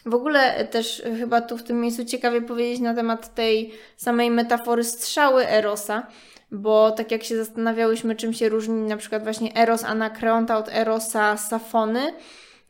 W 0.06 0.14
ogóle 0.14 0.66
też 0.66 1.04
chyba 1.20 1.42
tu 1.42 1.58
w 1.58 1.64
tym 1.64 1.82
miejscu 1.82 2.06
ciekawie 2.06 2.42
powiedzieć 2.42 2.80
na 2.80 2.94
temat 2.94 3.36
tej 3.36 3.74
samej 3.98 4.32
metafory 4.32 4.84
strzały 4.84 5.48
Erosa, 5.48 6.08
bo 6.52 6.92
tak 6.92 7.12
jak 7.12 7.24
się 7.24 7.38
zastanawiałyśmy, 7.38 8.16
czym 8.16 8.34
się 8.34 8.50
różni 8.50 8.82
na 8.82 8.98
przykład 8.98 9.24
właśnie 9.24 9.56
Eros 9.56 9.84
Anakreonta 9.84 10.58
od 10.58 10.70
Erosa 10.70 11.38
Safony, 11.38 12.14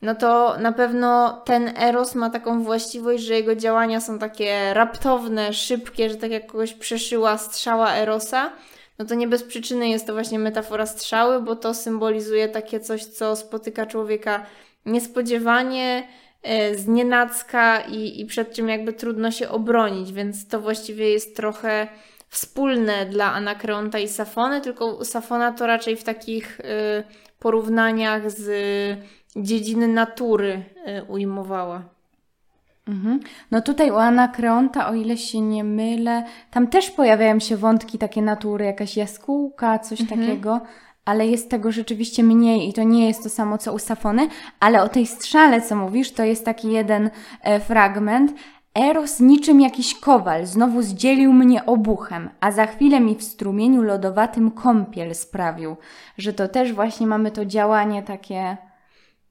no 0.02 0.14
to 0.14 0.56
na 0.58 0.72
pewno 0.72 1.42
ten 1.44 1.72
Eros 1.76 2.14
ma 2.14 2.30
taką 2.30 2.62
właściwość, 2.62 3.24
że 3.24 3.34
jego 3.34 3.54
działania 3.54 4.00
są 4.00 4.18
takie 4.18 4.74
raptowne, 4.74 5.52
szybkie, 5.52 6.10
że 6.10 6.16
tak 6.16 6.30
jak 6.30 6.46
kogoś 6.46 6.74
przeszyła 6.74 7.38
strzała 7.38 7.94
Erosa, 7.94 8.52
no 8.98 9.04
to 9.04 9.14
nie 9.14 9.28
bez 9.28 9.42
przyczyny 9.42 9.88
jest 9.88 10.06
to 10.06 10.12
właśnie 10.12 10.38
metafora 10.38 10.86
strzały, 10.86 11.42
bo 11.42 11.56
to 11.56 11.74
symbolizuje 11.74 12.48
takie 12.48 12.80
coś, 12.80 13.04
co 13.04 13.36
spotyka 13.36 13.86
człowieka 13.86 14.46
niespodziewanie, 14.86 16.08
e, 16.42 16.74
znienacka 16.74 17.80
i, 17.80 18.20
i 18.20 18.26
przed 18.26 18.52
czym 18.52 18.68
jakby 18.68 18.92
trudno 18.92 19.30
się 19.30 19.48
obronić, 19.48 20.12
więc 20.12 20.48
to 20.48 20.60
właściwie 20.60 21.10
jest 21.10 21.36
trochę 21.36 21.88
wspólne 22.30 23.06
dla 23.06 23.32
Anakreonta 23.32 23.98
i 23.98 24.08
Safony, 24.08 24.60
tylko 24.60 25.04
Safona 25.04 25.52
to 25.52 25.66
raczej 25.66 25.96
w 25.96 26.04
takich 26.04 26.60
y, 26.60 26.64
porównaniach 27.38 28.30
z 28.30 28.50
dziedziny 29.36 29.88
natury 29.88 30.62
y, 30.98 31.04
ujmowała. 31.04 31.82
Mhm. 32.88 33.20
No 33.50 33.60
tutaj 33.60 33.90
u 33.90 33.96
Anakreonta, 33.96 34.88
o 34.88 34.94
ile 34.94 35.16
się 35.16 35.40
nie 35.40 35.64
mylę, 35.64 36.24
tam 36.50 36.66
też 36.66 36.90
pojawiają 36.90 37.40
się 37.40 37.56
wątki 37.56 37.98
takie 37.98 38.22
natury, 38.22 38.64
jakaś 38.64 38.96
jaskółka, 38.96 39.78
coś 39.78 40.00
Mhm. 40.00 40.20
takiego, 40.20 40.60
ale 41.04 41.26
jest 41.26 41.50
tego 41.50 41.72
rzeczywiście 41.72 42.22
mniej 42.24 42.68
i 42.68 42.72
to 42.72 42.82
nie 42.82 43.06
jest 43.06 43.22
to 43.22 43.28
samo 43.28 43.58
co 43.58 43.72
u 43.72 43.78
Safony, 43.78 44.28
ale 44.60 44.82
o 44.82 44.88
tej 44.88 45.06
strzale, 45.06 45.60
co 45.62 45.76
mówisz, 45.76 46.12
to 46.12 46.24
jest 46.24 46.44
taki 46.44 46.72
jeden 46.72 47.10
e, 47.42 47.60
fragment. 47.60 48.32
Eros 48.74 49.20
niczym 49.20 49.60
jakiś 49.60 50.00
kowal 50.00 50.46
znowu 50.46 50.82
zdzielił 50.82 51.32
mnie 51.32 51.66
obuchem, 51.66 52.30
a 52.40 52.52
za 52.52 52.66
chwilę 52.66 53.00
mi 53.00 53.16
w 53.16 53.22
strumieniu 53.22 53.82
lodowatym 53.82 54.50
kąpiel 54.50 55.14
sprawił, 55.14 55.76
że 56.18 56.32
to 56.32 56.48
też 56.48 56.72
właśnie 56.72 57.06
mamy 57.06 57.30
to 57.30 57.44
działanie 57.44 58.02
takie... 58.02 58.56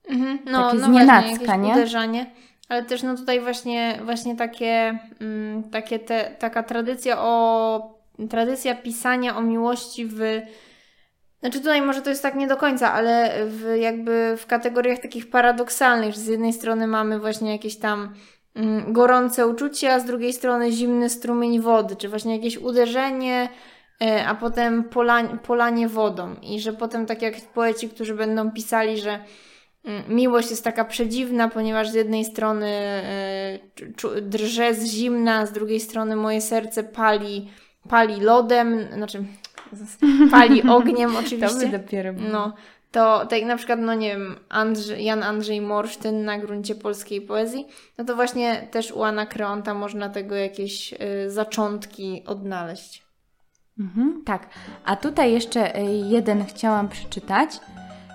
Mhm. 0.10 0.40
No, 0.46 0.66
Takie 0.66 0.78
no 0.78 0.88
znienacka, 0.88 1.56
nie? 1.56 1.72
uderzanie. 1.72 2.32
Ale 2.70 2.84
też 2.84 3.04
no 3.04 3.16
tutaj 3.16 3.40
właśnie, 3.40 4.00
właśnie 4.06 4.36
takie, 4.36 5.00
mm, 5.22 5.64
takie 5.64 6.00
te, 6.00 6.36
taka 6.40 6.64
tradycja 6.64 7.20
o 7.20 8.00
tradycja 8.30 8.76
pisania 8.76 9.38
o 9.38 9.42
miłości 9.42 10.06
w 10.06 10.20
znaczy 11.40 11.60
tutaj 11.60 11.82
może 11.82 12.02
to 12.02 12.10
jest 12.10 12.22
tak 12.22 12.36
nie 12.36 12.48
do 12.48 12.58
końca, 12.58 12.94
ale 12.94 13.34
w 13.46 13.76
jakby 13.80 14.38
w 14.38 14.46
kategoriach 14.46 15.00
takich 15.00 15.30
paradoksalnych, 15.30 16.14
że 16.14 16.20
z 16.20 16.28
jednej 16.28 16.54
strony 16.54 16.88
mamy 16.88 17.20
właśnie 17.20 17.52
jakieś 17.52 17.78
tam 17.78 18.14
gorące 18.88 19.48
uczucie, 19.48 19.94
a 19.94 20.00
z 20.00 20.06
drugiej 20.06 20.34
strony 20.34 20.72
zimny 20.72 21.10
strumień 21.10 21.60
wody, 21.60 21.96
czy 21.96 22.10
właśnie 22.10 22.36
jakieś 22.36 22.58
uderzenie, 22.58 23.50
e, 24.02 24.28
a 24.28 24.36
potem 24.36 24.84
polanie, 24.84 25.38
polanie 25.38 25.88
wodą. 25.88 26.36
I 26.42 26.60
że 26.60 26.74
potem 26.74 27.06
tak 27.06 27.22
jak 27.22 27.36
poeci, 27.54 27.90
którzy 27.90 28.16
będą 28.16 28.52
pisali, 28.52 28.98
że 28.98 29.20
Mm, 29.86 30.04
Miłość 30.16 30.50
jest 30.50 30.64
taka 30.64 30.86
przedziwna, 30.86 31.50
ponieważ 31.50 31.90
z 31.90 31.94
jednej 31.94 32.26
strony 32.26 32.68
e, 32.68 33.60
drże 34.22 34.74
z 34.74 34.86
zimna, 34.86 35.46
z 35.46 35.52
drugiej 35.52 35.80
strony 35.80 36.16
moje 36.16 36.42
serce 36.42 36.84
pali, 36.84 37.50
pali 37.90 38.22
lodem, 38.22 38.88
znaczy 38.94 39.24
pali 40.32 40.64
ogniem 40.64 41.16
oczywiście. 41.16 41.68
dopiero 41.68 42.14
No, 42.14 42.54
to 42.92 43.26
tak 43.26 43.44
na 43.44 43.58
przykład, 43.58 43.80
no 43.80 43.94
nie 43.94 44.10
wiem, 44.10 44.36
Andrzej, 44.50 45.06
Jan 45.06 45.24
Andrzej 45.24 45.62
Morsztyn 45.62 46.26
na 46.26 46.38
gruncie 46.40 46.76
polskiej 46.76 47.22
poezji, 47.22 47.68
no 47.98 48.06
to 48.06 48.16
właśnie 48.16 48.68
też 48.72 48.92
u 48.92 49.04
Anakreonta 49.04 49.74
można 49.74 50.10
tego 50.10 50.36
jakieś 50.36 50.94
y, 50.94 50.98
zaczątki 51.32 52.24
odnaleźć. 52.26 53.10
Mhm, 53.80 54.22
tak. 54.26 54.50
A 54.86 54.96
tutaj 54.96 55.32
jeszcze 55.32 55.76
e, 55.76 55.84
jeden 55.96 56.46
chciałam 56.46 56.90
przeczytać, 56.90 57.60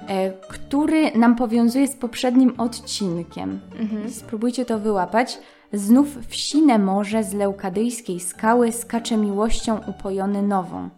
e, 0.08 0.32
który 0.32 1.10
nam 1.10 1.37
powiązuje 1.37 1.88
z 1.88 1.96
poprzednim 1.96 2.54
odcinkiem. 2.60 3.60
Mhm. 3.78 4.10
Spróbujcie 4.10 4.64
to 4.64 4.78
wyłapać. 4.78 5.38
Znów 5.72 6.28
w 6.28 6.34
sine 6.34 6.78
morze 6.78 7.24
z 7.24 7.34
leukadyjskiej 7.34 8.20
skały 8.20 8.72
skacze 8.72 9.16
miłością 9.16 9.80
upojony 9.87 10.42
nową. 10.42 10.88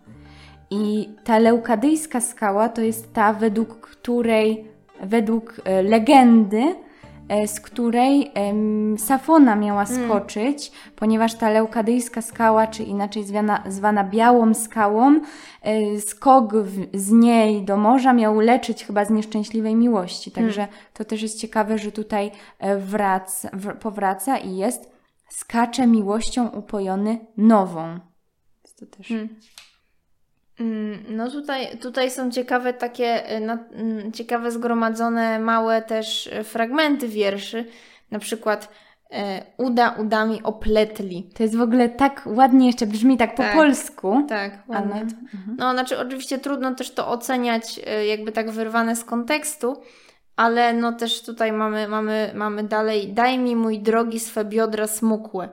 I 0.71 1.09
ta 1.25 1.39
leukadyjska 1.39 2.21
skała 2.21 2.69
to 2.69 2.83
jest 2.83 3.13
ta, 3.13 3.33
według 3.33 3.81
której, 3.81 4.65
według 5.01 5.61
e, 5.65 5.83
legendy, 5.83 6.75
e, 7.29 7.49
z 7.49 7.61
której 7.61 8.31
em, 8.35 8.99
Safona 8.99 9.57
miała 9.57 9.87
skoczyć, 9.87 10.73
ponieważ 10.97 11.35
ta 11.35 11.51
leukadyjska 11.51 12.23
skała, 12.23 12.67
czy 12.67 12.83
inaczej 12.83 13.25
zwana, 13.25 13.63
zwana 13.69 14.05
białą 14.05 14.55
skałą, 14.55 15.21
e, 15.63 16.01
skok 16.01 16.55
w, 16.57 16.99
z 16.99 17.11
niej 17.11 17.63
do 17.63 17.77
morza 17.77 18.13
miał 18.13 18.41
leczyć 18.41 18.85
chyba 18.85 19.05
z 19.05 19.11
nieszczęśliwej 19.11 19.75
miłości. 19.75 20.31
Także 20.31 20.69
to 20.95 21.05
też 21.05 21.23
jest 21.23 21.41
ciekawe, 21.41 21.79
że 21.79 21.93
tutaj 21.93 22.31
wraca, 22.79 23.51
w, 23.53 23.77
powraca 23.79 24.39
i 24.39 24.57
jest 24.57 24.91
skacze 25.29 25.87
miłością 25.87 26.49
upojony 26.49 27.19
nową. 27.37 27.99
To 28.79 28.87
też... 28.87 29.11
Mm, 29.11 29.29
No 31.09 31.31
tutaj, 31.31 31.79
tutaj 31.79 32.11
są 32.11 32.31
ciekawe 32.31 32.73
takie, 32.73 33.31
y, 33.31 33.37
mm, 33.37 34.13
ciekawe 34.13 34.51
zgromadzone 34.51 35.39
małe 35.39 35.83
też 35.83 36.27
y, 36.27 36.45
fragmenty 36.45 37.09
wierszy. 37.09 37.65
Na 38.11 38.19
przykład 38.19 38.69
e, 39.13 39.43
uda 39.57 39.91
udami 39.91 40.41
opletli. 40.43 41.31
To 41.35 41.43
jest 41.43 41.57
w 41.57 41.61
ogóle 41.61 41.89
tak 41.89 42.23
ładnie 42.27 42.67
jeszcze 42.67 42.87
brzmi, 42.87 43.17
tak 43.17 43.35
po 43.35 43.43
Tak. 43.43 43.55
polsku. 43.55 44.25
Tak, 44.29 44.69
ładnie. 44.69 44.95
Ale... 44.95 45.07
No, 45.59 45.73
znaczy 45.73 45.99
oczywiście 45.99 46.39
trudno 46.39 46.75
też 46.75 46.91
to 46.91 47.09
oceniać 47.09 47.81
e, 47.87 48.07
jakby 48.07 48.33
tak 48.33 48.51
wyrwane 48.51 48.97
z 48.97 49.05
kontekstu, 49.05 49.83
ale 50.37 50.73
no 50.73 50.93
też 50.93 51.23
tutaj 51.23 51.53
mamy, 51.53 51.89
mamy, 51.89 52.33
mamy 52.35 52.65
dalej 52.65 53.13
daj 53.13 53.39
mi 53.39 53.57
mój 53.57 53.79
drogi 53.79 54.21
swe 54.21 54.45
biodra 54.45 54.87
smukłe. 54.87 55.49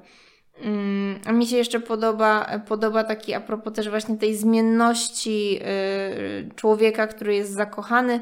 Mm, 0.62 1.20
A 1.26 1.32
mi 1.32 1.48
się 1.48 1.58
jeszcze 1.58 1.80
podoba, 1.80 2.60
podoba 2.68 3.04
taki 3.04 3.34
a 3.34 3.42
propos 3.42 3.74
też 3.74 3.90
właśnie 3.90 4.18
tej 4.18 4.36
zmienności 4.36 5.60
y, 5.62 6.56
człowieka, 6.56 7.08
który 7.08 7.36
jest 7.36 7.52
zakochany. 7.52 8.20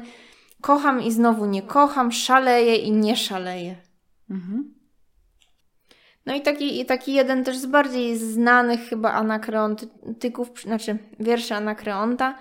Kocham 0.60 1.02
i 1.02 1.12
znowu 1.12 1.46
nie 1.46 1.62
kocham, 1.62 2.12
szaleję 2.12 2.76
i 2.76 2.92
nie 2.92 3.16
szaleję. 3.16 3.76
Mhm. 4.30 4.74
No 6.26 6.34
i 6.34 6.40
taki, 6.40 6.86
taki 6.86 7.14
jeden 7.14 7.44
też 7.44 7.58
z 7.58 7.66
bardziej 7.66 8.16
znanych 8.16 8.80
chyba 8.80 9.12
anakreontyków, 9.12 10.48
znaczy 10.62 10.98
wierszy 11.20 11.54
Anakreonta, 11.54 12.38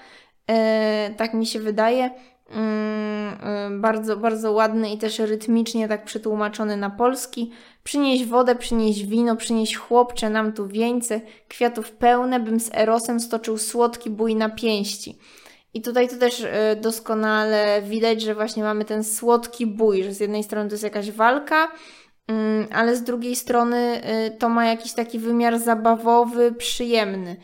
e, 0.48 1.14
tak 1.18 1.34
mi 1.34 1.46
się 1.46 1.60
wydaje. 1.60 2.10
Mm, 2.54 3.38
e, 3.44 3.80
bardzo, 3.80 4.18
bardzo 4.18 4.52
ładny 4.52 4.90
i 4.90 4.98
też 4.98 5.20
rytmicznie 5.20 5.88
tak 5.88 6.06
przetłumaczony 6.06 6.78
na 6.78 6.90
polski. 6.90 7.52
Przynieś 7.84 8.26
wodę, 8.26 8.56
przynieś 8.56 9.06
wino, 9.06 9.36
przynieś 9.36 9.76
chłopcze 9.76 10.30
nam 10.30 10.54
tu 10.54 10.68
wieńce, 10.68 11.22
kwiatów 11.48 11.92
pełne, 11.92 12.40
bym 12.40 12.60
z 12.60 12.74
Erosem 12.76 13.20
stoczył 13.20 13.58
słodki 13.58 14.10
bój 14.10 14.36
na 14.36 14.50
pięści. 14.50 15.18
I 15.74 15.82
tutaj 15.82 16.10
to 16.10 16.18
też 16.18 16.44
e, 16.44 16.76
doskonale 16.76 17.82
widać, 17.82 18.22
że 18.22 18.36
właśnie 18.36 18.64
mamy 18.64 18.86
ten 18.86 19.04
słodki 19.04 19.66
bój, 19.66 20.04
że 20.04 20.14
z 20.14 20.20
jednej 20.20 20.44
strony 20.44 20.70
to 20.70 20.74
jest 20.74 20.84
jakaś 20.84 21.12
walka, 21.12 21.72
Mm, 22.32 22.68
ale 22.72 22.96
z 22.96 23.04
drugiej 23.04 23.36
strony 23.36 24.02
y, 24.28 24.38
to 24.38 24.50
ma 24.50 24.66
jakiś 24.66 24.94
taki 24.94 25.20
wymiar 25.20 25.60
zabawowy, 25.60 26.52
przyjemny. 26.52 27.36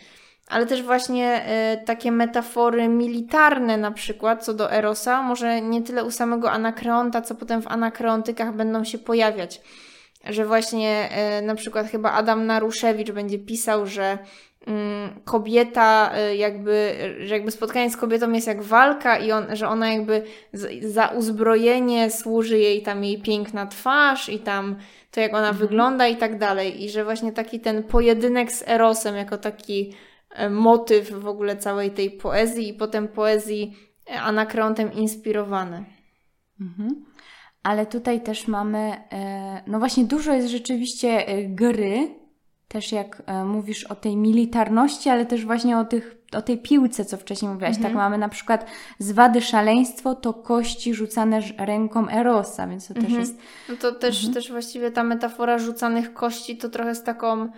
Ale 0.48 0.66
też 0.66 0.84
właśnie 0.84 1.42
y, 1.82 1.86
takie 1.86 2.12
metafory 2.12 2.88
militarne 2.88 3.78
na 3.78 3.92
przykład 3.92 4.46
co 4.46 4.54
do 4.54 4.72
Erosa, 4.72 5.22
może 5.22 5.62
nie 5.62 5.82
tyle 5.82 6.04
u 6.04 6.12
samego 6.12 6.52
Anakreonta, 6.52 7.22
co 7.22 7.36
potem 7.36 7.62
w 7.62 7.68
Anakreontykach 7.68 8.56
będą 8.56 8.84
się 8.84 8.98
pojawiać. 8.98 9.62
Że 10.26 10.46
właśnie 10.46 11.10
y, 11.40 11.46
na 11.46 11.56
przykład 11.56 11.88
chyba 11.88 12.12
Adam 12.12 12.46
Naruszewicz 12.46 13.12
będzie 13.12 13.40
pisał, 13.40 13.86
że 13.86 14.18
mm, 14.68 15.10
kobieta 15.26 16.12
y, 16.32 16.36
jakby, 16.36 16.96
że 17.20 17.34
jakby 17.36 17.52
spotkanie 17.52 17.90
z 17.90 17.98
kobietą 17.98 18.32
jest 18.32 18.48
jak 18.48 18.64
walka 18.64 19.18
i 19.18 19.32
on, 19.32 19.56
że 19.56 19.68
ona 19.68 19.94
jakby 19.94 20.24
z, 20.54 20.84
za 20.94 21.08
uzbrojenie 21.08 22.12
służy 22.12 22.60
jej 22.60 22.82
tam 22.82 23.04
jej 23.04 23.22
piękna 23.22 23.66
twarz 23.66 24.30
i 24.30 24.40
tam 24.40 24.76
to 25.12 25.22
jak 25.22 25.34
ona 25.34 25.54
wygląda 25.54 26.08
i 26.08 26.18
tak 26.18 26.38
dalej 26.38 26.84
i 26.84 26.90
że 26.90 27.04
właśnie 27.04 27.32
taki 27.32 27.60
ten 27.60 27.84
pojedynek 27.84 28.52
z 28.52 28.68
Erosem 28.68 29.16
jako 29.16 29.38
taki 29.38 29.94
motyw 30.50 31.12
w 31.12 31.28
ogóle 31.28 31.58
całej 31.58 31.92
tej 31.92 32.12
poezji 32.12 32.70
i 32.70 32.74
potem 32.74 33.08
poezji 33.08 33.78
e, 34.10 34.22
Anakreontem 34.22 34.94
inspirowany. 34.94 35.86
Mhm. 36.62 37.06
Ale 37.64 37.86
tutaj 37.86 38.22
też 38.22 38.48
mamy, 38.48 38.94
e, 39.12 39.64
no 39.68 39.80
właśnie 39.80 40.06
dużo 40.06 40.34
jest 40.34 40.48
rzeczywiście 40.48 41.28
e, 41.28 41.44
gry, 41.44 42.10
też 42.68 42.92
jak 42.92 43.24
e, 43.26 43.46
mówisz 43.46 43.84
o 43.84 43.96
tej 43.96 44.18
militarności, 44.18 45.10
ale 45.10 45.26
też 45.26 45.46
właśnie 45.46 45.78
o, 45.78 45.86
tych, 45.86 46.18
o 46.34 46.42
tej 46.42 46.58
piłce, 46.58 47.06
co 47.06 47.18
wcześniej 47.18 47.52
mówiłaś. 47.52 47.76
Mhm. 47.76 47.84
Tak 47.84 47.96
mamy 47.96 48.18
na 48.18 48.30
przykład 48.30 48.66
z 49.00 49.12
wady 49.12 49.42
szaleństwo 49.42 50.16
to 50.16 50.34
kości 50.34 50.94
rzucane 50.94 51.42
ręką 51.58 52.10
Erosa, 52.10 52.68
więc 52.68 52.88
to 52.88 52.94
też 52.94 53.04
Mhm. 53.04 53.22
jest... 53.22 53.38
No 53.70 53.76
to 53.76 53.92
też, 53.92 54.32
też 54.34 54.52
właściwie 54.52 54.92
ta 54.92 55.04
metafora 55.04 55.58
rzucanych 55.58 56.14
kości 56.14 56.58
to 56.58 56.70
trochę 56.70 56.96
z 56.96 57.04
taką 57.04 57.44
e, 57.44 57.50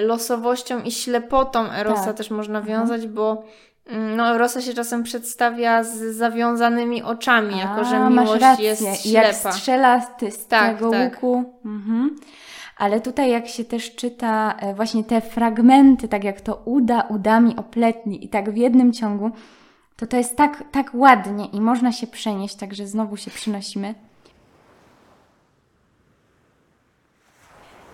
losowością 0.00 0.82
i 0.82 0.90
ślepotą 0.92 1.70
Erosa 1.70 2.04
Tak. 2.04 2.16
też 2.16 2.30
można 2.30 2.62
wiązać, 2.62 3.06
bo 3.06 3.44
mm, 3.86 4.16
no, 4.16 4.34
Erosa 4.34 4.60
się 4.60 4.74
czasem 4.74 5.02
przedstawia 5.02 5.84
z 5.84 5.96
zawiązanymi 5.98 7.02
oczami, 7.02 7.58
jako 7.58 7.84
że 7.84 7.96
A, 7.96 8.10
miłość 8.10 8.42
rację. 8.42 8.64
jest 8.64 9.06
I 9.06 9.10
Jak 9.10 9.24
ślepa. 9.34 9.52
strzela 9.52 10.00
z, 10.00 10.34
z 10.34 10.46
Tak, 10.46 10.76
tego 10.76 10.90
tak. 10.90 11.12
łuku. 11.14 11.44
Mhm. 11.64 12.16
Ale 12.76 13.00
tutaj 13.00 13.30
jak 13.30 13.48
się 13.48 13.64
też 13.64 13.94
czyta 13.94 14.54
e, 14.60 14.74
właśnie 14.74 15.04
te 15.04 15.20
fragmenty, 15.20 16.08
tak 16.08 16.24
jak 16.24 16.40
to 16.40 16.62
uda 16.64 17.00
udami 17.00 17.56
opletni 17.56 18.24
i 18.24 18.28
tak 18.28 18.50
w 18.50 18.56
jednym 18.56 18.92
ciągu, 18.92 19.30
to 19.96 20.06
to 20.06 20.16
jest 20.16 20.36
tak, 20.36 20.64
tak 20.72 20.90
ładnie 20.94 21.46
i 21.46 21.60
można 21.60 21.92
się 21.92 22.06
przenieść, 22.06 22.54
także 22.54 22.86
znowu 22.86 23.16
się 23.16 23.30
przynosimy. 23.30 23.94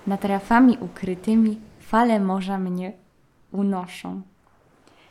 Nad 0.07 0.25
rafami 0.25 0.79
ukrytymi 0.81 1.61
fale 1.81 2.21
morza 2.21 2.59
mnie 2.59 2.93
unoszą. 3.53 4.23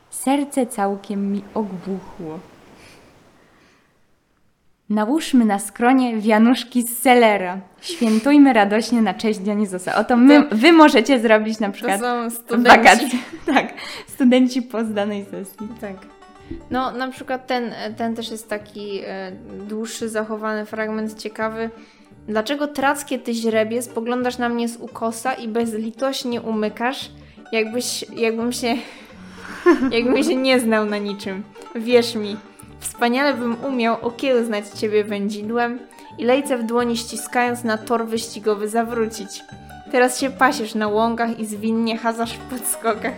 Serce 0.09 0.65
całkiem 0.67 1.31
mi 1.31 1.41
ogłuchło. 1.53 2.39
Nałóżmy 4.89 5.45
na 5.45 5.59
skronie 5.59 6.17
wianuszki 6.17 6.83
z 6.83 6.99
selera. 6.99 7.57
Świętujmy 7.81 8.53
radośnie 8.53 9.01
na 9.01 9.13
cześć 9.13 9.39
Dionizosa. 9.39 9.95
Oto 9.95 10.17
my, 10.17 10.47
wy 10.51 10.71
możecie 10.71 11.19
zrobić 11.19 11.59
na 11.59 11.67
To 11.67 11.73
przykład 11.73 11.99
są 12.01 12.29
w 12.29 12.33
studenci. 12.33 12.77
wakacje. 12.77 13.19
Tak, 13.53 13.73
studenci 14.07 14.61
po 14.61 14.83
zdanej 14.85 15.25
sesji. 15.25 15.67
Tak. 15.81 15.95
No, 16.71 16.91
na 16.91 17.07
przykład 17.07 17.47
ten, 17.47 17.71
ten 17.97 18.15
też 18.15 18.31
jest 18.31 18.49
taki 18.49 18.99
e, 19.05 19.31
dłuższy, 19.67 20.09
zachowany 20.09 20.65
fragment 20.65 21.21
ciekawy. 21.21 21.69
Dlaczego 22.27 22.67
trackie 22.67 23.19
ty 23.19 23.33
źrebie 23.33 23.81
spoglądasz 23.81 24.37
na 24.37 24.49
mnie 24.49 24.67
z 24.69 24.77
ukosa 24.77 25.33
i 25.33 25.47
bezlitośnie 25.47 26.41
umykasz, 26.41 27.11
jakbyś, 27.51 28.05
jakbym 28.15 28.51
się, 28.51 28.75
jakbym 29.91 30.23
się 30.23 30.35
nie 30.35 30.59
znał 30.59 30.85
na 30.85 30.97
niczym. 30.97 31.43
Wierz 31.75 32.15
mi, 32.15 32.37
wspaniale 32.79 33.33
bym 33.33 33.65
umiał 33.65 33.97
okiełznać 34.01 34.67
ciebie 34.69 35.03
wędzidłem 35.03 35.79
i 36.17 36.23
lejce 36.23 36.57
w 36.57 36.63
dłoni 36.63 36.97
ściskając 36.97 37.63
na 37.63 37.77
tor 37.77 38.07
wyścigowy 38.07 38.69
zawrócić. 38.69 39.43
Teraz 39.91 40.19
się 40.19 40.29
pasiesz 40.29 40.75
na 40.75 40.87
łąkach 40.87 41.39
i 41.39 41.45
zwinnie 41.45 41.97
chazasz 41.97 42.33
w 42.33 42.39
podskokach, 42.39 43.13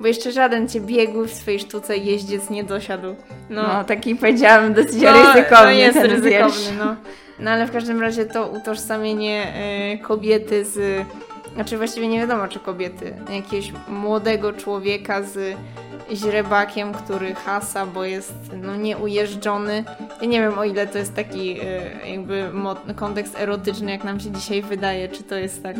bo 0.00 0.06
jeszcze 0.06 0.32
żaden 0.32 0.68
cię 0.68 0.80
biegły 0.80 1.28
w 1.28 1.34
swej 1.34 1.60
sztuce 1.60 1.96
jeździec 1.96 2.50
nie 2.50 2.64
dosiadł. 2.64 3.14
No, 3.50 3.84
taki 3.84 4.16
powiedziałam 4.16 4.74
dosyć 4.74 5.02
No, 5.02 5.12
ryzykowny 5.12 5.64
to 5.64 5.70
jest 5.70 5.94
ten 5.94 6.10
ryzykowny, 6.10 6.30
wiersz. 6.30 6.70
no. 6.78 6.96
No 7.38 7.50
ale 7.50 7.66
w 7.66 7.72
każdym 7.72 8.00
razie 8.00 8.24
to 8.26 8.48
utożsamienie 8.48 9.52
e, 9.54 9.98
kobiety 9.98 10.64
z... 10.64 11.04
Znaczy 11.54 11.76
właściwie 11.76 12.08
nie 12.08 12.18
wiadomo, 12.18 12.48
czy 12.48 12.60
kobiety. 12.60 13.16
Jakiegoś 13.30 13.72
młodego 13.88 14.52
człowieka 14.52 15.22
z 15.22 15.56
źrebakiem, 16.12 16.92
który 16.92 17.34
hasa, 17.34 17.86
bo 17.86 18.04
jest 18.04 18.34
no, 18.62 18.76
nieujeżdżony. 18.76 19.84
Ja 20.20 20.28
nie 20.28 20.40
wiem, 20.40 20.58
o 20.58 20.64
ile 20.64 20.86
to 20.86 20.98
jest 20.98 21.14
taki 21.14 21.60
e, 21.60 22.10
jakby 22.10 22.50
kontekst 22.96 23.38
erotyczny, 23.38 23.90
jak 23.90 24.04
nam 24.04 24.20
się 24.20 24.30
dzisiaj 24.30 24.62
wydaje, 24.62 25.08
czy 25.08 25.22
to 25.22 25.34
jest 25.34 25.62
tak... 25.62 25.76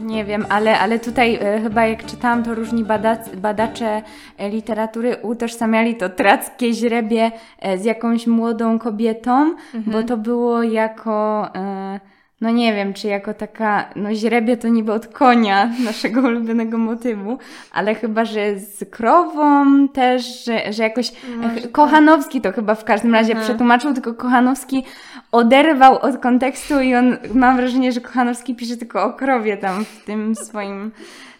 Nie 0.00 0.24
wiem, 0.24 0.46
ale, 0.48 0.78
ale 0.78 0.98
tutaj 0.98 1.34
e, 1.34 1.60
chyba 1.62 1.86
jak 1.86 2.06
czytałam, 2.06 2.44
to 2.44 2.54
różni 2.54 2.84
badac, 2.84 3.28
badacze 3.36 4.02
e, 4.38 4.50
literatury 4.50 5.16
utożsamiali 5.22 5.94
to 5.94 6.08
trackie 6.08 6.72
źrebie 6.72 7.30
z 7.76 7.84
jakąś 7.84 8.26
młodą 8.26 8.78
kobietą, 8.78 9.54
bo 9.74 10.02
to 10.02 10.16
było 10.16 10.62
jako, 10.62 11.48
e, 11.54 12.00
no 12.40 12.50
nie 12.50 12.74
wiem, 12.74 12.94
czy 12.94 13.08
jako 13.08 13.34
taka, 13.34 13.90
no 13.96 14.14
źrebie 14.14 14.56
to 14.56 14.68
niby 14.68 14.92
od 14.92 15.06
konia, 15.06 15.70
naszego 15.84 16.20
ulubionego 16.20 16.78
motywu, 16.78 17.38
ale 17.72 17.94
chyba, 17.94 18.24
że 18.24 18.58
z 18.58 18.90
krową 18.90 19.88
też, 19.88 20.44
że, 20.44 20.72
że 20.72 20.82
jakoś 20.82 21.12
Może 21.36 21.60
e, 21.60 21.68
Kochanowski 21.68 22.40
to 22.40 22.52
chyba 22.52 22.74
w 22.74 22.84
każdym 22.84 23.14
razie 23.14 23.32
Aha. 23.36 23.44
przetłumaczył, 23.44 23.94
tylko 23.94 24.14
Kochanowski 24.14 24.84
oderwał 25.32 25.98
od 25.98 26.18
kontekstu 26.18 26.80
i 26.80 26.94
on, 26.94 27.16
mam 27.34 27.56
wrażenie, 27.56 27.92
że 27.92 28.00
Kochanowski 28.00 28.54
pisze 28.54 28.76
tylko 28.76 29.04
o 29.04 29.12
krowie 29.12 29.56
tam 29.56 29.84
w 29.84 30.04
tym 30.04 30.34
swoim 30.34 30.92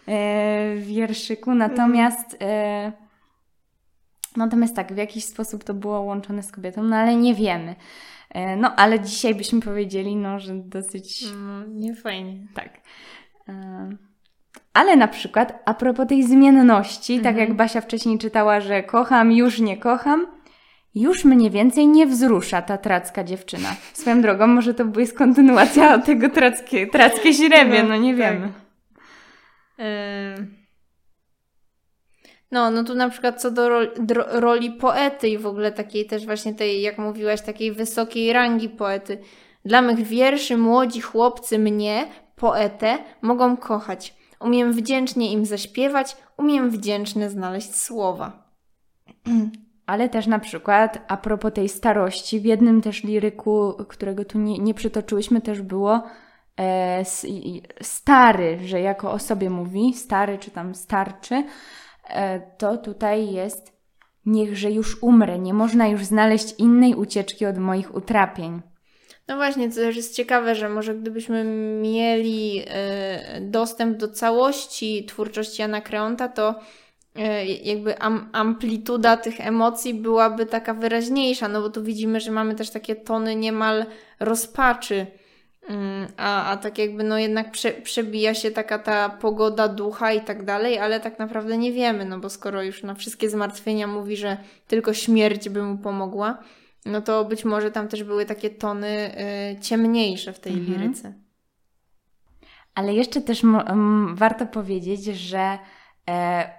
e, 0.08 0.76
wierszyku. 0.76 1.54
Natomiast 1.54 2.36
e, 2.40 2.92
Natomiast 4.36 4.76
tak, 4.76 4.92
w 4.92 4.96
jakiś 4.96 5.24
sposób 5.24 5.64
to 5.64 5.74
było 5.74 6.00
łączone 6.00 6.42
z 6.42 6.52
kobietą, 6.52 6.82
no 6.82 6.96
ale 6.96 7.16
nie 7.16 7.34
wiemy. 7.34 7.74
E, 8.30 8.56
no, 8.56 8.74
ale 8.76 9.00
dzisiaj 9.00 9.34
byśmy 9.34 9.60
powiedzieli, 9.60 10.16
no, 10.16 10.38
że 10.38 10.54
dosyć. 10.54 11.24
No, 11.34 11.66
nie 11.66 11.94
fajnie. 11.94 12.46
Tak. 12.54 12.80
E, 13.48 13.88
ale 14.74 14.96
na 14.96 15.08
przykład 15.08 15.62
a 15.64 15.74
propos 15.74 16.06
tej 16.08 16.22
zmienności, 16.22 17.16
tak 17.16 17.26
Mhm. 17.26 17.48
jak 17.48 17.56
Basia 17.56 17.80
wcześniej 17.80 18.18
czytała, 18.18 18.60
że 18.60 18.82
kocham, 18.82 19.32
już 19.32 19.60
nie 19.60 19.76
kocham, 19.76 20.26
już 20.94 21.24
mniej 21.24 21.50
więcej 21.50 21.86
nie 21.86 22.06
wzrusza 22.06 22.62
ta 22.62 22.78
tracka 22.78 23.24
dziewczyna. 23.24 23.68
Swoją 23.92 24.22
drogą, 24.22 24.46
może 24.46 24.74
to 24.74 24.84
jest 25.00 25.18
kontynuacja 25.18 25.98
tego 25.98 26.28
trackie, 26.28 26.86
trackie 26.86 27.32
źrebie, 27.32 27.82
no 27.82 27.96
nie 27.96 28.16
tak. 28.16 28.18
wiemy. 28.18 28.52
Ym. 30.38 30.57
No, 32.50 32.70
no 32.70 32.84
tu 32.84 32.94
na 32.94 33.10
przykład 33.10 33.40
co 33.40 33.50
do 33.50 33.68
roli, 33.68 33.90
roli 34.30 34.70
poety 34.70 35.28
i 35.28 35.38
w 35.38 35.46
ogóle 35.46 35.72
takiej 35.72 36.06
też 36.06 36.26
właśnie 36.26 36.54
tej, 36.54 36.82
jak 36.82 36.98
mówiłaś, 36.98 37.42
takiej 37.42 37.72
wysokiej 37.72 38.32
rangi 38.32 38.68
poety. 38.68 39.18
Dla 39.64 39.82
mych 39.82 40.02
wierszy 40.02 40.56
młodzi 40.56 41.00
chłopcy 41.00 41.58
mnie, 41.58 42.06
poetę, 42.36 42.98
mogą 43.22 43.56
kochać. 43.56 44.14
Umiem 44.40 44.72
wdzięcznie 44.72 45.32
im 45.32 45.44
zaśpiewać, 45.44 46.16
umiem 46.36 46.70
wdzięczne 46.70 47.30
znaleźć 47.30 47.74
słowa. 47.74 48.48
Ale 49.86 50.08
też 50.08 50.26
na 50.26 50.38
przykład 50.38 51.04
a 51.08 51.16
propos 51.16 51.52
tej 51.52 51.68
starości, 51.68 52.40
w 52.40 52.44
jednym 52.44 52.82
też 52.82 53.04
liryku, 53.04 53.74
którego 53.88 54.24
tu 54.24 54.38
nie, 54.38 54.58
nie 54.58 54.74
przytoczyłyśmy, 54.74 55.40
też 55.40 55.62
było 55.62 56.02
e, 56.60 57.04
stary, 57.82 58.58
że 58.64 58.80
jako 58.80 59.12
o 59.12 59.18
sobie 59.18 59.50
mówi, 59.50 59.94
stary 59.94 60.38
czy 60.38 60.50
tam 60.50 60.74
starczy, 60.74 61.44
to 62.58 62.76
tutaj 62.76 63.32
jest 63.32 63.72
niechże 64.26 64.70
już 64.70 65.02
umrę, 65.02 65.38
nie 65.38 65.54
można 65.54 65.88
już 65.88 66.04
znaleźć 66.04 66.54
innej 66.58 66.94
ucieczki 66.94 67.46
od 67.46 67.58
moich 67.58 67.94
utrapień. 67.94 68.62
No 69.28 69.36
właśnie, 69.36 69.68
to 69.68 69.74
też 69.74 69.96
jest 69.96 70.16
ciekawe, 70.16 70.54
że 70.54 70.68
może 70.68 70.94
gdybyśmy 70.94 71.44
mieli 71.82 72.62
e, 72.66 73.40
dostęp 73.40 73.98
do 73.98 74.08
całości 74.08 75.04
twórczości 75.08 75.62
Anakreonta, 75.62 76.28
to 76.28 76.54
e, 77.16 77.46
jakby 77.46 77.98
am, 77.98 78.28
amplituda 78.32 79.16
tych 79.16 79.40
emocji 79.40 79.94
byłaby 79.94 80.46
taka 80.46 80.74
wyraźniejsza, 80.74 81.48
no 81.48 81.62
bo 81.62 81.70
tu 81.70 81.82
widzimy, 81.82 82.20
że 82.20 82.30
mamy 82.30 82.54
też 82.54 82.70
takie 82.70 82.96
tony 82.96 83.36
niemal 83.36 83.86
rozpaczy, 84.20 85.06
a, 86.16 86.44
a 86.50 86.56
tak 86.56 86.78
jakby 86.78 87.04
no 87.04 87.18
jednak 87.18 87.50
prze, 87.50 87.72
przebija 87.72 88.34
się 88.34 88.50
taka 88.50 88.78
ta 88.78 89.08
pogoda 89.08 89.68
ducha 89.68 90.12
i 90.12 90.20
tak 90.20 90.44
dalej, 90.44 90.78
ale 90.78 91.00
tak 91.00 91.18
naprawdę 91.18 91.58
nie 91.58 91.72
wiemy, 91.72 92.04
no 92.04 92.18
bo 92.18 92.30
skoro 92.30 92.62
już 92.62 92.82
na 92.82 92.94
wszystkie 92.94 93.30
zmartwienia 93.30 93.86
mówi, 93.86 94.16
że 94.16 94.36
tylko 94.66 94.94
śmierć 94.94 95.48
by 95.48 95.62
mu 95.62 95.78
pomogła, 95.78 96.38
no 96.86 97.02
to 97.02 97.24
być 97.24 97.44
może 97.44 97.70
tam 97.70 97.88
też 97.88 98.04
były 98.04 98.24
takie 98.26 98.50
tony 98.50 99.10
y, 99.56 99.60
ciemniejsze 99.60 100.32
w 100.32 100.40
tej 100.40 100.52
Mhm. 100.52 100.80
liryce. 100.80 101.12
Ale 102.74 102.94
jeszcze 102.94 103.20
też 103.20 103.42
warto 104.14 104.46
powiedzieć, 104.46 105.04
że 105.04 105.58
e, 106.10 106.50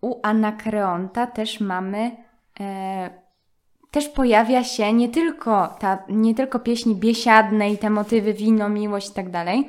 u 0.00 0.20
Anakreonta 0.22 1.26
też 1.26 1.60
mamy, 1.60 2.16
e, 2.60 3.23
też 3.94 4.08
pojawia 4.08 4.64
się 4.64 4.92
nie 4.92 5.08
tylko, 5.08 5.68
ta, 5.78 5.98
nie 6.08 6.34
tylko 6.34 6.58
pieśni 6.58 6.94
biesiadne 6.94 7.70
i 7.70 7.78
te 7.78 7.90
motywy 7.90 8.34
wino, 8.34 8.68
miłość 8.68 9.10
i 9.10 9.12
tak 9.12 9.30
dalej, 9.30 9.68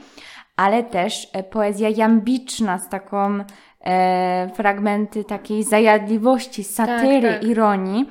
ale 0.56 0.84
też 0.84 1.28
e, 1.34 1.44
poezja 1.44 1.90
jambiczna 1.90 2.78
z 2.80 2.90
taką 2.90 3.40
e, 3.82 4.50
fragmenty 4.56 5.24
takiej 5.24 5.64
zajadliwości, 5.64 6.64
satyry, 6.64 7.34
tak. 7.34 7.44
ironii. 7.44 8.10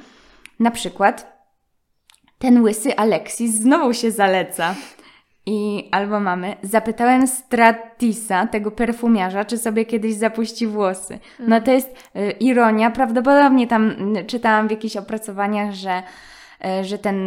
Na 0.60 0.70
przykład 0.70 1.46
ten 2.38 2.62
łysy 2.62 2.96
Aleksis 2.96 3.54
znowu 3.54 3.94
się 3.94 4.10
zaleca. 4.10 4.74
I 5.46 5.88
albo 5.90 6.20
mamy, 6.20 6.56
zapytałem 6.62 7.26
Stratisa, 7.26 8.46
tego 8.46 8.70
perfumiarza, 8.70 9.44
czy 9.44 9.58
sobie 9.58 9.84
kiedyś 9.84 10.14
zapuści 10.14 10.66
włosy. 10.66 11.18
No 11.38 11.60
to 11.60 11.70
jest 11.70 11.96
y, 12.16 12.30
ironia. 12.30 12.90
Prawdopodobnie 12.90 13.66
tam 13.66 14.16
y, 14.16 14.24
czytałam 14.24 14.68
w 14.68 14.70
jakichś 14.70 14.96
opracowaniach, 14.96 15.72
że, 15.72 16.02
y, 16.80 16.84
że 16.84 16.98
ten, 16.98 17.18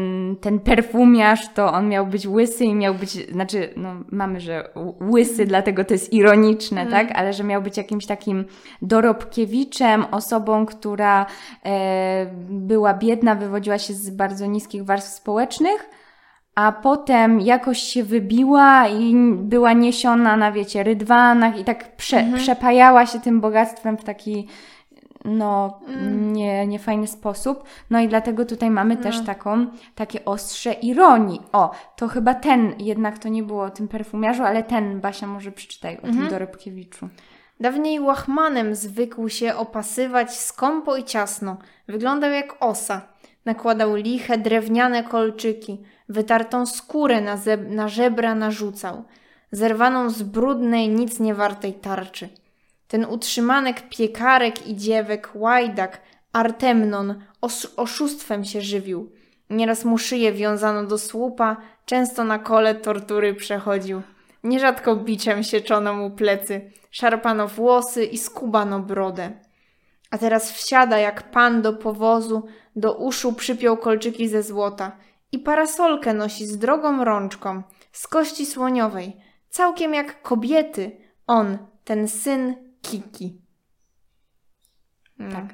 ten 0.42 0.60
perfumiarz 0.60 1.54
to 1.54 1.74
on 1.74 1.90
miał 1.90 2.08
być 2.08 2.28
łysy 2.28 2.66
i 2.66 2.76
miał 2.76 2.94
być, 2.96 3.32
znaczy, 3.32 3.74
no 3.76 3.94
mamy, 4.12 4.40
że 4.40 4.70
łysy, 5.12 5.46
dlatego 5.46 5.86
to 5.86 5.94
jest 5.94 6.14
ironiczne, 6.14 6.86
tak? 6.86 7.12
Ale 7.12 7.34
że 7.34 7.44
miał 7.44 7.62
być 7.62 7.78
jakimś 7.78 8.06
takim 8.06 8.46
dorobkiewiczem, 8.82 10.06
osobą, 10.12 10.66
która 10.66 11.26
e, 11.66 12.26
była 12.50 12.94
biedna, 12.94 13.36
wywodziła 13.36 13.78
się 13.78 13.94
z 13.94 14.10
bardzo 14.10 14.46
niskich 14.46 14.86
warstw 14.86 15.12
społecznych 15.14 15.90
a 16.58 16.72
potem 16.72 17.42
jakoś 17.42 17.80
się 17.80 18.04
wybiła 18.04 18.88
i 18.88 19.16
była 19.36 19.74
niesiona 19.74 20.38
na, 20.38 20.52
wiecie, 20.52 20.84
rydwanach 20.84 21.60
i 21.60 21.64
tak 21.64 21.96
prze, 21.96 22.26
przepajała 22.36 23.06
się 23.06 23.20
tym 23.20 23.42
bogactwem 23.42 23.98
w 23.98 24.04
taki, 24.04 24.48
no, 25.26 25.80
nie, 26.12 26.68
niefajny 26.68 27.08
sposób. 27.08 27.64
No 27.90 28.00
i 28.00 28.08
dlatego 28.08 28.46
tutaj 28.46 28.70
mamy 28.70 28.98
też 28.98 29.26
taką, 29.26 29.68
takie 29.96 30.26
ostrze 30.26 30.74
ironii. 30.74 31.42
O, 31.52 31.72
to 31.96 32.08
chyba 32.08 32.34
ten, 32.34 32.74
jednak 32.80 33.20
to 33.20 33.30
nie 33.30 33.44
było 33.44 33.64
o 33.64 33.70
tym 33.70 33.88
perfumiarzu, 33.88 34.44
ale 34.44 34.64
ten, 34.64 35.02
Basia, 35.02 35.28
może 35.28 35.52
przeczytaj 35.52 35.98
o 35.98 36.02
tym 36.02 36.28
Dorobkiewiczu. 36.30 37.10
Dawniej 37.60 38.00
łachmanem 38.00 38.76
zwykł 38.76 39.30
się 39.30 39.56
opasywać 39.56 40.36
skąpo 40.36 40.98
i 40.98 41.04
ciasno. 41.04 41.58
Wyglądał 41.88 42.32
jak 42.32 42.56
osa. 42.60 43.02
Nakładał 43.48 43.96
liche, 43.96 44.38
drewniane 44.38 45.04
kolczyki. 45.04 45.84
Wytartą 46.10 46.66
skórę 46.66 47.22
na, 47.22 47.38
zeb- 47.38 47.70
na 47.70 47.88
żebra 47.88 48.36
narzucał. 48.36 49.04
Zerwaną 49.52 50.10
z 50.10 50.24
brudnej, 50.24 50.90
nic 50.90 51.20
nie 51.20 51.36
wartej 51.36 51.74
tarczy. 51.74 52.30
Ten 52.88 53.06
utrzymanek 53.06 53.90
piekarek 53.90 54.68
i 54.68 54.76
dziewek, 54.76 55.30
łajdak, 55.36 56.02
Artemnon, 56.34 57.22
os- 57.42 57.74
oszustwem 57.78 58.46
się 58.46 58.62
żywił. 58.62 59.12
Nieraz 59.50 59.86
mu 59.86 59.98
szyję 59.98 60.34
wiązano 60.34 60.84
do 60.86 60.98
słupa, 60.98 61.58
często 61.86 62.24
na 62.24 62.40
kole 62.40 62.76
tortury 62.76 63.34
przechodził. 63.34 64.02
Nierzadko 64.44 64.96
biczem 64.96 65.44
sieczono 65.44 65.94
mu 65.94 66.12
plecy, 66.12 66.72
szarpano 66.92 67.48
włosy 67.48 68.06
i 68.06 68.18
skubano 68.18 68.80
brodę. 68.80 69.32
A 70.12 70.18
teraz 70.18 70.52
wsiada 70.52 70.98
jak 70.98 71.32
pan 71.32 71.62
do 71.62 71.74
powozu, 71.74 72.46
do 72.76 72.98
uszu 72.98 73.34
przypiął 73.34 73.78
kolczyki 73.78 74.30
ze 74.30 74.44
złota 74.44 74.98
i 75.32 75.40
parasolkę 75.40 76.14
nosi 76.14 76.48
z 76.48 76.58
drogą 76.58 77.04
rączką, 77.04 77.64
z 77.92 78.08
kości 78.08 78.46
słoniowej, 78.46 79.18
całkiem 79.50 79.94
jak 79.94 80.22
kobiety, 80.22 80.98
on, 81.28 81.58
ten 81.84 82.08
syn 82.08 82.56
Kiki. 82.82 83.42
No. 85.20 85.32
Tak. 85.32 85.46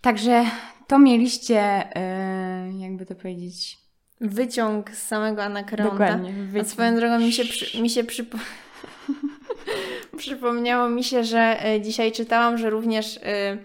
Także 0.00 0.44
to 0.86 0.98
mieliście, 0.98 1.60
e, 1.96 2.72
jakby 2.78 3.06
to 3.06 3.14
powiedzieć, 3.14 3.84
Wyciąg 4.20 4.90
z 4.90 5.02
samego 5.02 5.44
Anakreonta. 5.44 5.90
dokładnie. 5.90 6.30
A 6.30 6.52
wyciąg. 6.52 6.68
swoją 6.68 6.96
drogą 6.96 7.18
mi 7.18 7.32
się, 7.32 7.44
przy, 7.44 7.66
mi 7.82 7.90
się 7.90 8.04
przypo... 8.04 8.38
przypomniało 10.18 10.88
mi 10.88 11.04
się, 11.04 11.24
że 11.24 11.64
e, 11.64 11.80
dzisiaj 11.80 12.12
czytałam, 12.12 12.58
że 12.58 12.70
również 12.70 13.16
e, 13.16 13.58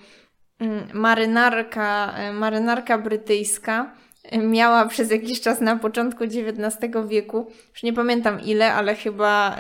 mm, 0.59 0.87
marynarka, 0.93 2.13
e, 2.17 2.33
marynarka 2.33 2.97
brytyjska 2.97 3.95
miała 4.37 4.85
przez 4.85 5.11
jakiś 5.11 5.41
czas 5.41 5.61
na 5.61 5.75
początku 5.75 6.23
XIX 6.23 6.93
wieku, 7.07 7.51
już 7.71 7.83
nie 7.83 7.93
pamiętam 7.93 8.41
ile, 8.41 8.73
ale 8.73 8.95
chyba 8.95 9.57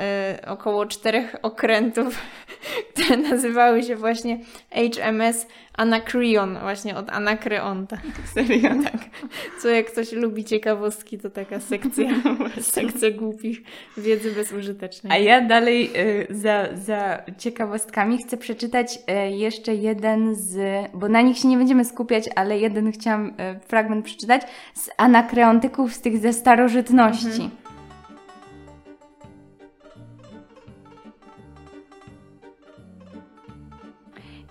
około 0.47 0.85
czterech 0.85 1.35
okrętów, 1.41 2.21
które 2.93 3.17
nazywały 3.17 3.83
się 3.83 3.95
właśnie 3.95 4.39
HMS 4.71 5.47
Anacreon, 5.79 6.57
właśnie 6.61 6.95
od 6.95 7.09
Anakreonta. 7.09 7.97
Serio? 8.33 8.69
Tak. 8.83 9.01
Co 9.61 9.67
jak 9.67 9.91
ktoś 9.91 10.11
lubi 10.11 10.45
ciekawostki, 10.45 11.17
to 11.17 11.29
taka 11.29 11.59
sekcja, 11.59 12.09
sekcja 12.61 13.11
głupich 13.11 13.61
wiedzy 13.97 14.31
bezużytecznej. 14.31 15.13
A 15.13 15.17
ja 15.17 15.41
dalej 15.41 15.91
y, 15.97 16.27
za, 16.29 16.65
za 16.73 17.23
ciekawostkami 17.37 18.17
chcę 18.23 18.37
przeczytać 18.37 18.95
y, 18.95 19.31
jeszcze 19.31 19.75
jeden 19.75 20.35
z, 20.35 20.57
bo 20.93 21.09
na 21.09 21.21
nich 21.21 21.37
się 21.37 21.47
nie 21.47 21.57
będziemy 21.57 21.85
skupiać, 21.85 22.29
ale 22.35 22.59
jeden 22.59 22.91
chciałam 22.91 23.27
y, 23.27 23.33
fragment 23.67 24.05
przeczytać 24.05 24.41
z 24.73 24.89
anakreontyków 24.97 25.93
z 25.93 26.01
tych 26.01 26.17
ze 26.17 26.33
starożytności. 26.33 27.49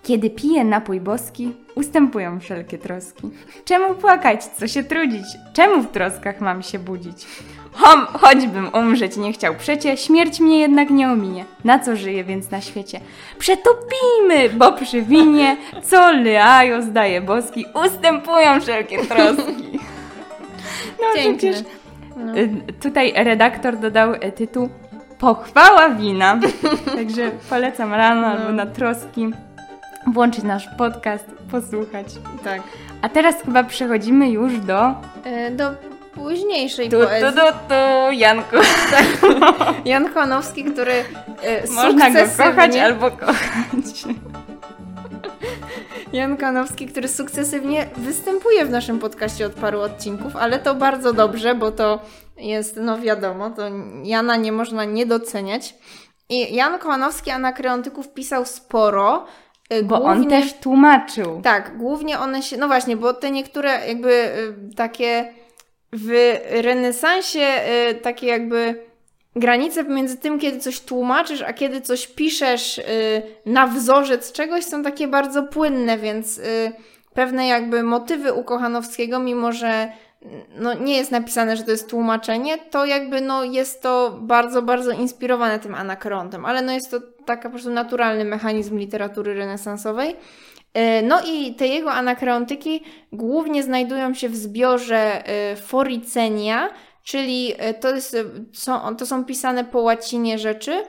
Kiedy 0.09 0.29
piję 0.29 0.63
napój 0.63 0.99
boski, 1.01 1.51
ustępują 1.75 2.39
wszelkie 2.39 2.77
troski. 2.77 3.29
Czemu 3.65 3.95
płakać, 3.95 4.43
co 4.45 4.67
się 4.67 4.83
trudzić? 4.83 5.25
Czemu 5.53 5.81
w 5.83 5.87
troskach 5.91 6.41
mam 6.41 6.63
się 6.63 6.79
budzić? 6.79 7.25
Hom, 7.71 8.05
choćbym 8.05 8.69
umrzeć 8.73 9.17
nie 9.17 9.33
chciał 9.33 9.55
przecie, 9.55 9.97
śmierć 9.97 10.39
mnie 10.39 10.59
jednak 10.59 10.89
nie 10.89 11.11
ominie. 11.11 11.45
Na 11.63 11.79
co 11.79 11.95
żyję 11.95 12.23
więc 12.23 12.51
na 12.51 12.61
świecie? 12.61 12.99
Przetopimy, 13.39 14.49
bo 14.57 14.71
przy 14.73 15.01
winie, 15.01 15.57
co 15.83 16.11
Leajo 16.11 16.81
zdaje 16.81 17.21
boski, 17.21 17.65
ustępują 17.85 18.61
wszelkie 18.61 19.05
troski. 19.05 19.79
No 21.01 21.05
Piękne. 21.15 21.37
przecież 21.37 21.63
No. 22.17 22.37
y, 22.37 22.49
tutaj 22.81 23.13
redaktor 23.15 23.77
dodał 23.77 24.13
y, 24.13 24.31
tytuł 24.31 24.69
Pochwała 25.19 25.89
wina. 25.89 26.39
Także 26.95 27.31
polecam 27.49 27.93
rano 27.93 28.21
No. 28.21 28.27
albo 28.27 28.51
na 28.51 28.65
troski 28.65 29.29
włączyć 30.07 30.43
nasz 30.43 30.67
podcast, 30.77 31.25
posłuchać. 31.51 32.07
Tak. 32.43 32.61
A 33.01 33.09
teraz 33.09 33.35
chyba 33.41 33.63
przechodzimy 33.63 34.29
już 34.29 34.59
do 34.59 34.93
E, 35.23 35.51
do 35.51 35.71
późniejszej 36.15 36.89
tu, 36.89 36.99
tu, 36.99 37.07
poezji. 37.07 37.39
tu, 37.41 37.47
tu, 37.69 38.11
Janku. 38.11 38.55
Jan 39.85 40.09
Konowski, 40.13 40.63
który 40.63 40.93
e, 41.41 41.67
Można 41.71 42.09
go 42.09 42.19
sukcesywnie... 42.19 42.45
kochać 42.51 42.75
albo 42.75 43.11
kochać. 43.11 44.03
Jan 46.13 46.37
Kanowski, 46.37 46.87
który 46.87 47.07
sukcesywnie 47.07 47.87
występuje 47.97 48.65
w 48.65 48.69
naszym 48.69 48.99
podcaście 48.99 49.45
od 49.45 49.53
paru 49.53 49.79
odcinków, 49.79 50.35
ale 50.35 50.59
to 50.59 50.75
bardzo 50.75 51.13
dobrze, 51.13 51.55
bo 51.55 51.71
to 51.71 51.99
jest, 52.37 52.77
no 52.81 52.99
wiadomo, 52.99 53.49
to 53.49 53.61
Jana 54.03 54.35
nie 54.35 54.51
można 54.51 54.85
nie 54.85 55.05
doceniać. 55.05 55.75
I 56.29 56.55
Jan 56.55 56.79
Konowski 56.79 57.31
anakreontyków 57.31 58.13
pisał 58.13 58.45
sporo. 58.45 59.25
Y, 59.73 59.83
Bo 59.83 59.97
głównie, 59.97 60.11
on 60.11 60.27
też 60.27 60.53
tłumaczył. 60.53 61.41
Tak, 61.41 61.77
głównie 61.77 62.19
one 62.19 62.41
się, 62.41 62.57
no 62.57 62.67
właśnie, 62.67 62.97
bo 62.97 63.13
te 63.13 63.31
niektóre 63.31 63.87
jakby 63.87 64.11
y, 64.11 64.75
takie 64.75 65.33
w 65.93 66.35
renesansie 66.49 67.47
y, 67.89 67.95
takie 67.95 68.27
jakby 68.27 68.89
granice 69.35 69.83
pomiędzy 69.83 70.17
tym, 70.17 70.39
kiedy 70.39 70.59
coś 70.59 70.79
tłumaczysz, 70.79 71.41
a 71.41 71.53
kiedy 71.53 71.81
coś 71.81 72.07
piszesz 72.07 72.81
na 73.45 73.67
wzorzec 73.67 74.31
czegoś, 74.31 74.63
są 74.63 74.83
takie 74.83 75.07
bardzo 75.07 75.43
płynne, 75.43 75.97
więc 75.97 76.41
pewne 77.13 77.47
jakby 77.47 77.83
motywy 77.83 78.33
u 78.33 78.43
Kochanowskiego, 78.43 79.19
mimo 79.19 79.51
że 79.51 79.91
no, 80.55 80.73
nie 80.73 80.97
jest 80.97 81.11
napisane, 81.11 81.57
że 81.57 81.63
to 81.63 81.71
jest 81.71 81.89
tłumaczenie, 81.89 82.57
to 82.57 82.85
jakby 82.85 83.21
no, 83.21 83.43
jest 83.43 83.81
to 83.81 84.17
bardzo, 84.21 84.61
bardzo 84.61 84.91
inspirowane 84.91 85.59
tym 85.59 85.75
anakrontem, 85.75 86.45
ale 86.45 86.61
no, 86.61 86.71
jest 86.71 86.91
to 86.91 86.99
taka 87.25 87.43
po 87.43 87.49
prostu 87.49 87.69
naturalny 87.69 88.25
mechanizm 88.25 88.77
literatury 88.77 89.33
renesansowej. 89.33 90.15
E, 90.73 91.01
No 91.01 91.21
i 91.27 91.55
te 91.55 91.67
jego 91.67 91.91
anakreontyki 91.91 92.83
głównie 93.11 93.63
znajdują 93.63 94.13
się 94.13 94.29
w 94.29 94.35
zbiorze 94.35 95.25
e, 95.25 95.55
Foricenia, 95.55 96.69
czyli 97.03 97.53
e, 97.57 97.73
to, 97.73 97.95
jest, 97.95 98.17
są, 98.53 98.95
to 98.95 99.05
są 99.05 99.25
pisane 99.25 99.63
po 99.65 99.79
łacinie 99.81 100.39
rzeczy, 100.39 100.83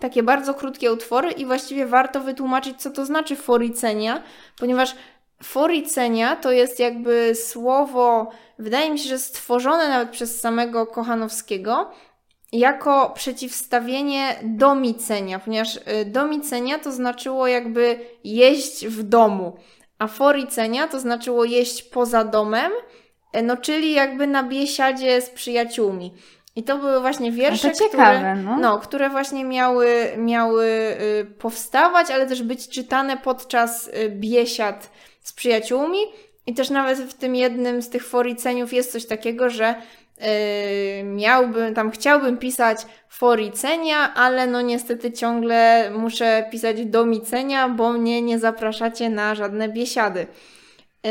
takie 0.00 0.22
bardzo 0.22 0.54
krótkie 0.54 0.92
utwory 0.92 1.30
i 1.30 1.46
właściwie 1.46 1.86
warto 1.86 2.20
wytłumaczyć, 2.20 2.82
co 2.82 2.90
to 2.90 3.06
znaczy 3.06 3.36
foricenia, 3.36 4.22
ponieważ 4.58 4.94
foricenia 5.42 6.36
to 6.36 6.52
jest 6.52 6.80
jakby 6.80 7.34
słowo, 7.34 8.30
wydaje 8.60 8.90
mi 8.90 8.98
się, 8.98 9.08
że 9.08 9.18
stworzone 9.18 9.88
nawet 9.88 10.10
przez 10.10 10.40
samego 10.40 10.86
Kochanowskiego, 10.86 11.90
jako 12.52 13.10
przeciwstawienie 13.14 14.36
domicenia, 14.42 15.38
ponieważ 15.38 15.76
y, 15.76 15.80
domicenia 16.06 16.78
to 16.78 16.92
znaczyło 16.92 17.46
jakby 17.46 17.98
jeść 18.24 18.86
w 18.86 19.02
domu, 19.02 19.56
a 19.98 20.06
foricenia 20.06 20.88
to 20.88 21.00
znaczyło 21.00 21.44
jeść 21.44 21.82
poza 21.82 22.24
domem, 22.24 22.72
y, 23.36 23.42
no 23.42 23.56
czyli 23.56 23.92
jakby 23.92 24.26
na 24.26 24.42
biesiadzie 24.42 25.20
z 25.20 25.30
przyjaciółmi. 25.30 26.14
I 26.56 26.62
to 26.62 26.78
były 26.78 27.00
właśnie 27.00 27.30
No 27.30 27.36
wiersze, 27.36 27.70
to 27.70 27.78
ciekawe, 27.78 28.16
które, 28.16 28.36
no. 28.36 28.56
no, 28.56 28.78
które 28.78 29.10
właśnie 29.10 29.44
miały, 29.44 30.12
miały 30.16 30.66
y, 31.20 31.24
powstawać, 31.38 32.10
ale 32.10 32.26
też 32.26 32.42
być 32.42 32.68
czytane 32.68 33.16
podczas 33.16 33.88
y, 33.88 34.08
biesiad 34.08 34.90
z 35.22 35.32
przyjaciółmi. 35.32 35.98
I 36.46 36.54
też 36.54 36.70
nawet 36.70 36.98
w 36.98 37.14
tym 37.14 37.36
jednym 37.36 37.82
z 37.82 37.88
tych 37.90 38.06
foriceniów 38.06 38.72
jest 38.72 38.92
coś 38.92 39.06
takiego, 39.06 39.50
że 39.50 39.74
Yy, 40.20 41.04
miałbym, 41.04 41.74
tam 41.74 41.90
chciałbym 41.90 42.38
pisać 42.38 42.86
foricenia, 43.08 44.14
ale 44.14 44.46
no 44.46 44.60
niestety 44.60 45.12
ciągle 45.12 45.90
muszę 45.90 46.44
pisać 46.50 46.86
domicenia, 46.86 47.68
bo 47.68 47.92
mnie 47.92 48.22
nie 48.22 48.38
zapraszacie 48.38 49.10
na 49.10 49.34
żadne 49.34 49.68
biesiady. 49.68 50.26
Yy, 51.04 51.10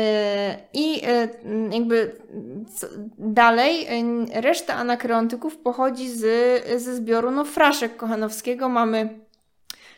I 0.72 0.92
yy, 0.92 1.28
jakby 1.72 2.16
dalej, 3.18 3.86
reszta 4.34 4.74
anakreontyków 4.74 5.56
pochodzi 5.56 6.08
z, 6.10 6.22
ze 6.82 6.94
zbioru 6.94 7.30
no, 7.30 7.44
fraszek 7.44 7.96
Kochanowskiego. 7.96 8.68
Mamy 8.68 9.20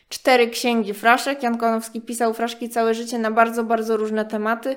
cztery 0.09 0.47
księgi 0.47 0.93
fraszek. 0.93 1.43
Jan 1.43 1.57
Kochanowski 1.57 2.01
pisał 2.01 2.33
fraszki 2.33 2.69
całe 2.69 2.93
życie 2.93 3.19
na 3.19 3.31
bardzo, 3.31 3.63
bardzo 3.63 3.97
różne 3.97 4.25
tematy 4.25 4.75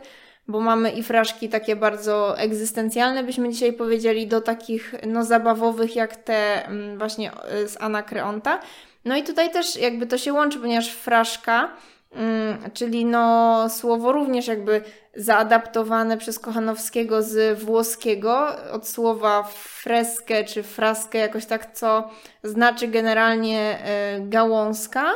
bo 0.49 0.61
mamy 0.61 0.91
i 0.91 1.03
fraszki 1.03 1.49
takie 1.49 1.77
bardzo 1.77 2.39
egzystencjalne, 2.39 3.25
byśmy 3.25 3.49
dzisiaj 3.49 3.73
powiedzieli, 3.73 4.27
do 4.27 4.41
takich 4.41 4.95
no 5.07 5.25
zabawowych 5.25 5.97
jak 5.97 6.17
te 6.17 6.67
mm, 6.67 6.99
właśnie 6.99 7.31
y, 7.65 7.69
z 7.69 7.81
Anakreonta. 7.81 8.61
No 9.05 9.17
i 9.17 9.23
tutaj 9.23 9.51
też 9.51 9.77
jakby 9.77 10.07
to 10.07 10.19
się 10.19 10.33
łączy, 10.33 10.59
ponieważ 10.59 10.89
fraszka, 10.89 11.71
mm, 12.13 12.71
czyli 12.75 13.05
no 13.05 13.67
słowo 13.71 14.13
również 14.13 14.47
jakby 14.47 14.83
zaadaptowane 15.15 16.19
przez 16.19 16.39
Kochanowskiego 16.39 17.23
z 17.23 17.59
włoskiego 17.63 18.49
od 18.73 18.89
słowa 18.89 19.43
freskę 19.53 20.45
czy 20.45 20.63
fraskę, 20.63 21.19
jakoś 21.19 21.47
tak, 21.47 21.73
co 21.73 22.11
znaczy 22.45 22.89
generalnie 22.89 23.79
y, 24.19 24.29
gałązka 24.29 25.13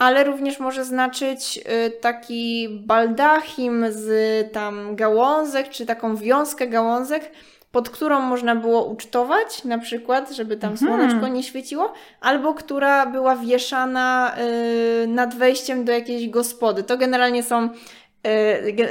ale 0.00 0.24
również 0.24 0.60
może 0.60 0.84
znaczyć 0.84 1.58
y, 1.86 1.90
taki 1.90 2.68
baldachim 2.86 3.86
z 3.90 4.52
tam 4.52 4.96
gałązek, 4.96 5.68
czy 5.68 5.86
taką 5.86 6.16
wiązkę 6.16 6.66
gałązek, 6.66 7.30
pod 7.72 7.90
którą 7.90 8.20
można 8.20 8.56
było 8.56 8.84
ucztować, 8.84 9.64
na 9.64 9.78
przykład, 9.78 10.30
żeby 10.32 10.56
tam 10.56 10.72
Mhm. 10.72 10.90
słoneczko 10.90 11.28
nie 11.28 11.42
świeciło, 11.42 11.92
albo 12.20 12.54
która 12.54 13.06
była 13.06 13.36
wieszana 13.36 14.34
y, 15.04 15.06
nad 15.06 15.34
wejściem 15.34 15.84
do 15.84 15.92
jakiejś 15.92 16.28
gospody. 16.28 16.82
To 16.82 16.96
generalnie 16.98 17.42
są 17.42 17.68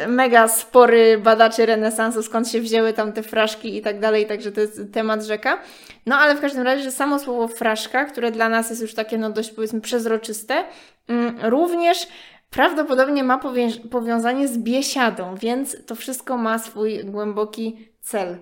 mega 0.08 0.48
spory 0.48 1.18
badaczy 1.18 1.66
renesansu, 1.66 2.24
skąd 2.24 2.50
się 2.50 2.62
wzięły 2.62 2.94
tam 2.94 3.14
te 3.14 3.24
fraszki 3.24 3.78
i 3.78 3.82
tak 3.82 4.00
dalej, 4.00 4.26
także 4.26 4.52
to 4.52 4.62
jest 4.62 4.82
temat 4.94 5.24
rzeka. 5.24 5.60
No 6.06 6.18
ale 6.18 6.36
w 6.36 6.42
każdym 6.42 6.64
razie, 6.64 6.84
że 6.84 6.92
samo 6.92 7.20
słowo 7.20 7.48
fraszka, 7.48 8.06
które 8.06 8.32
dla 8.32 8.50
nas 8.50 8.70
jest 8.70 8.82
już 8.82 8.94
takie 8.94 9.18
no 9.18 9.30
dość 9.30 9.52
powiedzmy 9.52 9.82
przezroczyste, 9.82 10.64
mm, 11.08 11.36
również 11.44 12.08
prawdopodobnie 12.50 13.24
ma 13.24 13.38
powię- 13.38 13.90
powiązanie 13.92 14.48
z 14.48 14.58
biesiadą, 14.58 15.36
więc 15.36 15.86
to 15.86 15.96
wszystko 15.96 16.38
ma 16.38 16.60
swój 16.60 17.06
głęboki 17.06 17.90
cel. 18.02 18.38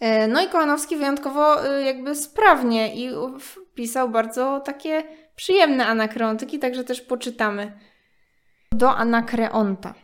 E, 0.00 0.28
No 0.28 0.42
i 0.42 0.46
Kochanowski 0.46 0.96
wyjątkowo 0.96 1.66
y, 1.78 1.82
jakby 1.82 2.14
sprawnie 2.14 2.94
i 2.94 3.10
wpisał 3.40 4.08
bardzo 4.08 4.60
takie 4.60 5.02
przyjemne 5.36 5.86
anakreontyki, 5.86 6.58
także 6.58 6.84
też 6.84 7.00
poczytamy. 7.00 7.72
Do 8.72 8.96
Anakreonta. 8.96 9.94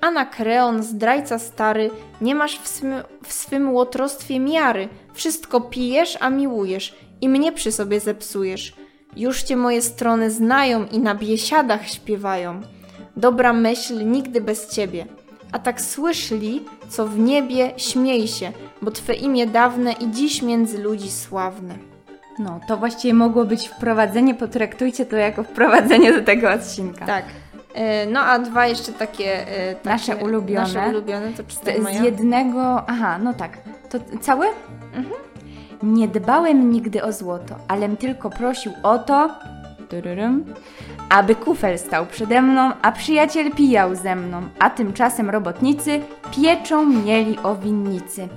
Anakreon, 0.00 0.82
zdrajca 0.82 1.38
stary, 1.38 1.90
nie 2.20 2.34
masz 2.34 2.58
w 2.58 2.68
swym, 2.68 2.94
w 3.24 3.32
swym 3.32 3.72
łotrostwie 3.74 4.40
miary. 4.40 4.88
Wszystko 5.14 5.60
pijesz, 5.60 6.18
a 6.20 6.30
miłujesz 6.30 6.94
i 7.20 7.28
mnie 7.28 7.52
przy 7.52 7.72
sobie 7.72 8.00
zepsujesz. 8.00 8.74
Już 9.16 9.42
cię 9.42 9.56
moje 9.56 9.82
strony 9.82 10.30
znają 10.30 10.86
i 10.86 10.98
na 10.98 11.14
biesiadach 11.14 11.88
śpiewają. 11.88 12.60
Dobra 13.16 13.52
myśl 13.52 14.10
nigdy 14.10 14.40
bez 14.40 14.70
ciebie. 14.74 15.06
A 15.52 15.58
tak 15.58 15.80
słyszli, 15.80 16.64
co 16.88 17.06
w 17.06 17.18
niebie, 17.18 17.72
śmiej 17.76 18.28
się, 18.28 18.52
bo 18.82 18.90
twe 18.90 19.14
imię 19.14 19.46
dawne 19.46 19.92
i 19.92 20.10
dziś 20.10 20.42
między 20.42 20.78
ludzi 20.78 21.10
sławne. 21.10 21.74
No, 22.38 22.60
to 22.68 22.76
właściwie 22.76 23.14
mogło 23.14 23.44
być 23.44 23.68
wprowadzenie, 23.68 24.34
potraktujcie 24.34 25.06
to 25.06 25.16
jako 25.16 25.42
wprowadzenie 25.42 26.12
do 26.12 26.22
tego 26.22 26.50
odcinka. 26.52 27.06
Tak. 27.06 27.24
E, 27.78 28.06
No 28.06 28.20
a 28.20 28.38
dwa 28.38 28.66
jeszcze 28.66 28.92
takie, 28.92 29.48
e, 29.48 29.74
takie 29.74 29.88
Nasze 29.88 30.16
ulubione. 30.16 30.60
Nasze 30.60 30.88
ulubione 30.88 31.32
to 31.32 31.42
Z, 31.48 31.98
z 31.98 32.02
jednego. 32.02 32.88
Aha, 32.88 33.18
no 33.18 33.34
tak. 33.34 33.58
To 33.90 33.98
cały? 34.20 34.46
Mhm. 34.94 35.16
Nie 35.82 36.08
dbałem 36.08 36.70
nigdy 36.72 37.02
o 37.02 37.12
złoto, 37.12 37.54
alem 37.68 37.96
tylko 37.96 38.30
prosił 38.30 38.72
o 38.82 38.98
to, 38.98 39.30
tururym, 39.88 40.44
aby 41.08 41.34
kufel 41.34 41.78
stał 41.78 42.06
przede 42.06 42.42
mną, 42.42 42.72
a 42.82 42.92
przyjaciel 42.92 43.50
pijał 43.50 43.94
ze 43.94 44.16
mną, 44.16 44.42
a 44.58 44.70
tymczasem 44.70 45.30
robotnicy 45.30 46.00
pieczą 46.36 46.86
mieli 46.86 47.38
o 47.42 47.56
winnicy. 47.56 48.28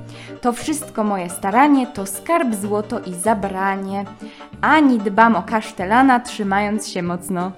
To 0.42 0.54
wszystko 0.54 1.04
moje 1.04 1.30
staranie, 1.30 1.88
to 1.88 2.06
skarb 2.06 2.56
złoto 2.56 3.00
i 3.00 3.14
zabranie, 3.14 4.06
ani 4.62 4.98
dbam 5.00 5.36
o 5.36 5.44
kasztelana, 5.44 6.20
trzymając 6.20 6.88
się 6.88 7.04
mocno 7.04 7.52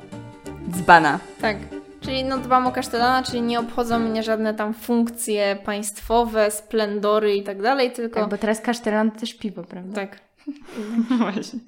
dzbana. 0.72 1.20
Tak. 1.42 1.58
Czyli 2.02 2.24
no 2.24 2.38
dbam 2.38 2.68
o 2.68 2.72
kasztelana, 2.72 3.24
czyli 3.24 3.42
nie 3.42 3.60
obchodzą 3.60 4.00
mnie 4.00 4.24
żadne 4.24 4.54
tam 4.54 4.74
funkcje 4.74 5.58
państwowe, 5.66 6.52
splendory 6.52 7.36
i 7.36 7.44
tak 7.44 7.62
dalej, 7.62 7.92
tylko... 7.92 8.20
Tak, 8.20 8.30
bo 8.30 8.38
teraz 8.38 8.62
kasztelan 8.62 9.12
to 9.12 9.20
też 9.20 9.34
piwo, 9.34 9.64
prawda? 9.64 9.96
Tak. 9.96 10.20
Właśnie. 11.20 11.60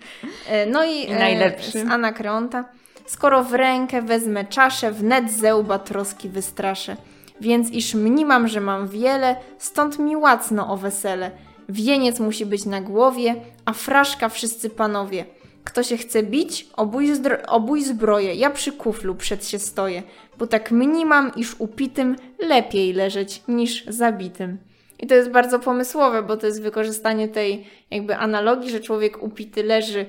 E, 0.48 0.66
No 0.66 0.86
i, 0.86 1.10
I 1.10 1.12
najlepszy. 1.12 1.72
z 1.72 1.76
Anakreonta. 1.90 2.66
Skoro 3.06 3.44
w 3.44 3.54
rękę 3.54 4.02
wezmę 4.02 4.46
czaszę, 4.46 4.92
wnet 4.92 5.32
zełba 5.32 5.80
troski 5.80 6.30
wystraszę. 6.30 6.98
Więc 7.42 7.72
iż 7.72 7.94
mniemam, 7.94 8.48
że 8.48 8.62
mam 8.62 8.88
wiele, 8.88 9.36
stąd 9.58 10.00
mi 10.00 10.16
łacno 10.16 10.74
o 10.74 10.78
wesele. 10.78 11.32
Wieniec 11.70 12.20
musi 12.20 12.46
być 12.46 12.66
na 12.66 12.82
głowie, 12.82 13.36
a 13.66 13.74
fraszka 13.74 14.30
wszyscy 14.30 14.70
panowie. 14.70 15.26
Kto 15.66 15.84
się 15.84 15.98
chce 15.98 16.24
bić, 16.24 16.68
obój, 16.76 17.12
obój 17.48 17.84
zbroję, 17.84 18.36
ja 18.36 18.50
przy 18.50 18.72
kuflu 18.72 19.16
przed 19.16 19.48
się 19.48 19.60
stoję, 19.60 20.04
bo 20.38 20.48
tak 20.48 20.72
mniemam, 20.72 21.32
iż 21.36 21.56
upitym 21.60 22.16
lepiej 22.40 22.94
leżeć 22.94 23.42
niż 23.48 23.86
zabitym. 23.88 24.58
I 25.00 25.08
to 25.08 25.16
jest 25.16 25.30
bardzo 25.30 25.60
pomysłowe, 25.60 26.24
bo 26.24 26.38
to 26.38 26.48
jest 26.48 26.62
wykorzystanie 26.62 27.28
tej 27.28 27.68
jakby 27.92 28.18
analogii, 28.18 28.72
że 28.72 28.80
człowiek 28.80 29.24
upity 29.24 29.64
leży 29.64 30.06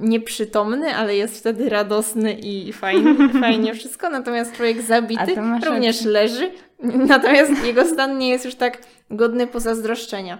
nieprzytomny, 0.00 0.94
ale 0.94 1.16
jest 1.16 1.38
wtedy 1.38 1.68
radosny 1.68 2.32
i 2.32 2.72
fajny, 2.72 3.28
fajnie 3.40 3.74
wszystko, 3.74 4.10
natomiast 4.10 4.56
człowiek 4.56 4.82
zabity 4.82 5.34
również 5.66 6.04
leży, 6.04 6.50
natomiast 7.08 7.64
jego 7.64 7.84
stan 7.84 8.18
nie 8.18 8.28
jest 8.28 8.44
już 8.44 8.54
tak 8.54 8.78
godny 9.10 9.46
pozazdroszczenia. 9.46 10.38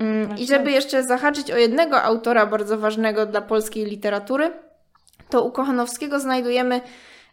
Mm, 0.00 0.38
I 0.38 0.46
żeby 0.46 0.58
rację. 0.58 0.72
jeszcze 0.74 1.04
zahaczyć 1.04 1.50
o 1.50 1.56
jednego 1.56 2.02
autora 2.02 2.46
bardzo 2.46 2.78
ważnego 2.78 3.26
dla 3.26 3.40
polskiej 3.40 3.84
literatury, 3.84 4.50
to 5.30 5.44
u 5.44 5.52
Kochanowskiego 5.52 6.20
znajdujemy 6.20 6.80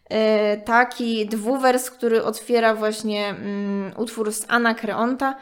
e, 0.08 0.56
taki 0.56 1.26
dwuwers, 1.26 1.90
który 1.90 2.24
otwiera 2.24 2.74
właśnie 2.74 3.28
mm, 3.28 3.92
utwór 3.96 4.32
z 4.32 4.44
Anakreonta. 4.48 5.36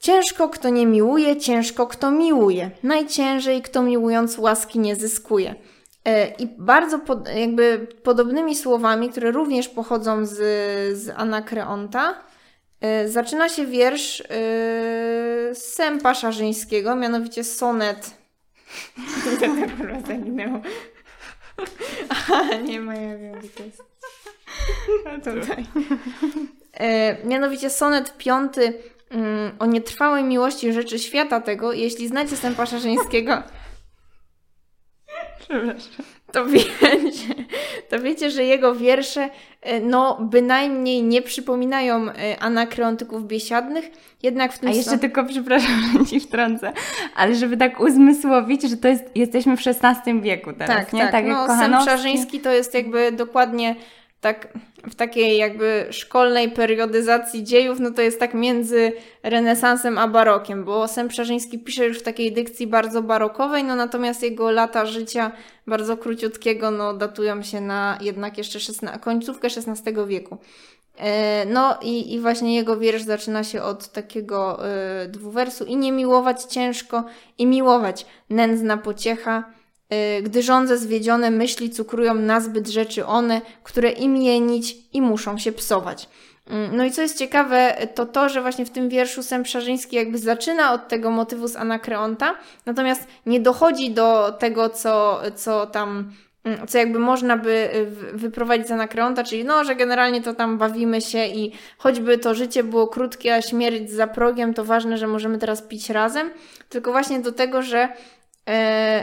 Ciężko 0.00 0.48
kto 0.48 0.68
nie 0.68 0.86
miłuje, 0.86 1.36
ciężko 1.36 1.86
kto 1.86 2.10
miłuje. 2.10 2.70
Najciężej 2.82 3.62
kto 3.62 3.82
miłując 3.82 4.38
łaski 4.38 4.78
nie 4.78 4.96
zyskuje. 4.96 5.54
E, 6.04 6.26
I 6.28 6.46
bardzo 6.58 6.98
pod, 6.98 7.28
jakby 7.28 7.86
podobnymi 8.02 8.56
słowami, 8.56 9.08
które 9.08 9.30
również 9.30 9.68
pochodzą 9.68 10.26
z, 10.26 10.34
z 10.98 11.12
Anakreonta, 11.16 12.14
zaczyna 13.06 13.48
się 13.48 13.66
wiersz 13.66 14.20
e, 14.20 15.54
Sępa 15.54 16.14
Szarzyńskiego, 16.14 16.96
mianowicie 16.96 17.44
sonet. 17.44 18.10
to 19.40 19.46
kurwa 19.76 20.00
zaginęło. 20.00 20.60
Aha, 22.08 22.42
nie 22.68 22.80
ma, 22.80 22.94
ja 22.94 23.18
wiem, 23.18 23.38
gdzie 23.38 23.48
to 23.48 23.62
jest. 23.62 23.82
Tutaj. 25.24 25.66
E, 26.80 27.24
mianowicie 27.24 27.70
sonet 27.70 28.16
piąty 28.16 28.82
mm, 29.10 29.52
o 29.58 29.66
nietrwałej 29.66 30.24
miłości 30.24 30.72
rzeczy 30.72 30.98
świata 30.98 31.40
tego. 31.40 31.72
Jeśli 31.72 32.08
znacie 32.08 32.36
Sępa 32.36 32.66
Szarzyńskiego, 32.66 33.42
Przepraszam. 35.38 36.04
to 36.32 36.46
wiecie, 36.46 37.34
to 37.88 38.00
wiecie, 38.00 38.30
że 38.30 38.44
jego 38.44 38.74
wiersze 38.74 39.30
e, 39.62 39.80
no 39.80 40.18
bynajmniej 40.20 41.02
nie 41.02 41.22
przypominają 41.22 42.10
e, 42.10 42.38
anakreontyków 42.40 43.26
biesiadnych, 43.26 43.90
jednak 44.22 44.52
w 44.52 44.58
tym 44.58 44.68
A 44.68 44.72
jeszcze 44.72 44.90
są- 44.90 44.98
tylko, 44.98 45.24
przepraszam, 45.24 45.82
że 45.98 46.06
ci 46.06 46.20
wtrącę, 46.20 46.72
ale 47.16 47.34
żeby 47.34 47.56
tak 47.56 47.80
uzmysłowić, 47.80 48.62
że 48.62 48.76
to 48.76 48.88
jest, 48.88 49.04
jesteśmy 49.14 49.56
w 49.56 49.60
XVI 49.66 50.20
wieku 50.20 50.52
teraz, 50.52 50.76
tak, 50.76 50.92
nie? 50.92 51.00
tak, 51.00 51.14
jak 51.14 51.24
no 51.24 51.46
Sęp 51.46 51.58
Kochanowski. 51.58 51.90
Szarzyński 51.90 52.40
to 52.40 52.52
jest 52.52 52.74
jakby 52.74 53.12
dokładnie 53.12 53.76
tak 54.20 54.48
w 54.90 54.94
takiej 54.94 55.38
jakby 55.38 55.86
szkolnej 55.90 56.50
periodyzacji 56.50 57.44
dziejów, 57.44 57.80
no 57.80 57.90
to 57.90 58.02
jest 58.02 58.20
tak 58.20 58.34
między 58.34 58.92
renesansem 59.22 59.98
a 59.98 60.08
barokiem, 60.08 60.64
bo 60.64 60.88
Sęp 60.88 61.12
Szarzyński 61.12 61.58
pisze 61.58 61.86
już 61.86 61.98
w 61.98 62.02
takiej 62.02 62.32
dykcji 62.32 62.66
bardzo 62.66 63.02
barokowej, 63.02 63.64
no 63.64 63.76
natomiast 63.76 64.22
jego 64.22 64.50
lata 64.50 64.86
życia 64.86 65.32
bardzo 65.66 65.96
króciutkiego, 65.96 66.70
no 66.70 66.94
datują 66.94 67.42
się 67.42 67.60
na 67.60 67.98
jednak 68.00 68.38
jeszcze 68.38 68.58
szesna- 68.60 68.98
końcówkę 68.98 69.48
XVI 69.48 69.92
wieku. 70.06 70.38
E, 70.98 71.46
No 71.46 71.78
i, 71.82 72.14
i 72.14 72.20
właśnie 72.20 72.56
jego 72.56 72.76
wiersz 72.76 73.02
zaczyna 73.02 73.44
się 73.44 73.62
od 73.62 73.88
takiego 73.92 74.68
e, 74.68 75.08
dwuwersu 75.08 75.64
i 75.64 75.76
nie 75.76 75.92
miłować 75.92 76.42
ciężko 76.44 77.04
i 77.38 77.46
miłować 77.46 78.06
nędzna 78.30 78.76
pociecha, 78.76 79.44
gdy 80.22 80.42
żądze 80.42 80.78
zwiedzione 80.78 81.30
myśli 81.30 81.70
cukrują 81.70 82.14
nazbyt 82.14 82.68
rzeczy 82.68 83.06
one, 83.06 83.40
które 83.62 83.90
im 83.90 84.16
jenić 84.16 84.76
i 84.92 85.02
muszą 85.02 85.38
się 85.38 85.52
psować. 85.52 86.08
Mm, 86.46 86.76
No 86.76 86.84
i 86.84 86.90
co 86.90 87.02
jest 87.02 87.18
ciekawe, 87.18 87.76
to 87.94 88.06
to, 88.06 88.28
że 88.28 88.42
właśnie 88.42 88.66
w 88.66 88.70
tym 88.70 88.88
wierszu 88.88 89.20
Szarzyński 89.44 89.96
jakby 89.96 90.18
zaczyna 90.18 90.72
od 90.72 90.88
tego 90.88 91.10
motywu 91.10 91.48
z 91.48 91.56
Anakreonta, 91.56 92.34
natomiast 92.66 93.06
nie 93.26 93.40
dochodzi 93.40 93.90
do 93.90 94.36
tego, 94.38 94.68
co, 94.68 95.20
co 95.36 95.66
tam 95.66 96.12
Mm, 96.46 96.66
co 96.66 96.78
jakby 96.78 96.98
można 96.98 97.36
by 97.36 97.70
y, 97.74 98.16
wyprowadzić 98.16 98.68
z 98.68 98.70
Anakreonta, 98.70 99.24
czyli 99.24 99.44
no, 99.44 99.64
że 99.64 99.76
generalnie 99.76 100.22
to 100.22 100.34
tam 100.34 100.58
bawimy 100.58 101.00
się 101.00 101.26
i 101.26 101.52
choćby 101.78 102.18
to 102.18 102.34
życie 102.34 102.64
było 102.64 102.88
krótkie, 102.88 103.34
a 103.34 103.42
śmierć 103.42 103.90
za 103.90 104.06
progiem, 104.06 104.54
to 104.54 104.64
ważne, 104.64 104.98
że 104.98 105.06
możemy 105.06 105.38
teraz 105.38 105.62
pić 105.62 105.90
razem, 105.90 106.30
tylko 106.68 106.92
właśnie 106.92 107.20
do 107.20 107.32
tego, 107.32 107.62
że 107.62 107.88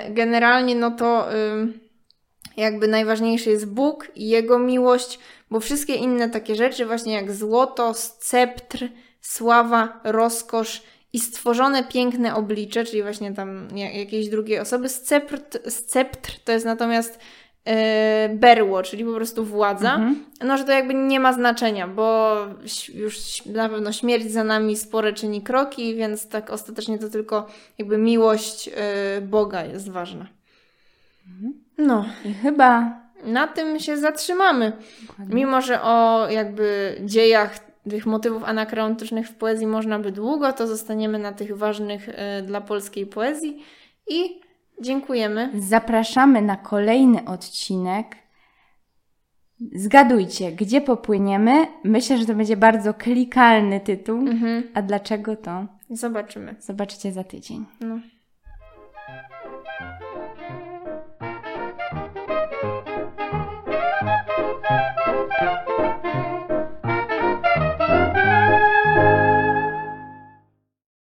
generalnie 0.10 0.76
no 0.76 0.91
to 0.91 1.28
jakby 2.58 2.88
najważniejszy 2.88 3.50
jest 3.50 3.68
Bóg 3.68 4.12
i 4.16 4.30
Jego 4.30 4.60
miłość, 4.60 5.20
bo 5.50 5.60
wszystkie 5.60 5.96
inne 5.96 6.30
takie 6.30 6.56
rzeczy 6.56 6.86
właśnie 6.86 7.14
jak 7.14 7.32
złoto, 7.32 7.94
sceptr, 7.94 8.88
sława, 9.22 10.02
rozkosz 10.04 10.84
i 11.14 11.20
stworzone 11.20 11.84
piękne 11.84 12.36
oblicze, 12.36 12.86
czyli 12.86 13.04
właśnie 13.04 13.34
tam 13.34 13.68
ja- 13.76 13.91
jakiejś 13.91 14.30
drugiej 14.30 14.60
osoby. 14.60 14.89
Sceptr, 14.89 15.72
sceptr 15.72 16.39
to 16.46 16.52
jest 16.52 16.66
natomiast 16.66 17.16
e, 17.16 17.20
berło, 18.30 18.84
czyli 18.84 19.05
po 19.05 19.14
prostu 19.14 19.45
władza. 19.45 19.93
Mhm. 19.93 20.26
No, 20.41 20.57
że 20.57 20.64
to 20.64 20.72
jakby 20.72 20.93
nie 20.93 21.20
ma 21.20 21.34
znaczenia, 21.34 21.88
bo 21.88 22.36
już 22.93 23.45
na 23.45 23.70
pewno 23.70 23.91
śmierć 23.91 24.32
za 24.32 24.43
nami 24.43 24.78
spore 24.78 25.14
czyni 25.14 25.41
kroki, 25.41 25.95
więc 25.95 26.30
tak 26.30 26.49
ostatecznie 26.49 26.99
to 26.99 27.09
tylko 27.09 27.47
jakby 27.78 27.97
miłość 27.97 28.70
e, 28.76 29.22
Boga 29.22 29.66
jest 29.66 29.89
ważna. 29.89 30.28
No, 31.78 32.05
I 32.26 32.34
chyba... 32.34 33.03
na 33.24 33.47
tym 33.47 33.80
się 33.80 33.97
zatrzymamy. 33.97 34.72
Dokładnie. 35.01 35.36
Mimo, 35.36 35.61
że 35.61 35.82
o 35.82 36.28
jakby 36.30 36.97
dziejach 37.01 37.59
tych 37.89 38.05
motywów 38.05 38.43
anakreontycznych 38.43 39.28
w 39.28 39.36
poezji 39.36 39.68
można 39.68 39.99
by 39.99 40.11
długo, 40.11 40.53
to 40.53 40.68
zostaniemy 40.68 41.20
na 41.20 41.32
tych 41.32 41.57
ważnych 41.57 42.09
e, 42.09 42.41
dla 42.41 42.61
polskiej 42.61 43.05
poezji 43.05 43.64
i 44.07 44.43
Dziękujemy. 44.84 45.52
Zapraszamy 45.60 46.42
na 46.42 46.56
kolejny 46.58 47.26
odcinek. 47.26 48.16
Zgadujcie, 49.76 50.52
gdzie 50.52 50.82
popłyniemy. 50.82 51.68
Myślę, 51.84 52.18
że 52.18 52.26
to 52.26 52.36
będzie 52.36 52.58
bardzo 52.58 52.94
klikalny 52.94 53.80
tytuł. 53.80 54.20
Mhm. 54.20 54.64
A 54.74 54.82
dlaczego 54.82 55.36
to? 55.36 55.66
Zobaczymy. 55.90 56.56
Zobaczycie 56.60 57.12
za 57.12 57.24
tydzień. 57.24 57.66
No. 57.80 58.00